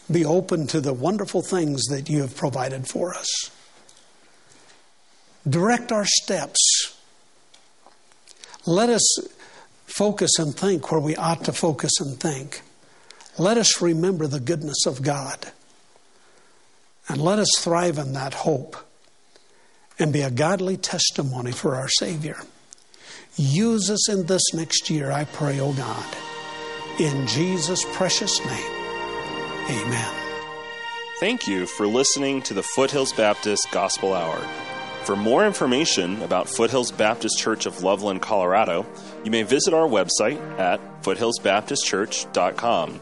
be 0.09 0.23
open 0.23 0.67
to 0.67 0.79
the 0.79 0.93
wonderful 0.93 1.41
things 1.41 1.83
that 1.85 2.09
you 2.09 2.21
have 2.21 2.35
provided 2.35 2.87
for 2.87 3.13
us. 3.13 3.51
Direct 5.47 5.91
our 5.91 6.05
steps. 6.05 6.97
Let 8.65 8.89
us 8.89 9.17
focus 9.85 10.31
and 10.37 10.55
think 10.55 10.91
where 10.91 11.01
we 11.01 11.15
ought 11.15 11.43
to 11.45 11.53
focus 11.53 11.91
and 11.99 12.19
think. 12.19 12.61
Let 13.41 13.57
us 13.57 13.81
remember 13.81 14.27
the 14.27 14.39
goodness 14.39 14.85
of 14.85 15.01
God. 15.01 15.51
And 17.07 17.19
let 17.19 17.39
us 17.39 17.49
thrive 17.57 17.97
in 17.97 18.13
that 18.13 18.35
hope 18.35 18.77
and 19.97 20.13
be 20.13 20.21
a 20.21 20.29
godly 20.29 20.77
testimony 20.77 21.51
for 21.51 21.75
our 21.75 21.89
Savior. 21.89 22.37
Use 23.37 23.89
us 23.89 24.07
in 24.09 24.27
this 24.27 24.53
next 24.53 24.91
year, 24.91 25.11
I 25.11 25.23
pray, 25.23 25.59
O 25.59 25.69
oh 25.69 25.73
God. 25.73 26.05
In 26.99 27.25
Jesus' 27.25 27.83
precious 27.93 28.37
name, 28.45 28.71
amen. 29.71 30.13
Thank 31.19 31.47
you 31.47 31.65
for 31.65 31.87
listening 31.87 32.43
to 32.43 32.53
the 32.53 32.61
Foothills 32.61 33.11
Baptist 33.11 33.71
Gospel 33.71 34.13
Hour. 34.13 34.37
For 35.05 35.15
more 35.15 35.47
information 35.47 36.21
about 36.21 36.47
Foothills 36.47 36.91
Baptist 36.91 37.39
Church 37.39 37.65
of 37.65 37.81
Loveland, 37.81 38.21
Colorado, 38.21 38.85
you 39.23 39.31
may 39.31 39.41
visit 39.41 39.73
our 39.73 39.87
website 39.87 40.39
at 40.59 40.79
foothillsbaptistchurch.com. 41.01 42.99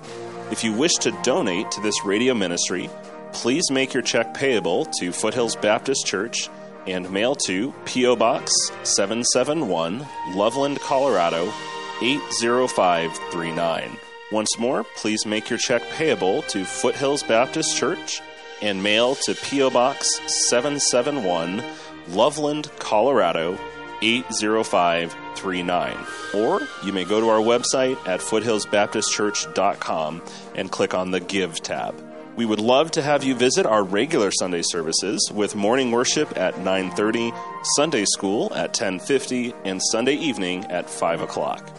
If 0.51 0.63
you 0.63 0.73
wish 0.73 0.93
to 1.01 1.11
donate 1.21 1.69
to 1.71 1.81
this 1.81 2.03
radio 2.03 2.33
ministry, 2.33 2.89
please 3.33 3.69
make 3.69 3.93
your 3.93 4.01
check 4.01 4.33
payable 4.33 4.85
to 4.99 5.11
Foothills 5.11 5.55
Baptist 5.55 6.07
Church 6.07 6.49
and 6.87 7.09
mail 7.11 7.35
to 7.45 7.71
P.O. 7.85 8.15
Box 8.15 8.51
771, 8.81 10.03
Loveland, 10.33 10.79
Colorado 10.79 11.53
80539. 12.01 13.97
Once 14.31 14.57
more, 14.57 14.83
please 14.95 15.23
make 15.25 15.51
your 15.51 15.59
check 15.59 15.83
payable 15.91 16.41
to 16.43 16.65
Foothills 16.65 17.21
Baptist 17.21 17.77
Church 17.77 18.21
and 18.63 18.81
mail 18.81 19.13
to 19.15 19.35
P.O. 19.35 19.69
Box 19.69 20.19
771, 20.49 21.63
Loveland, 22.09 22.71
Colorado 22.79 23.55
80539. 24.01 25.97
Or 26.33 26.61
you 26.83 26.91
may 26.93 27.05
go 27.05 27.19
to 27.19 27.29
our 27.29 27.39
website 27.39 27.97
at 28.07 28.19
foothillsbaptistchurch.com 28.19 30.21
and 30.55 30.71
click 30.71 30.93
on 30.93 31.09
the 31.11 31.19
Give 31.19 31.61
tab. 31.61 32.01
We 32.35 32.45
would 32.45 32.61
love 32.61 32.91
to 32.91 33.01
have 33.01 33.23
you 33.25 33.35
visit 33.35 33.65
our 33.65 33.83
regular 33.83 34.31
Sunday 34.31 34.61
services 34.63 35.29
with 35.33 35.55
morning 35.55 35.91
worship 35.91 36.37
at 36.37 36.59
9:30, 36.59 37.33
Sunday 37.75 38.05
school 38.05 38.53
at 38.55 38.73
10:50, 38.73 39.53
and 39.65 39.81
Sunday 39.91 40.15
evening 40.15 40.63
at 40.65 40.89
5 40.89 41.21
o'clock. 41.21 41.69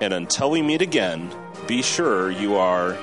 And 0.00 0.12
until 0.12 0.50
we 0.50 0.60
meet 0.60 0.82
again, 0.82 1.30
be 1.68 1.82
sure 1.82 2.32
you 2.32 2.56
are 2.56 2.96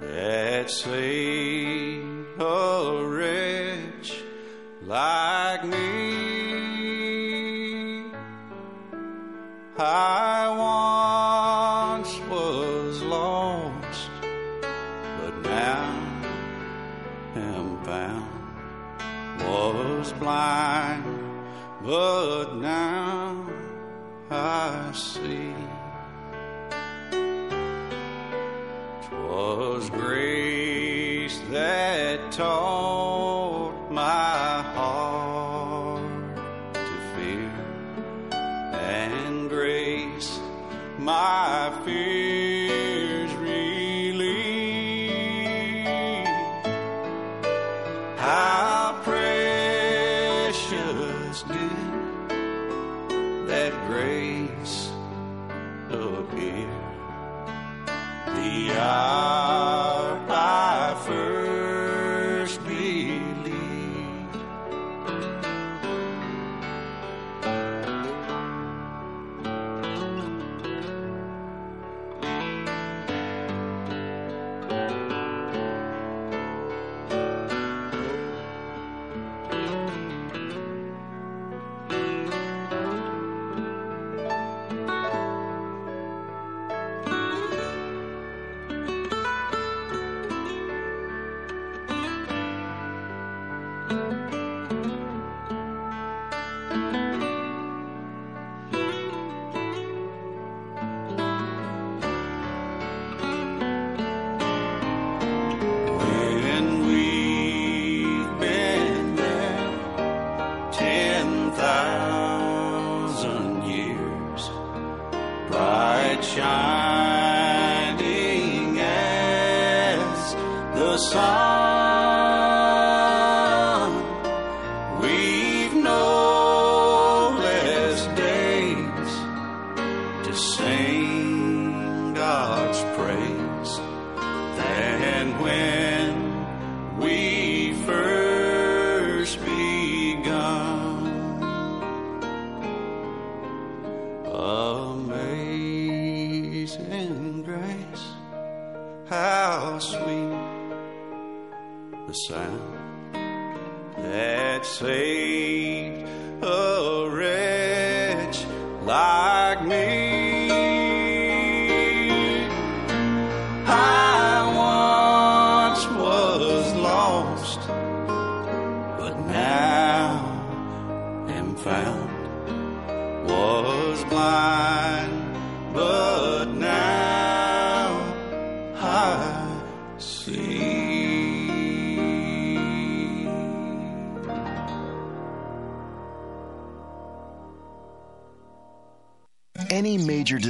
that 0.00 0.70
saved 0.70 2.40
a 2.40 3.04
wretch 3.04 4.22
like 4.82 5.64
me. 5.64 5.96
I 9.78 10.48
once 11.98 12.18
was 12.30 13.02
lost, 13.02 14.10
but 15.20 15.34
now 15.42 16.22
am 17.34 17.84
found, 17.84 18.30
was 19.40 20.12
blind 20.12 20.55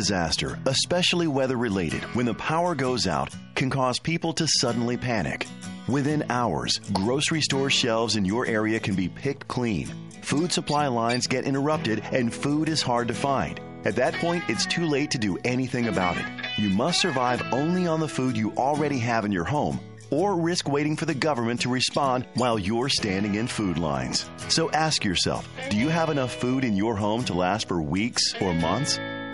disaster, 0.07 0.57
especially 0.67 1.27
weather 1.27 1.57
related, 1.57 2.05
when 2.15 2.27
the 2.27 2.35
power 2.35 2.77
goes 2.77 3.09
out, 3.09 3.35
can 3.57 3.69
cause 3.69 3.99
people 3.99 4.33
to 4.33 4.47
suddenly 4.47 4.97
panic. 4.97 5.49
Within 5.89 6.25
hours, 6.31 6.79
grocery 6.93 7.41
store 7.41 7.71
shelves 7.71 8.15
in 8.15 8.25
your 8.25 8.47
area 8.47 8.79
can 8.79 8.95
be 8.95 9.09
picked 9.09 9.49
clean. 9.49 9.93
Food 10.23 10.53
supply 10.53 10.87
lines 10.87 11.27
get 11.27 11.45
interrupted 11.45 12.05
and 12.13 12.33
food 12.33 12.69
is 12.69 12.83
hard 12.83 13.09
to 13.09 13.15
find. 13.15 13.61
At 13.85 13.97
that 13.97 14.15
point, 14.15 14.45
it's 14.49 14.65
too 14.67 14.87
late 14.87 15.11
to 15.11 15.19
do 15.19 15.39
anything 15.45 15.89
about 15.89 16.17
it. 16.17 16.25
You 16.57 16.69
must 16.69 17.01
survive 17.01 17.43
only 17.53 17.89
on 17.89 17.99
the 17.99 18.07
food 18.07 18.37
you 18.37 18.53
already 18.53 19.01
have 19.01 19.25
in 19.25 19.33
your 19.33 19.45
home 19.45 19.81
or 20.11 20.37
risk 20.37 20.69
waiting 20.69 20.97
for 20.97 21.05
the 21.05 21.15
government 21.15 21.63
to 21.63 21.69
respond 21.69 22.29
while 22.35 22.61
you're 22.61 22.89
standing 22.89 23.35
in 23.35 23.49
food 23.49 23.77
lines. 23.77 24.31
So 24.47 24.71
ask 24.71 25.05
yourself 25.05 25.49
do 25.69 25.77
you 25.77 25.89
have 25.89 26.11
enough 26.11 26.33
food 26.33 26.63
in 26.63 26.77
your 26.77 26.95
home 26.95 27.25
to 27.25 27.35
last 27.35 27.67
for 27.67 27.83
weeks 27.83 28.23
or 28.41 28.55
months? 28.55 29.01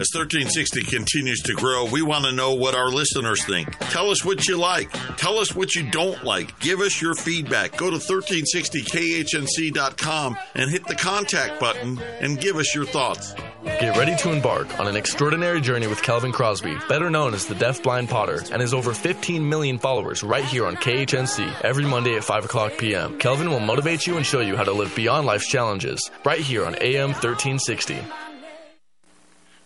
As 0.00 0.10
1360 0.14 0.84
continues 0.84 1.40
to 1.40 1.54
grow, 1.54 1.84
we 1.84 2.02
want 2.02 2.24
to 2.24 2.30
know 2.30 2.54
what 2.54 2.76
our 2.76 2.88
listeners 2.88 3.44
think. 3.44 3.76
Tell 3.90 4.10
us 4.10 4.24
what 4.24 4.46
you 4.46 4.56
like. 4.56 4.92
Tell 5.16 5.38
us 5.38 5.56
what 5.56 5.74
you 5.74 5.90
don't 5.90 6.22
like. 6.22 6.56
Give 6.60 6.78
us 6.78 7.02
your 7.02 7.16
feedback. 7.16 7.76
Go 7.76 7.90
to 7.90 7.96
1360khnc.com 7.96 10.36
and 10.54 10.70
hit 10.70 10.86
the 10.86 10.94
contact 10.94 11.58
button 11.58 11.98
and 12.20 12.40
give 12.40 12.54
us 12.54 12.76
your 12.76 12.84
thoughts. 12.84 13.34
Get 13.64 13.96
ready 13.96 14.14
to 14.18 14.30
embark 14.30 14.78
on 14.78 14.86
an 14.86 14.94
extraordinary 14.94 15.60
journey 15.60 15.88
with 15.88 16.00
Kelvin 16.00 16.30
Crosby, 16.30 16.76
better 16.88 17.10
known 17.10 17.34
as 17.34 17.46
the 17.46 17.56
Deaf 17.56 17.82
Blind 17.82 18.08
Potter, 18.08 18.44
and 18.52 18.62
his 18.62 18.72
over 18.72 18.94
15 18.94 19.48
million 19.48 19.80
followers 19.80 20.22
right 20.22 20.44
here 20.44 20.66
on 20.66 20.76
KHNC 20.76 21.62
every 21.62 21.86
Monday 21.86 22.14
at 22.14 22.22
5 22.22 22.44
o'clock 22.44 22.78
p.m. 22.78 23.18
Kelvin 23.18 23.50
will 23.50 23.58
motivate 23.58 24.06
you 24.06 24.16
and 24.16 24.24
show 24.24 24.38
you 24.38 24.56
how 24.56 24.62
to 24.62 24.70
live 24.70 24.94
beyond 24.94 25.26
life's 25.26 25.48
challenges 25.48 26.08
right 26.24 26.38
here 26.38 26.64
on 26.64 26.76
AM 26.80 27.10
1360. 27.10 27.98